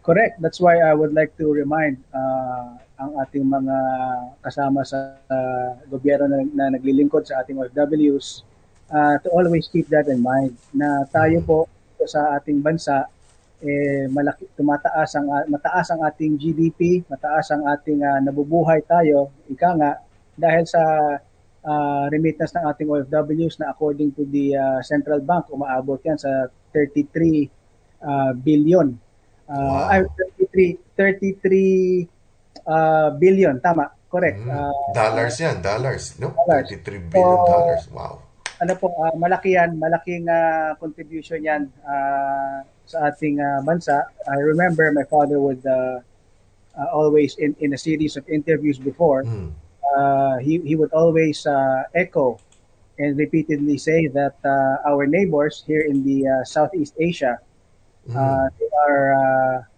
Correct. 0.02 0.42
That's 0.42 0.58
why 0.58 0.82
I 0.82 0.98
would 0.98 1.14
like 1.14 1.38
to 1.38 1.54
remind 1.54 2.02
uh, 2.10 2.82
ang 3.02 3.18
ating 3.26 3.42
mga 3.42 3.78
kasama 4.46 4.86
sa 4.86 5.18
uh, 5.26 5.74
gobyerno 5.90 6.30
na, 6.30 6.46
na 6.54 6.66
naglilingkod 6.78 7.26
sa 7.26 7.42
ating 7.42 7.58
OFWs 7.58 8.46
uh, 8.94 9.18
to 9.26 9.28
always 9.34 9.66
keep 9.74 9.90
that 9.90 10.06
in 10.06 10.22
mind 10.22 10.54
na 10.70 11.02
tayo 11.10 11.42
po 11.42 11.60
sa 12.06 12.38
ating 12.38 12.62
bansa 12.62 13.10
eh 13.62 14.10
malaki 14.10 14.50
tumataas 14.58 15.22
ang 15.22 15.30
uh, 15.30 15.46
mataas 15.46 15.94
ang 15.94 16.02
ating 16.02 16.34
GDP, 16.34 17.06
mataas 17.06 17.54
ang 17.54 17.70
ating 17.70 18.02
uh, 18.02 18.18
nabubuhay 18.26 18.82
tayo 18.90 19.30
ika 19.54 19.78
nga 19.78 20.02
dahil 20.34 20.66
sa 20.66 20.82
uh, 21.62 22.06
remittance 22.10 22.58
ng 22.58 22.66
ating 22.66 22.90
OFWs 22.90 23.62
na 23.62 23.70
according 23.70 24.10
to 24.18 24.26
the 24.34 24.58
uh, 24.58 24.82
central 24.82 25.22
bank 25.22 25.46
umaabot 25.54 26.02
yan 26.02 26.18
sa 26.18 26.50
33 26.74 27.50
uh, 28.02 28.34
billion. 28.34 28.98
Uh, 29.46 30.02
wow. 30.02 30.10
33 30.42 30.82
33 30.98 32.21
uh, 32.68 33.10
billion, 33.18 33.60
tama, 33.62 33.92
correct. 34.10 34.40
Mm. 34.40 34.50
Uh, 34.50 34.94
dollars 34.94 35.40
yan, 35.40 35.62
dollars, 35.62 36.20
no? 36.20 36.34
Dollars. 36.48 36.70
33 36.70 37.10
billion 37.10 37.38
so, 37.42 37.48
dollars, 37.48 37.84
wow. 37.92 38.14
Ano 38.62 38.74
po, 38.78 38.94
uh, 38.94 39.14
malaki 39.18 39.58
yan, 39.58 39.80
malaking 39.82 40.30
uh, 40.30 40.78
contribution 40.78 41.42
yan 41.42 41.74
uh, 41.82 42.62
sa 42.86 43.10
ating 43.10 43.42
uh, 43.42 43.66
bansa. 43.66 44.06
I 44.30 44.38
remember 44.38 44.86
my 44.94 45.08
father 45.10 45.42
would 45.42 45.66
uh, 45.66 46.06
uh, 46.78 46.90
always, 46.94 47.36
in, 47.42 47.56
in 47.60 47.74
a 47.74 47.78
series 47.78 48.18
of 48.18 48.28
interviews 48.30 48.78
before, 48.78 49.24
mm. 49.24 49.50
uh, 49.98 50.38
he, 50.38 50.62
he 50.62 50.76
would 50.76 50.94
always 50.94 51.46
uh, 51.46 51.84
echo 51.96 52.38
and 53.00 53.18
repeatedly 53.18 53.78
say 53.78 54.08
that 54.08 54.38
uh, 54.46 54.90
our 54.90 55.08
neighbors 55.08 55.64
here 55.66 55.82
in 55.82 56.06
the 56.06 56.28
uh, 56.28 56.44
Southeast 56.46 56.94
Asia, 57.00 57.40
mm. 58.08 58.14
uh, 58.14 58.50
they 58.60 58.70
are 58.86 59.71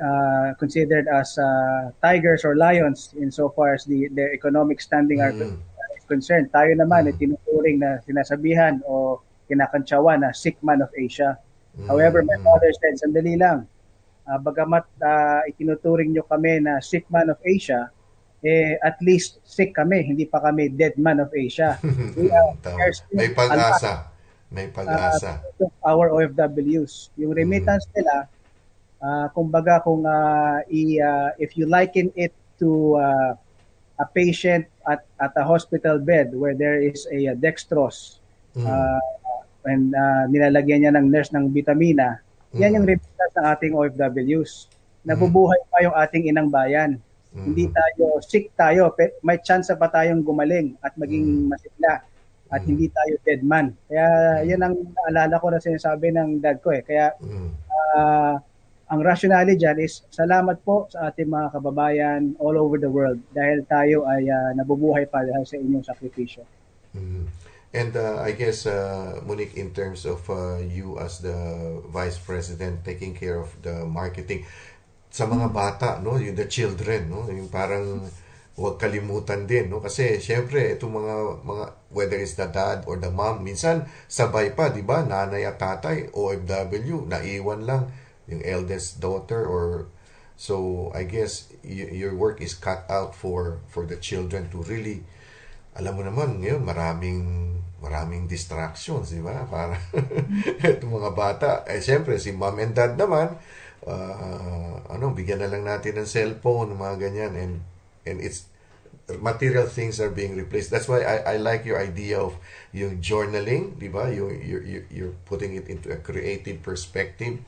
uh, 0.00 0.56
considered 0.58 1.06
as 1.12 1.36
uh, 1.38 1.92
tigers 2.02 2.44
or 2.44 2.56
lions 2.56 3.14
insofar 3.20 3.76
as 3.76 3.84
the 3.84 4.08
their 4.16 4.32
economic 4.32 4.80
standing 4.80 5.20
are 5.20 5.32
mm. 5.32 5.60
concerned. 6.08 6.50
Tayo 6.50 6.74
naman 6.74 7.06
mm. 7.06 7.08
ay 7.12 7.14
tinuturing 7.20 7.78
na 7.78 8.00
sinasabihan 8.02 8.80
o 8.88 9.20
kinakantsawan 9.46 10.24
na 10.24 10.32
sick 10.32 10.58
man 10.64 10.82
of 10.82 10.90
Asia. 10.96 11.38
Mm. 11.78 11.86
However, 11.86 12.22
my 12.26 12.38
father 12.42 12.70
said, 12.74 12.98
sandali 12.98 13.38
lang, 13.38 13.68
uh, 14.26 14.38
bagamat 14.38 14.86
uh, 15.02 15.46
itinuturing 15.46 16.10
nyo 16.10 16.26
kami 16.26 16.62
na 16.62 16.82
sick 16.82 17.06
man 17.10 17.30
of 17.30 17.38
Asia, 17.46 17.90
eh, 18.40 18.80
at 18.80 18.96
least 19.04 19.38
sick 19.44 19.76
kami, 19.76 20.02
hindi 20.02 20.24
pa 20.24 20.40
kami 20.40 20.72
dead 20.72 20.96
man 20.96 21.20
of 21.20 21.30
Asia. 21.34 21.76
We 22.18 22.32
are, 22.32 22.56
May 23.12 23.30
pag-asa. 23.36 24.08
May 24.50 24.66
pag-asa. 24.72 25.44
Uh, 25.60 25.70
our 25.84 26.10
OFWs. 26.10 27.14
Yung 27.20 27.36
remittance 27.36 27.86
mm. 27.90 28.00
nila, 28.00 28.26
uh, 29.02 29.26
kumbaga 29.32 29.80
kung 29.82 30.04
uh, 30.04 30.60
i, 30.68 31.00
uh, 31.00 31.32
if 31.40 31.56
you 31.56 31.64
liken 31.66 32.12
it 32.14 32.32
to 32.60 32.96
uh, 33.00 33.32
a 34.00 34.06
patient 34.16 34.64
at, 34.88 35.04
at 35.20 35.32
a 35.36 35.44
hospital 35.44 36.00
bed 36.00 36.32
where 36.32 36.56
there 36.56 36.80
is 36.80 37.04
a, 37.12 37.32
a 37.32 37.34
dextrose 37.36 38.20
mm. 38.56 38.64
uh, 38.64 39.00
and 39.68 39.92
uh, 39.92 40.24
nilalagyan 40.32 40.84
niya 40.84 40.92
ng 40.96 41.12
nurse 41.12 41.32
ng 41.36 41.52
vitamina, 41.52 42.16
mm. 42.52 42.60
yan 42.64 42.80
yung 42.80 42.86
remittance 42.88 43.34
ng 43.36 43.46
ating 43.46 43.72
OFWs. 43.76 44.72
Nabubuhay 45.04 45.60
pa 45.68 45.84
yung 45.84 45.96
ating 45.96 46.32
inang 46.32 46.48
bayan. 46.48 46.96
Mm. 47.36 47.44
Hindi 47.52 47.64
tayo 47.68 48.18
sick 48.24 48.48
tayo, 48.56 48.92
may 49.20 49.36
chance 49.44 49.68
pa 49.68 49.88
tayong 49.92 50.24
gumaling 50.24 50.80
at 50.80 50.96
maging 50.96 51.44
mm. 51.44 51.52
masigla 51.52 52.00
at 52.50 52.60
mm. 52.64 52.68
hindi 52.72 52.86
tayo 52.88 53.12
dead 53.22 53.42
man. 53.44 53.76
Kaya 53.86 54.08
yan 54.48 54.60
ang 54.64 54.74
naalala 54.80 55.36
ko 55.38 55.46
na 55.52 55.60
sinasabi 55.62 56.08
ng 56.10 56.40
dad 56.40 56.58
ko 56.64 56.72
eh. 56.72 56.82
Kaya 56.82 57.14
mm. 57.20 57.50
uh, 57.68 58.34
ang 58.90 59.00
rationale 59.06 59.54
dyan 59.54 59.78
is 59.78 60.02
salamat 60.10 60.66
po 60.66 60.90
sa 60.90 61.14
ating 61.14 61.30
mga 61.30 61.54
kababayan 61.54 62.34
all 62.42 62.58
over 62.58 62.74
the 62.74 62.90
world 62.90 63.22
dahil 63.30 63.62
tayo 63.70 64.02
ay 64.10 64.26
uh, 64.26 64.50
nabubuhay 64.58 65.06
pa 65.06 65.22
dahil 65.22 65.46
sa 65.46 65.54
inyong 65.54 65.86
sakripisyo. 65.86 66.42
Mm-hmm. 66.98 67.24
And 67.70 67.94
uh, 67.94 68.18
I 68.18 68.34
guess, 68.34 68.66
uh, 68.66 69.22
Monique, 69.22 69.54
in 69.54 69.70
terms 69.70 70.02
of 70.02 70.26
uh, 70.26 70.58
you 70.58 70.98
as 70.98 71.22
the 71.22 71.38
Vice 71.86 72.18
President 72.18 72.82
taking 72.82 73.14
care 73.14 73.38
of 73.38 73.54
the 73.62 73.86
marketing, 73.86 74.42
sa 75.06 75.30
mga 75.30 75.54
bata, 75.54 76.02
no, 76.02 76.18
yung 76.18 76.34
the 76.34 76.50
children, 76.50 77.14
no, 77.14 77.30
yung 77.30 77.46
parang 77.46 78.10
huwag 78.58 78.74
kalimutan 78.74 79.46
din, 79.46 79.70
no, 79.70 79.78
kasi 79.78 80.18
syempre, 80.18 80.74
itong 80.74 80.98
mga, 80.98 81.14
mga, 81.46 81.64
whether 81.94 82.18
it's 82.18 82.34
the 82.34 82.50
dad 82.50 82.82
or 82.90 82.98
the 82.98 83.10
mom, 83.10 83.46
minsan 83.46 83.86
sabay 84.10 84.50
pa, 84.50 84.74
di 84.74 84.82
ba, 84.82 85.06
nanay 85.06 85.46
at 85.46 85.62
tatay, 85.62 86.10
OFW, 86.10 87.06
naiwan 87.06 87.62
lang, 87.62 87.86
yung 88.30 88.42
eldest 88.46 89.02
daughter 89.02 89.42
or 89.42 89.90
so 90.40 90.88
I 90.94 91.04
guess 91.04 91.50
your 91.66 92.14
work 92.16 92.40
is 92.40 92.56
cut 92.56 92.86
out 92.88 93.12
for 93.12 93.60
for 93.68 93.84
the 93.84 93.98
children 93.98 94.48
to 94.54 94.62
really 94.64 95.04
alam 95.76 95.98
mo 95.98 96.02
naman 96.06 96.40
ngayon 96.40 96.62
maraming 96.64 97.20
maraming 97.80 98.28
distractions, 98.28 99.10
di 99.10 99.24
ba? 99.24 99.48
Para 99.48 99.80
itong 100.76 101.00
mga 101.00 101.12
bata. 101.16 101.50
Eh, 101.64 101.80
syempre, 101.80 102.20
si 102.20 102.30
mom 102.30 102.60
and 102.60 102.76
dad 102.76 102.94
naman, 102.94 103.40
uh, 103.88 104.84
ano, 104.92 105.16
bigyan 105.16 105.40
na 105.40 105.48
lang 105.48 105.64
natin 105.64 105.96
ng 105.96 106.08
cellphone, 106.08 106.76
mga 106.76 106.96
ganyan. 107.08 107.32
And, 107.34 107.54
and 108.04 108.20
it's, 108.20 108.46
material 109.18 109.66
things 109.66 109.98
are 109.98 110.12
being 110.12 110.38
replaced. 110.38 110.70
That's 110.70 110.86
why 110.86 111.02
I, 111.02 111.34
I 111.34 111.36
like 111.42 111.66
your 111.66 111.82
idea 111.82 112.20
of 112.20 112.38
yung 112.70 113.02
journaling, 113.02 113.80
di 113.80 113.90
ba? 113.90 114.06
You, 114.12 114.30
you're, 114.30 114.86
you're 114.86 115.16
putting 115.26 115.56
it 115.56 115.66
into 115.66 115.90
a 115.90 115.98
creative 115.98 116.62
perspective 116.62 117.42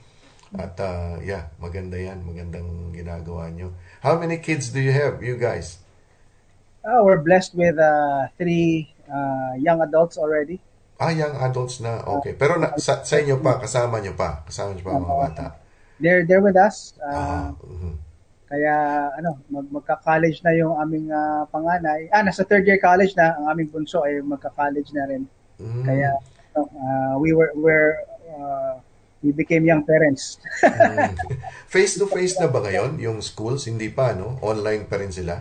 at 0.58 0.76
uh, 0.80 1.16
yeah, 1.24 1.48
maganda 1.56 1.96
yan. 1.96 2.20
Magandang 2.24 2.92
ginagawa 2.92 3.48
nyo. 3.48 3.72
How 4.04 4.20
many 4.20 4.36
kids 4.38 4.68
do 4.68 4.80
you 4.80 4.92
have, 4.92 5.24
you 5.24 5.40
guys? 5.40 5.80
Uh, 6.84 7.00
we're 7.00 7.22
blessed 7.22 7.54
with 7.54 7.78
uh, 7.78 8.28
three 8.36 8.92
uh, 9.06 9.54
young 9.56 9.80
adults 9.80 10.18
already. 10.18 10.60
Ah, 11.00 11.10
young 11.10 11.34
adults 11.40 11.80
na. 11.80 12.02
Okay. 12.20 12.36
Pero 12.36 12.60
na, 12.60 12.76
sa, 12.76 13.02
sa 13.02 13.16
inyo 13.18 13.40
pa, 13.40 13.58
kasama 13.58 13.98
nyo 14.02 14.12
pa. 14.12 14.44
Kasama 14.44 14.76
nyo 14.76 14.84
pa 14.84 14.98
mga 14.98 15.18
bata. 15.18 15.46
They're, 16.02 16.26
they're 16.26 16.44
with 16.44 16.58
us. 16.58 16.98
Uh, 16.98 17.10
ah, 17.10 17.48
uh-huh. 17.56 17.94
Kaya 18.52 18.74
ano, 19.16 19.40
mag, 19.48 19.66
magka-college 19.72 20.44
na 20.44 20.52
yung 20.52 20.76
aming 20.76 21.08
uh, 21.08 21.48
panganay. 21.48 22.12
Ah, 22.12 22.20
nasa 22.20 22.44
third 22.44 22.68
year 22.68 22.76
college 22.76 23.16
na. 23.16 23.32
Ang 23.40 23.46
aming 23.48 23.68
bunso 23.72 24.04
ay 24.04 24.20
magka-college 24.20 24.92
na 24.92 25.08
rin. 25.08 25.24
Mm. 25.56 25.84
Kaya 25.88 26.10
uh, 26.58 27.14
we 27.16 27.32
were, 27.32 27.48
we're 27.56 27.96
uh, 28.28 28.76
we 29.22 29.30
became 29.30 29.64
young 29.64 29.86
parents. 29.86 30.42
Face 31.70 31.96
to 31.96 32.10
face 32.10 32.36
na 32.42 32.50
ba 32.50 32.60
ngayon 32.60 32.98
yung 32.98 33.22
schools? 33.22 33.70
Hindi 33.70 33.88
pa, 33.88 34.12
no? 34.12 34.36
Online 34.42 34.84
pa 34.84 34.98
rin 34.98 35.14
sila? 35.14 35.38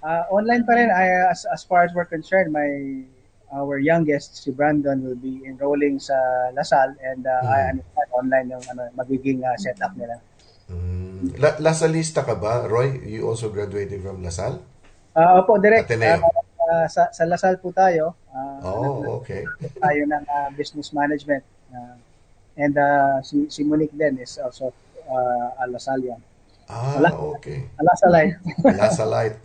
Uh, 0.00 0.22
online 0.30 0.62
pa 0.62 0.78
rin. 0.78 0.88
I, 0.88 1.30
as, 1.30 1.42
as 1.50 1.66
far 1.66 1.82
as 1.82 1.90
we're 1.90 2.06
concerned, 2.06 2.54
my 2.54 3.02
our 3.50 3.78
youngest, 3.78 4.42
si 4.42 4.50
Brandon, 4.50 4.98
will 5.02 5.18
be 5.18 5.42
enrolling 5.46 5.98
sa 6.02 6.14
Lasal 6.54 6.98
and 7.02 7.26
uh, 7.26 7.42
hmm. 7.42 7.50
I 7.50 7.58
understand 7.74 8.08
online 8.10 8.46
yung 8.50 8.64
ano, 8.74 8.82
magiging 8.94 9.42
uh, 9.42 9.54
setup 9.58 9.94
nila. 9.94 10.18
Hmm. 10.66 11.30
La- 11.38 11.58
Lasalista 11.62 12.26
ka 12.26 12.34
ba, 12.34 12.66
Roy? 12.66 13.02
You 13.06 13.30
also 13.30 13.50
graduated 13.50 14.02
from 14.02 14.22
Lasal? 14.22 14.62
Uh, 15.14 15.42
opo, 15.42 15.58
direct. 15.62 15.90
Ateneo. 15.90 16.22
Uh, 16.22 16.46
uh, 16.66 16.86
sa, 16.90 17.10
sa 17.14 17.22
Lasal 17.26 17.58
po 17.62 17.70
tayo. 17.70 18.18
Uh, 18.30 18.58
oh, 18.66 19.22
okay. 19.22 19.46
Tayo 19.78 20.02
ng 20.06 20.24
uh, 20.26 20.48
business 20.58 20.90
management. 20.90 21.42
Uh, 21.70 21.94
And 22.56 22.74
uh, 22.76 23.20
si, 23.20 23.46
si 23.52 23.62
Monique 23.68 23.94
din 23.94 24.16
is 24.20 24.40
also 24.40 24.72
uh, 25.06 25.48
Alasalian. 25.60 26.20
Ah, 26.66 26.98
Ala, 26.98 27.14
okay. 27.14 27.70
Alasalite. 27.78 28.42
Alasalite. 28.74 29.38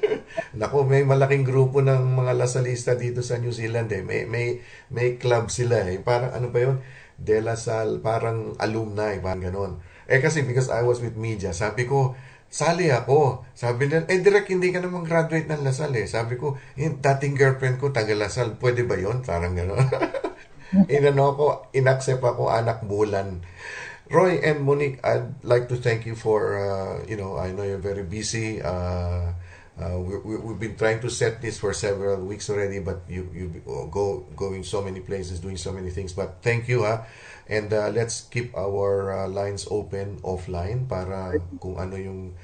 Nako, 0.58 0.82
may 0.82 1.06
malaking 1.06 1.46
grupo 1.46 1.78
ng 1.78 2.18
mga 2.18 2.34
lasalista 2.34 2.98
dito 2.98 3.22
sa 3.22 3.38
New 3.38 3.54
Zealand 3.54 3.86
eh. 3.94 4.02
May 4.02 4.26
may 4.26 4.58
may 4.90 5.14
club 5.14 5.54
sila 5.54 5.86
eh. 5.86 6.02
Parang 6.02 6.34
ano 6.34 6.50
ba 6.50 6.58
'yon? 6.66 6.82
De 7.14 7.38
La 7.38 7.54
Salle, 7.54 8.02
parang 8.02 8.58
alumni, 8.58 9.14
parang 9.22 9.46
ganoon. 9.46 9.72
Eh 10.10 10.18
kasi 10.18 10.42
because 10.42 10.66
I 10.68 10.82
was 10.82 10.98
with 10.98 11.14
media, 11.14 11.54
sabi 11.54 11.86
ko, 11.86 12.18
sali 12.50 12.90
ako. 12.90 13.46
Sabi 13.54 13.86
nila, 13.86 14.04
eh 14.10 14.20
direct 14.20 14.50
hindi 14.50 14.74
ka 14.74 14.82
naman 14.82 15.06
graduate 15.06 15.46
ng 15.46 15.62
Lasal 15.62 15.94
eh. 15.96 16.06
Sabi 16.10 16.34
ko, 16.36 16.58
yung 16.74 16.98
dating 16.98 17.38
girlfriend 17.38 17.78
ko, 17.78 17.94
taga 17.94 18.12
Lasal, 18.12 18.58
pwede 18.58 18.82
ba 18.84 18.98
yon 18.98 19.22
Parang 19.22 19.54
gano'n. 19.54 19.86
inano 20.90 21.36
ko, 21.36 21.46
inaccept 21.70 22.22
ako 22.22 22.50
anak 22.50 22.82
bulan. 22.86 23.42
Roy 24.06 24.38
and 24.38 24.62
Monique, 24.62 25.02
I'd 25.02 25.42
like 25.42 25.66
to 25.68 25.76
thank 25.76 26.06
you 26.06 26.14
for, 26.14 26.54
uh, 26.54 27.02
you 27.10 27.18
know, 27.18 27.34
I 27.34 27.50
know 27.50 27.66
you're 27.66 27.82
very 27.82 28.06
busy. 28.06 28.62
Uh, 28.62 29.34
uh, 29.76 29.98
we, 29.98 30.16
we, 30.22 30.34
we've 30.38 30.60
been 30.60 30.76
trying 30.76 31.00
to 31.00 31.10
set 31.10 31.42
this 31.42 31.58
for 31.58 31.74
several 31.74 32.22
weeks 32.24 32.48
already, 32.48 32.78
but 32.78 33.02
you 33.10 33.28
you 33.34 33.50
go 33.90 34.24
going 34.38 34.62
so 34.64 34.80
many 34.80 35.00
places, 35.00 35.40
doing 35.40 35.58
so 35.58 35.72
many 35.72 35.90
things. 35.90 36.14
But 36.14 36.38
thank 36.40 36.68
you, 36.68 36.86
ha. 36.86 37.04
And 37.50 37.72
uh, 37.72 37.90
let's 37.90 38.26
keep 38.30 38.56
our 38.56 39.12
uh, 39.12 39.28
lines 39.28 39.66
open 39.70 40.18
offline 40.22 40.88
para 40.88 41.34
kung 41.60 41.76
ano 41.78 41.98
yung 41.98 42.34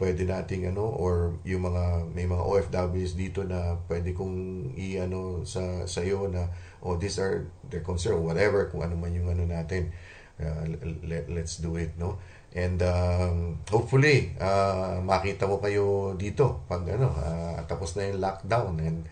pwede 0.00 0.24
nating 0.24 0.72
ano 0.72 0.88
or 0.88 1.36
yung 1.44 1.68
mga 1.68 2.08
may 2.16 2.24
mga 2.24 2.40
OFWs 2.40 3.12
dito 3.14 3.44
na 3.44 3.76
pwede 3.84 4.16
kong 4.16 4.72
i-ano 4.80 5.44
sa 5.44 5.84
sa 5.84 6.00
iyo 6.00 6.24
na 6.32 6.48
oh 6.80 6.96
these 6.96 7.20
are 7.20 7.44
their 7.68 7.84
concern 7.84 8.24
whatever 8.24 8.72
kung 8.72 8.80
ano 8.80 8.96
man 8.96 9.12
yung 9.12 9.28
ano 9.28 9.44
natin 9.44 9.92
uh, 10.40 10.64
let, 11.04 11.28
let's 11.28 11.60
do 11.60 11.76
it 11.76 11.92
no 12.00 12.16
And 12.50 12.82
um, 12.82 13.62
hopefully, 13.70 14.34
uh, 14.42 14.98
makita 15.06 15.46
mo 15.46 15.62
kayo 15.62 16.18
dito 16.18 16.66
pag 16.66 16.82
ano, 16.82 17.14
uh, 17.14 17.62
tapos 17.70 17.94
na 17.94 18.10
yung 18.10 18.18
lockdown 18.18 18.74
and 18.82 19.06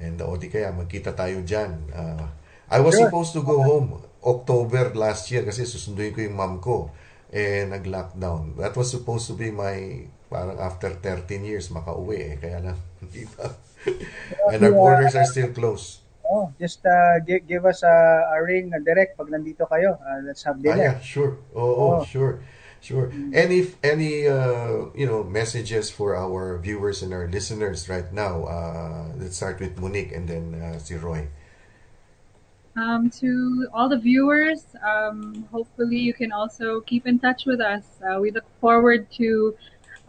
and 0.00 0.16
o 0.24 0.32
di 0.40 0.48
kaya 0.48 0.72
magkita 0.72 1.12
tayo 1.12 1.44
diyan. 1.44 1.92
Uh, 1.92 2.24
I 2.72 2.80
was 2.80 2.96
Sure. 2.96 3.12
supposed 3.12 3.36
to 3.36 3.44
go 3.44 3.60
home 3.60 4.00
October 4.24 4.96
last 4.96 5.28
year 5.28 5.44
kasi 5.44 5.68
susunduin 5.68 6.16
ko 6.16 6.24
yung 6.24 6.36
mom 6.40 6.56
ko 6.56 6.88
eh 7.30 7.66
nag-lockdown. 7.66 8.58
That 8.58 8.74
was 8.76 8.90
supposed 8.90 9.26
to 9.30 9.34
be 9.38 9.50
my 9.50 10.06
parang 10.30 10.58
after 10.62 10.90
13 10.94 11.42
years 11.42 11.70
makauwi 11.74 12.18
eh 12.22 12.34
kaya 12.38 12.58
lang 12.62 12.78
hindi 13.02 13.26
pa. 13.26 13.50
and 14.52 14.62
our 14.62 14.72
borders 14.74 15.14
are 15.14 15.26
still 15.26 15.50
closed. 15.50 16.02
Oh, 16.30 16.54
just 16.62 16.86
uh, 16.86 17.18
give, 17.26 17.42
give 17.50 17.66
us 17.66 17.82
a, 17.82 17.90
a 18.30 18.38
ring 18.42 18.70
uh, 18.70 18.78
direct 18.78 19.18
pag 19.18 19.26
nandito 19.26 19.66
kayo. 19.66 19.98
Uh, 19.98 20.22
let's 20.22 20.46
have 20.46 20.62
Ah, 20.62 20.62
dinner. 20.62 20.94
yeah, 20.94 20.96
sure. 21.02 21.42
Oh, 21.54 21.74
oh, 21.74 21.90
Oh. 21.98 22.04
sure. 22.06 22.38
Sure. 22.80 23.12
Any 23.36 23.68
any 23.84 24.24
uh, 24.24 24.88
you 24.96 25.04
know 25.04 25.20
messages 25.20 25.92
for 25.92 26.16
our 26.16 26.56
viewers 26.56 27.04
and 27.04 27.12
our 27.12 27.28
listeners 27.28 27.92
right 27.92 28.08
now? 28.08 28.48
Uh, 28.48 29.04
let's 29.20 29.36
start 29.36 29.60
with 29.60 29.76
Monique 29.76 30.16
and 30.16 30.24
then 30.24 30.56
uh, 30.56 30.80
si 30.80 30.96
Roy. 30.96 31.28
Um, 32.80 33.10
to 33.20 33.68
all 33.74 33.90
the 33.90 33.98
viewers, 33.98 34.64
um, 34.82 35.46
hopefully 35.52 35.98
you 35.98 36.14
can 36.14 36.32
also 36.32 36.80
keep 36.80 37.06
in 37.06 37.18
touch 37.18 37.44
with 37.44 37.60
us. 37.60 37.84
Uh, 38.00 38.18
we 38.20 38.30
look 38.30 38.46
forward 38.58 39.10
to 39.18 39.54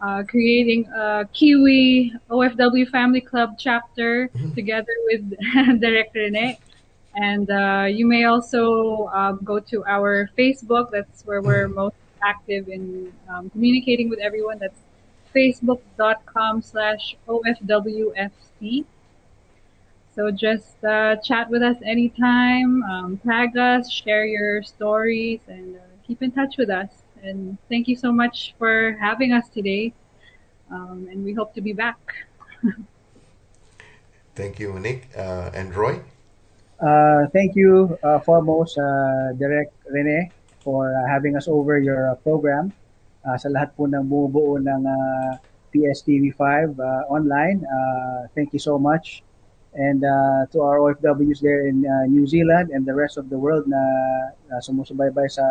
uh, 0.00 0.22
creating 0.26 0.86
a 0.86 1.28
Kiwi 1.34 2.14
OFW 2.30 2.88
Family 2.88 3.20
Club 3.20 3.56
chapter 3.58 4.30
together 4.54 4.92
with 5.04 5.34
Director 5.80 6.20
Rene. 6.20 6.58
And 7.14 7.50
uh, 7.50 7.88
you 7.90 8.06
may 8.06 8.24
also 8.24 9.08
um, 9.08 9.40
go 9.44 9.60
to 9.60 9.84
our 9.84 10.30
Facebook. 10.38 10.90
That's 10.90 11.26
where 11.26 11.42
we're 11.42 11.68
most 11.68 11.96
active 12.22 12.68
in 12.68 13.12
um, 13.28 13.50
communicating 13.50 14.08
with 14.08 14.18
everyone. 14.18 14.58
That's 14.58 14.80
facebook.com 15.34 16.62
slash 16.62 17.16
OFWFC. 17.28 18.86
So 20.14 20.30
just 20.30 20.76
uh, 20.84 21.16
chat 21.24 21.48
with 21.48 21.62
us 21.62 21.76
anytime, 21.84 22.82
um, 22.84 23.16
tag 23.24 23.56
us, 23.56 23.90
share 23.90 24.26
your 24.26 24.62
stories, 24.62 25.40
and 25.48 25.76
uh, 25.76 25.80
keep 26.06 26.22
in 26.22 26.30
touch 26.30 26.56
with 26.58 26.68
us. 26.68 26.90
And 27.22 27.56
thank 27.70 27.88
you 27.88 27.96
so 27.96 28.12
much 28.12 28.54
for 28.58 28.92
having 29.00 29.32
us 29.32 29.48
today. 29.48 29.94
Um, 30.70 31.08
and 31.10 31.24
we 31.24 31.32
hope 31.32 31.54
to 31.54 31.60
be 31.60 31.72
back. 31.72 31.98
Thank 34.34 34.58
you, 34.58 34.72
Monique 34.72 35.08
uh, 35.16 35.50
and 35.52 35.74
Roy. 35.74 36.00
Uh, 36.80 37.26
thank 37.32 37.54
you 37.54 37.98
uh, 38.02 38.18
foremost, 38.18 38.78
uh, 38.78 39.32
Direct 39.38 39.72
Rene, 39.90 40.32
for 40.60 40.88
uh, 40.88 41.06
having 41.06 41.36
us 41.36 41.46
over 41.48 41.78
your 41.78 42.10
uh, 42.10 42.14
program. 42.16 42.72
Uh, 43.28 43.36
sa 43.36 43.52
lahat 43.52 43.76
po 43.76 43.84
ng 43.86 44.02
bumubuo 44.02 44.56
ng 44.58 44.82
uh, 44.82 45.36
PSTV5 45.70 46.74
uh, 46.74 47.12
online, 47.12 47.62
uh, 47.62 48.26
thank 48.34 48.50
you 48.50 48.58
so 48.58 48.80
much. 48.80 49.22
And 49.72 50.04
uh, 50.04 50.44
to 50.52 50.60
our 50.60 50.84
OFWs 50.84 51.40
there 51.40 51.64
in 51.64 51.80
uh, 51.88 52.04
New 52.04 52.28
Zealand 52.28 52.70
and 52.70 52.84
the 52.84 52.92
rest 52.92 53.16
of 53.16 53.32
the 53.32 53.40
world 53.40 53.64
na 53.64 53.80
uh, 54.52 54.60
sumusubaybay 54.60 55.32
sa 55.32 55.44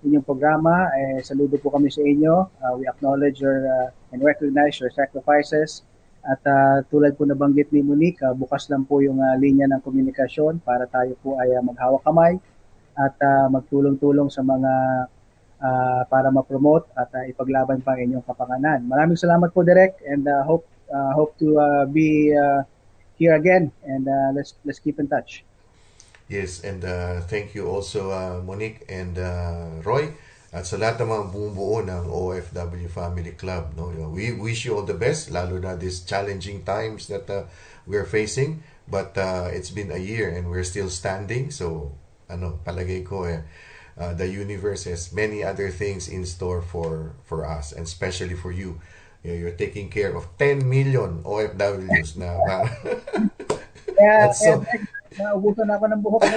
inyong 0.00 0.24
programa, 0.24 0.88
eh, 0.96 1.20
saludo 1.20 1.60
po 1.60 1.68
kami 1.74 1.92
sa 1.92 2.00
inyo. 2.00 2.48
Uh, 2.64 2.72
we 2.80 2.88
acknowledge 2.88 3.44
your 3.44 3.68
uh, 3.68 3.88
and 4.14 4.24
recognize 4.24 4.80
your 4.80 4.88
sacrifices. 4.94 5.84
At 6.24 6.40
uh, 6.48 6.80
tulad 6.88 7.20
po 7.20 7.28
nabanggit 7.28 7.68
ni 7.74 7.84
Monique, 7.84 8.24
uh, 8.24 8.32
bukas 8.32 8.72
lang 8.72 8.88
po 8.88 9.04
yung 9.04 9.20
uh, 9.20 9.36
linya 9.36 9.68
ng 9.68 9.84
komunikasyon 9.84 10.64
para 10.64 10.88
tayo 10.88 11.12
po 11.20 11.36
ay 11.36 11.52
uh, 11.52 11.60
maghawak 11.60 12.00
kamay 12.08 12.40
at 12.98 13.14
uh, 13.20 13.46
magtulong-tulong 13.52 14.32
sa 14.32 14.40
mga 14.42 14.72
uh, 15.62 16.02
para 16.08 16.28
ma-promote 16.32 16.88
at 16.96 17.10
uh, 17.14 17.24
ipaglaban 17.28 17.84
pa 17.84 18.00
inyong 18.00 18.24
kapanganan. 18.24 18.82
Maraming 18.86 19.18
salamat 19.18 19.52
po 19.52 19.62
Direk 19.62 20.00
and 20.08 20.26
uh, 20.26 20.42
hope 20.46 20.66
uh, 20.90 21.12
hope 21.14 21.36
to 21.38 21.58
uh, 21.58 21.84
be 21.86 22.32
uh, 22.32 22.64
here 23.18 23.34
again 23.34 23.72
and 23.84 24.06
uh, 24.08 24.30
let's 24.34 24.54
let's 24.64 24.78
keep 24.78 24.98
in 24.98 25.08
touch. 25.08 25.44
Yes, 26.28 26.60
and 26.60 26.84
uh, 26.84 27.24
thank 27.24 27.54
you 27.54 27.66
also 27.66 28.12
uh, 28.12 28.40
Monique 28.44 28.84
and 28.88 29.16
Roy 29.84 30.12
at 30.48 30.64
sa 30.64 30.80
lahat 30.80 31.04
ng 31.04 31.08
mga 31.12 31.24
bumubuo 31.28 31.84
ng 31.84 32.08
OFW 32.08 32.88
Family 32.88 33.36
Club. 33.36 33.76
No? 33.76 33.92
We 34.08 34.32
wish 34.32 34.64
you 34.64 34.80
all 34.80 34.88
the 34.88 34.96
best, 34.96 35.28
lalo 35.28 35.60
na 35.60 35.76
these 35.76 36.00
challenging 36.08 36.64
times 36.64 37.04
that 37.12 37.28
uh, 37.28 37.44
we're 37.84 38.08
facing. 38.08 38.64
But 38.88 39.12
uh, 39.20 39.52
it's 39.52 39.68
been 39.68 39.92
a 39.92 40.00
year 40.00 40.32
and 40.32 40.48
we're 40.48 40.64
still 40.64 40.88
standing. 40.88 41.52
So, 41.52 41.92
ano, 42.32 42.64
palagay 42.64 43.04
ko 43.04 43.28
eh, 43.28 43.44
uh, 44.00 44.16
the 44.16 44.24
universe 44.24 44.88
has 44.88 45.12
many 45.12 45.44
other 45.44 45.68
things 45.68 46.08
in 46.08 46.24
store 46.24 46.64
for 46.64 47.12
for 47.28 47.44
us 47.44 47.76
and 47.76 47.84
especially 47.84 48.32
for 48.32 48.48
you. 48.48 48.80
You're 49.34 49.56
taking 49.56 49.88
care 49.88 50.14
of 50.14 50.28
10 50.38 50.64
million 50.68 51.24
OFWs 51.24 52.16
na 52.16 52.38
Kaya, 52.38 52.68
That's 53.98 54.40
so- 54.40 54.64
naubusan 55.18 55.66
na 55.66 55.74
ako 55.76 55.84
ng 55.90 56.00
buhok. 56.02 56.22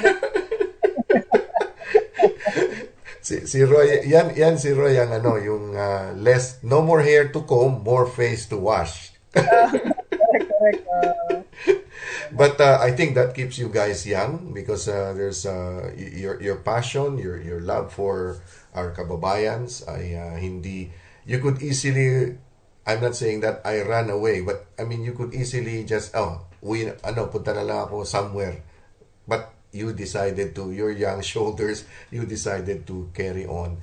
Si, 3.21 3.45
si 3.45 3.61
Roy, 3.61 4.01
yan, 4.09 4.33
yan 4.33 4.57
si 4.57 4.73
Roy 4.73 4.97
ang 4.97 5.13
ano, 5.13 5.37
yung 5.37 5.77
uh, 5.77 6.09
less, 6.17 6.57
no 6.65 6.81
more 6.81 7.05
hair 7.05 7.29
to 7.29 7.45
comb, 7.45 7.85
more 7.85 8.09
face 8.09 8.49
to 8.49 8.57
wash. 8.57 9.13
correct, 9.31 10.49
correct. 10.57 10.81
Uh, 10.89 11.45
But 12.31 12.59
uh, 12.59 12.79
I 12.81 12.91
think 12.95 13.15
that 13.15 13.35
keeps 13.35 13.59
you 13.59 13.67
guys 13.67 14.07
young 14.07 14.55
because 14.55 14.87
uh, 14.87 15.11
there's 15.13 15.45
uh, 15.45 15.91
your 15.95 16.39
your 16.39 16.63
passion, 16.63 17.19
your 17.19 17.35
your 17.37 17.59
love 17.59 17.91
for 17.91 18.39
our 18.71 18.95
kababayans 18.95 19.83
ay 19.83 20.15
uh, 20.15 20.39
hindi 20.39 20.95
you 21.27 21.43
could 21.43 21.59
easily 21.59 22.39
I'm 22.85 23.01
not 23.01 23.13
saying 23.13 23.41
that 23.41 23.61
I 23.65 23.81
ran 23.85 24.09
away 24.09 24.41
but 24.41 24.65
I 24.79 24.83
mean 24.83 25.03
you 25.05 25.13
could 25.13 25.33
easily 25.33 25.85
just 25.85 26.15
oh 26.15 26.45
we 26.61 26.89
ano 27.05 27.29
punta 27.29 27.53
na 27.53 27.65
lang 27.65 27.79
ako 27.89 28.05
somewhere. 28.05 28.61
But 29.25 29.53
you 29.71 29.93
decided 29.93 30.53
to 30.57 30.73
your 30.73 30.91
young 30.91 31.21
shoulders 31.21 31.85
you 32.09 32.25
decided 32.25 32.85
to 32.89 33.09
carry 33.13 33.45
on 33.45 33.77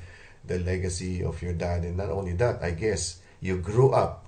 the 0.45 0.59
legacy 0.59 1.23
of 1.23 1.41
your 1.43 1.55
dad. 1.55 1.87
And 1.87 1.97
not 1.97 2.11
only 2.11 2.35
that 2.43 2.63
I 2.63 2.75
guess 2.75 3.23
you 3.41 3.59
grew 3.59 3.95
up. 3.95 4.27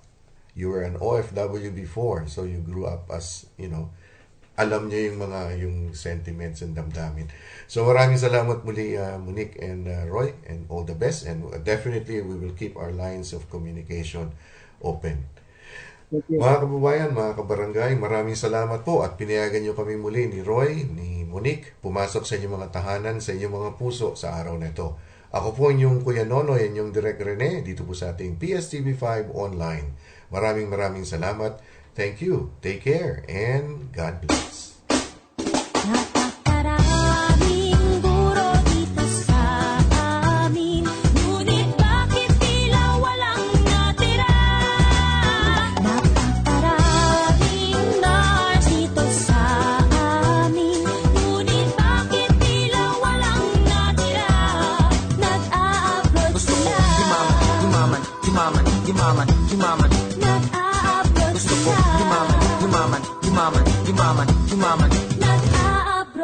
You 0.54 0.70
were 0.70 0.82
an 0.82 0.98
OFW 0.98 1.74
before 1.74 2.26
so 2.26 2.42
you 2.42 2.58
grew 2.58 2.86
up 2.86 3.06
as 3.10 3.46
you 3.54 3.70
know 3.70 3.90
alam 4.60 4.92
niya 4.92 5.08
yung 5.08 5.18
mga 5.24 5.40
yung 5.64 5.76
sentiments 5.96 6.60
and 6.60 6.76
damdamin. 6.76 7.32
So 7.64 7.88
maraming 7.88 8.20
salamat 8.20 8.60
muli 8.60 8.92
uh, 8.92 9.16
Monique 9.16 9.56
and 9.56 9.88
uh, 9.88 10.04
Roy 10.04 10.36
and 10.44 10.68
all 10.68 10.84
the 10.84 10.92
best. 10.92 11.24
And 11.24 11.48
definitely 11.64 12.20
we 12.20 12.36
will 12.36 12.52
keep 12.52 12.76
our 12.76 12.92
lines 12.92 13.32
of 13.32 13.48
communication 13.48 14.36
open 14.83 15.31
mga 16.11 16.66
kababayan, 16.66 17.14
mga 17.14 17.39
kabarangay, 17.39 17.95
maraming 17.95 18.35
salamat 18.35 18.83
po 18.83 19.07
at 19.07 19.14
pinayagan 19.14 19.62
niyo 19.62 19.78
kami 19.78 19.95
muli 19.95 20.26
ni 20.26 20.43
Roy, 20.43 20.83
ni 20.91 21.22
Monique, 21.22 21.78
pumasok 21.78 22.26
sa 22.26 22.35
inyong 22.35 22.59
mga 22.59 22.68
tahanan, 22.74 23.22
sa 23.22 23.31
inyong 23.31 23.55
mga 23.55 23.70
puso 23.78 24.18
sa 24.18 24.35
araw 24.35 24.59
na 24.59 24.74
ito. 24.74 24.99
Ako 25.31 25.55
po 25.55 25.70
inyong 25.70 26.03
Kuya 26.03 26.26
Nono, 26.26 26.59
inyong 26.59 26.91
Direk 26.91 27.22
Rene, 27.22 27.62
dito 27.62 27.87
po 27.87 27.95
sa 27.95 28.11
ating 28.11 28.43
PSTV5 28.43 29.31
online. 29.31 29.95
Maraming 30.35 30.66
maraming 30.66 31.07
salamat. 31.07 31.62
Thank 31.95 32.26
you, 32.26 32.51
take 32.59 32.83
care, 32.83 33.22
and 33.31 33.95
God 33.95 34.26
bless. 34.26 34.69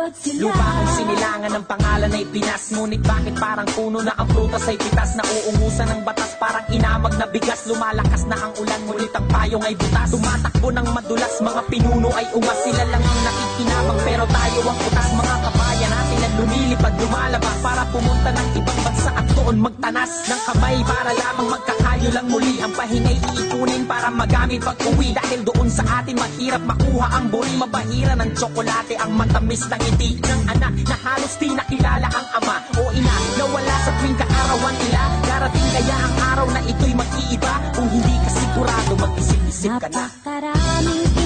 Nag-a-upload 0.06 0.22
sila 0.22 0.38
Lupa 0.46 0.66
kong 0.70 0.90
sinilangan 0.94 1.52
ng 1.58 1.64
pangalan 1.66 2.14
ay 2.14 2.24
Pinas 2.30 2.64
Ngunit 2.70 3.02
bakit 3.02 3.34
parang 3.42 3.66
puno 3.74 3.98
na 4.06 4.14
ang 4.14 4.28
prutas 4.30 4.62
ay 4.70 4.78
pitas? 4.78 5.18
Nauungusan 5.18 5.88
ng 5.90 6.00
batas 6.06 6.30
parang 6.38 6.66
inamag 6.70 7.14
na 7.18 7.26
bigas. 7.26 7.66
Lumalakas 7.66 8.22
na 8.30 8.38
ang 8.38 8.54
ulan 8.62 8.80
ngunit 8.86 9.10
ang 9.10 9.26
payong 9.26 9.64
ay 9.66 9.74
butas. 9.74 10.14
Tumatakbo 10.14 10.68
ng 10.70 10.88
madulas 10.94 11.34
mga 11.42 11.62
pinuno 11.66 12.08
ay 12.14 12.26
umas. 12.38 12.58
Sila 12.62 12.84
lang 12.86 13.02
ang 13.02 13.20
nakikinabang 13.26 14.00
pero 14.06 14.24
tayo 14.30 14.58
ang 14.62 14.78
utas 14.78 15.08
Mga 15.10 15.36
kabayan 15.42 15.90
natin 15.90 16.18
ang 16.22 16.34
lumilipad 16.38 16.94
lumalabas. 17.02 17.56
Para 17.66 17.82
pumunta 17.90 18.30
ng 18.30 18.48
ibang 18.62 18.80
bansa 18.86 19.10
at 19.10 19.26
doon 19.34 19.56
magtanas 19.58 20.12
Ng 20.30 20.42
kamay. 20.46 20.76
Para 20.86 21.10
lamang 21.18 21.48
magkakayo 21.50 22.08
lang 22.14 22.26
muli 22.30 22.54
Ang 22.62 22.72
pahingay 22.78 23.16
iipunin 23.18 23.82
para 23.90 24.08
magamit 24.12 24.62
pag 24.62 24.78
uwi. 24.86 25.10
Dahil 25.16 25.40
doon 25.42 25.66
sa 25.66 25.82
atin 25.98 26.14
mahirap 26.14 26.62
makuha 26.62 27.06
ang 27.10 27.26
buri 27.32 27.54
Mabahira 27.58 28.14
ng 28.14 28.30
tsokolate. 28.36 28.94
Ang 29.00 29.18
matamis 29.18 29.64
na 29.66 29.80
ngiti 29.96 30.20
Ng 30.20 30.42
anak 30.52 30.72
na 30.84 30.96
halos 31.00 31.34
di 31.40 31.48
nakilala 31.56 32.08
ang 32.12 32.26
ama 32.36 32.56
o 32.76 32.92
ina. 32.92 33.16
Nawala 33.40 33.76
sa 33.80 33.90
tuwing 33.96 34.16
kaarawan 34.20 34.76
nila. 34.76 35.02
Darating 35.24 35.68
kaya 35.72 35.96
ang 35.96 36.14
araw 36.36 36.48
na 36.52 36.60
ito'y 36.60 36.92
mag-iiba. 36.92 37.54
Kung 37.72 37.88
hindi 37.88 38.14
ka 38.20 38.30
sigurado 38.30 38.92
mag-isip-isip 39.00 39.72
ka 39.80 39.88
na. 39.88 40.04
Napakaraming 40.06 41.25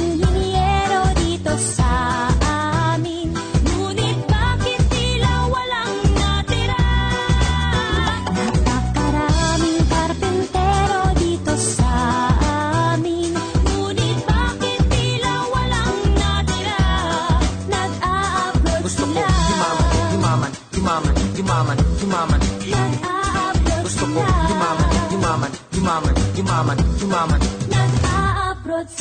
yumaman, 27.10 27.42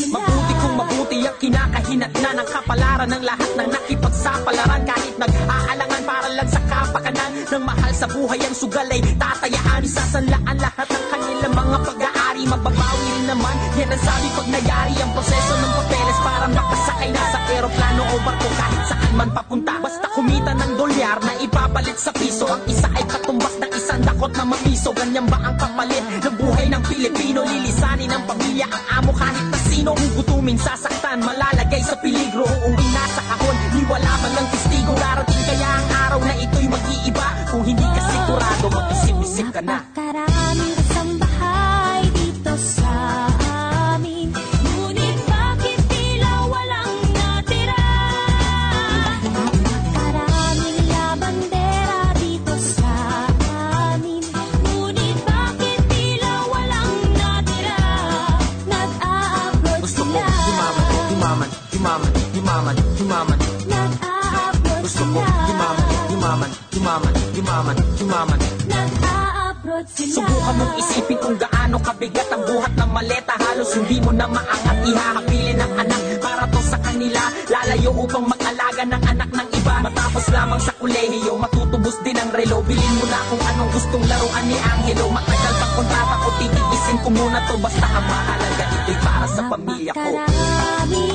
Mabuti 0.09 0.53
kung 0.59 0.75
mabuti 0.75 1.17
ang 1.23 1.37
kinakahinat 1.37 2.11
na 2.19 2.41
ng 2.41 2.47
kapalaran 2.51 3.09
ng 3.15 3.23
lahat 3.23 3.51
ng 3.53 3.69
nakipagsapalaran 3.69 4.81
kahit 4.81 5.15
nag-aalangan 5.15 6.03
para 6.03 6.29
lang 6.33 6.49
sa 6.49 6.59
kapakanan 6.67 7.31
ng 7.47 7.63
mahal 7.63 7.91
sa 7.93 8.09
buhay 8.09 8.41
ang 8.43 8.55
sugal 8.57 8.89
ay 8.89 8.99
tatayaan. 9.15 9.85
Isasanlaan 9.85 10.57
lahat 10.57 10.87
ng 10.89 11.05
kanilang 11.13 11.53
mga 11.53 11.77
pag-aari. 11.85 12.43
Mababawi 12.49 13.07
rin 13.13 13.25
naman 13.29 13.55
yan 13.77 13.93
ang 13.93 14.03
sabi 14.03 14.27
pag 14.35 14.47
nayari 14.51 14.93
ang 14.99 15.11
proseso 15.15 15.53
ng 15.53 15.71
papeles 15.79 16.19
para 16.25 16.45
makasakay. 16.49 17.09
Na 17.13 17.23
sa 17.29 17.39
eroplano 17.53 18.01
o 18.03 18.15
barko 18.25 18.49
kahit 18.57 18.83
saan 18.89 19.13
man 19.15 19.29
papunta. 19.31 19.73
Basta 19.79 20.07
kumita 20.11 20.51
ng 20.57 20.71
dolyar 20.75 21.21
na 21.23 21.33
ipapalit 21.39 21.95
sa 21.95 22.11
piso. 22.11 22.49
Ang 22.49 22.67
isa 22.67 22.89
ay 22.89 23.05
katumbas 23.05 23.55
ng 23.61 23.71
isang 23.77 24.01
dakot 24.01 24.33
na 24.33 24.43
mapiso. 24.43 24.91
Ganyan 24.97 25.29
ba 25.29 25.39
ang 25.39 25.55
kapalit 25.55 26.03
ng 26.25 26.35
buhay 26.35 26.67
ng 26.73 26.83
Pilipino? 26.89 27.45
Lilisanin 27.45 27.68
ng 28.09 28.23
pamilya 28.25 28.65
ang 28.65 28.83
amo 29.01 29.11
kahit 29.13 29.45
na 29.53 29.59
sino. 29.69 29.91
Gugutumin 29.93 30.57
sasaktan 30.57 31.21
malalagay 31.21 31.81
sa 31.85 31.95
peligro. 32.01 32.45
Uuwi 32.45 32.87
na 32.89 33.03
sa 33.13 33.21
kahon 33.21 33.57
di 33.73 33.81
wala 33.85 34.13
man 34.25 34.31
lang 34.33 34.47
testigo. 34.49 34.93
Darating 34.97 35.43
kaya 35.45 35.69
ang 35.69 35.87
araw 36.09 36.19
na 36.25 36.33
ito'y 36.33 36.67
mag-iiba. 36.67 37.27
Kung 37.53 37.63
hindi 37.65 37.85
ka 37.85 38.01
sigurado 38.09 38.65
mag-isip-isip 38.73 39.47
ka 39.53 39.61
na 39.61 39.88
yumaman, 68.09 68.41
Subukan 69.85 70.55
mong 70.57 70.73
isipin 70.81 71.17
kung 71.21 71.37
gaano 71.37 71.77
kabigat 71.77 72.25
ang 72.33 72.41
buhat 72.41 72.73
ng 72.73 72.89
maleta. 72.89 73.37
Halos 73.37 73.69
hindi 73.77 74.01
mo 74.01 74.09
na 74.11 74.25
maangat. 74.25 74.81
Ihahabilin 74.81 75.55
ng 75.61 75.73
anak 75.77 76.01
Para 76.19 76.43
to 76.49 76.59
sa 76.65 76.77
kanila. 76.81 77.21
Lalayo 77.47 77.93
upang 77.93 78.25
mag-alaga 78.25 78.83
ng 78.83 79.03
anak 79.07 79.29
ng 79.29 79.47
iba. 79.55 79.75
Matapos 79.85 80.25
lamang 80.33 80.59
sa 80.59 80.73
kolehiyo 80.81 81.37
Matutubos 81.37 81.95
din 82.01 82.17
ang 82.17 82.33
relo. 82.33 82.59
Bilin 82.65 82.93
mo 82.97 83.05
na 83.07 83.19
kung 83.29 83.43
anong 83.45 83.71
gustong 83.77 84.05
laruan 84.09 84.45
ni 84.49 84.57
Angelo. 84.57 85.05
Matagal 85.13 85.53
pang 85.61 85.73
kontrata 85.77 86.15
ko 86.17 86.29
titiisin 86.41 86.97
ko 87.05 87.09
muna 87.13 87.39
to. 87.45 87.55
Basta 87.61 87.87
ang 87.87 88.05
mahalaga 88.09 88.63
ito'y 88.73 88.97
para 89.05 89.27
sa 89.29 89.41
pamilya 89.47 89.93
ko. 89.93 90.09
Napakaraming 90.11 91.08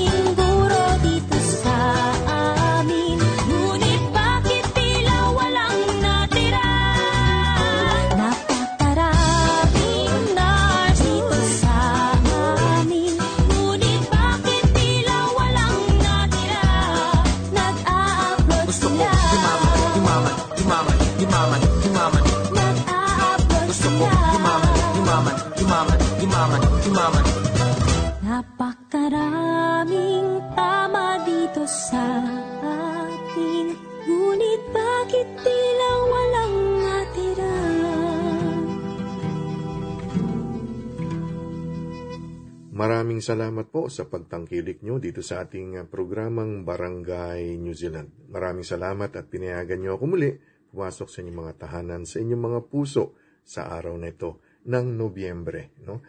salamat 43.25 43.72
po 43.72 43.89
sa 43.89 44.05
pagtangkilik 44.05 44.85
nyo 44.85 45.01
dito 45.01 45.25
sa 45.25 45.49
ating 45.49 45.81
uh, 45.81 45.89
programang 45.89 46.68
Barangay 46.68 47.57
New 47.57 47.72
Zealand. 47.72 48.12
Maraming 48.29 48.68
salamat 48.68 49.09
at 49.16 49.33
pinayagan 49.33 49.81
nyo 49.81 49.97
ako 49.97 50.05
muli 50.05 50.37
pumasok 50.68 51.09
sa 51.09 51.25
inyong 51.25 51.39
mga 51.41 51.55
tahanan, 51.57 52.03
sa 52.05 52.20
inyong 52.20 52.43
mga 52.45 52.61
puso 52.68 53.16
sa 53.41 53.72
araw 53.72 53.97
na 53.97 54.12
ito 54.12 54.45
ng 54.68 54.87
Nobyembre. 54.93 55.72
No? 55.89 56.05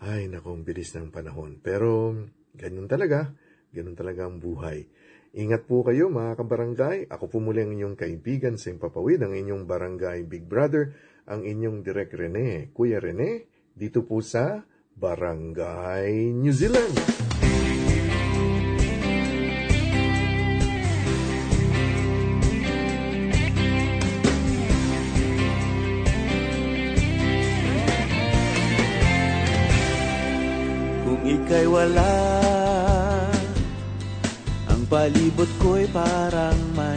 Ay, 0.00 0.32
naku, 0.32 0.56
bilis 0.64 0.96
ng 0.96 1.12
panahon. 1.12 1.60
Pero 1.60 2.16
ganun 2.56 2.88
talaga, 2.88 3.36
ganun 3.68 3.98
talaga 3.98 4.24
ang 4.24 4.40
buhay. 4.40 4.88
Ingat 5.36 5.68
po 5.68 5.84
kayo 5.84 6.08
mga 6.08 6.40
kabarangay. 6.40 7.12
Ako 7.12 7.28
po 7.28 7.44
muli 7.44 7.60
ang 7.60 7.76
inyong 7.76 8.00
kaibigan 8.00 8.56
sa 8.56 8.72
Impapawid, 8.72 9.20
ang 9.20 9.36
inyong 9.36 9.68
barangay 9.68 10.24
Big 10.24 10.48
Brother, 10.48 10.96
ang 11.28 11.44
inyong 11.44 11.84
Direk 11.84 12.16
Rene, 12.16 12.72
Kuya 12.72 12.96
Rene, 12.96 13.44
dito 13.76 14.08
po 14.08 14.24
sa 14.24 14.64
Barangay 14.96 16.32
New 16.32 16.56
Zealand. 16.56 16.88
Kung 31.04 31.22
ika'y 31.28 31.68
wala 31.68 32.16
Ang 34.72 34.80
palibot 34.88 35.50
ko'y 35.60 35.84
parang 35.92 36.56
may 36.72 36.96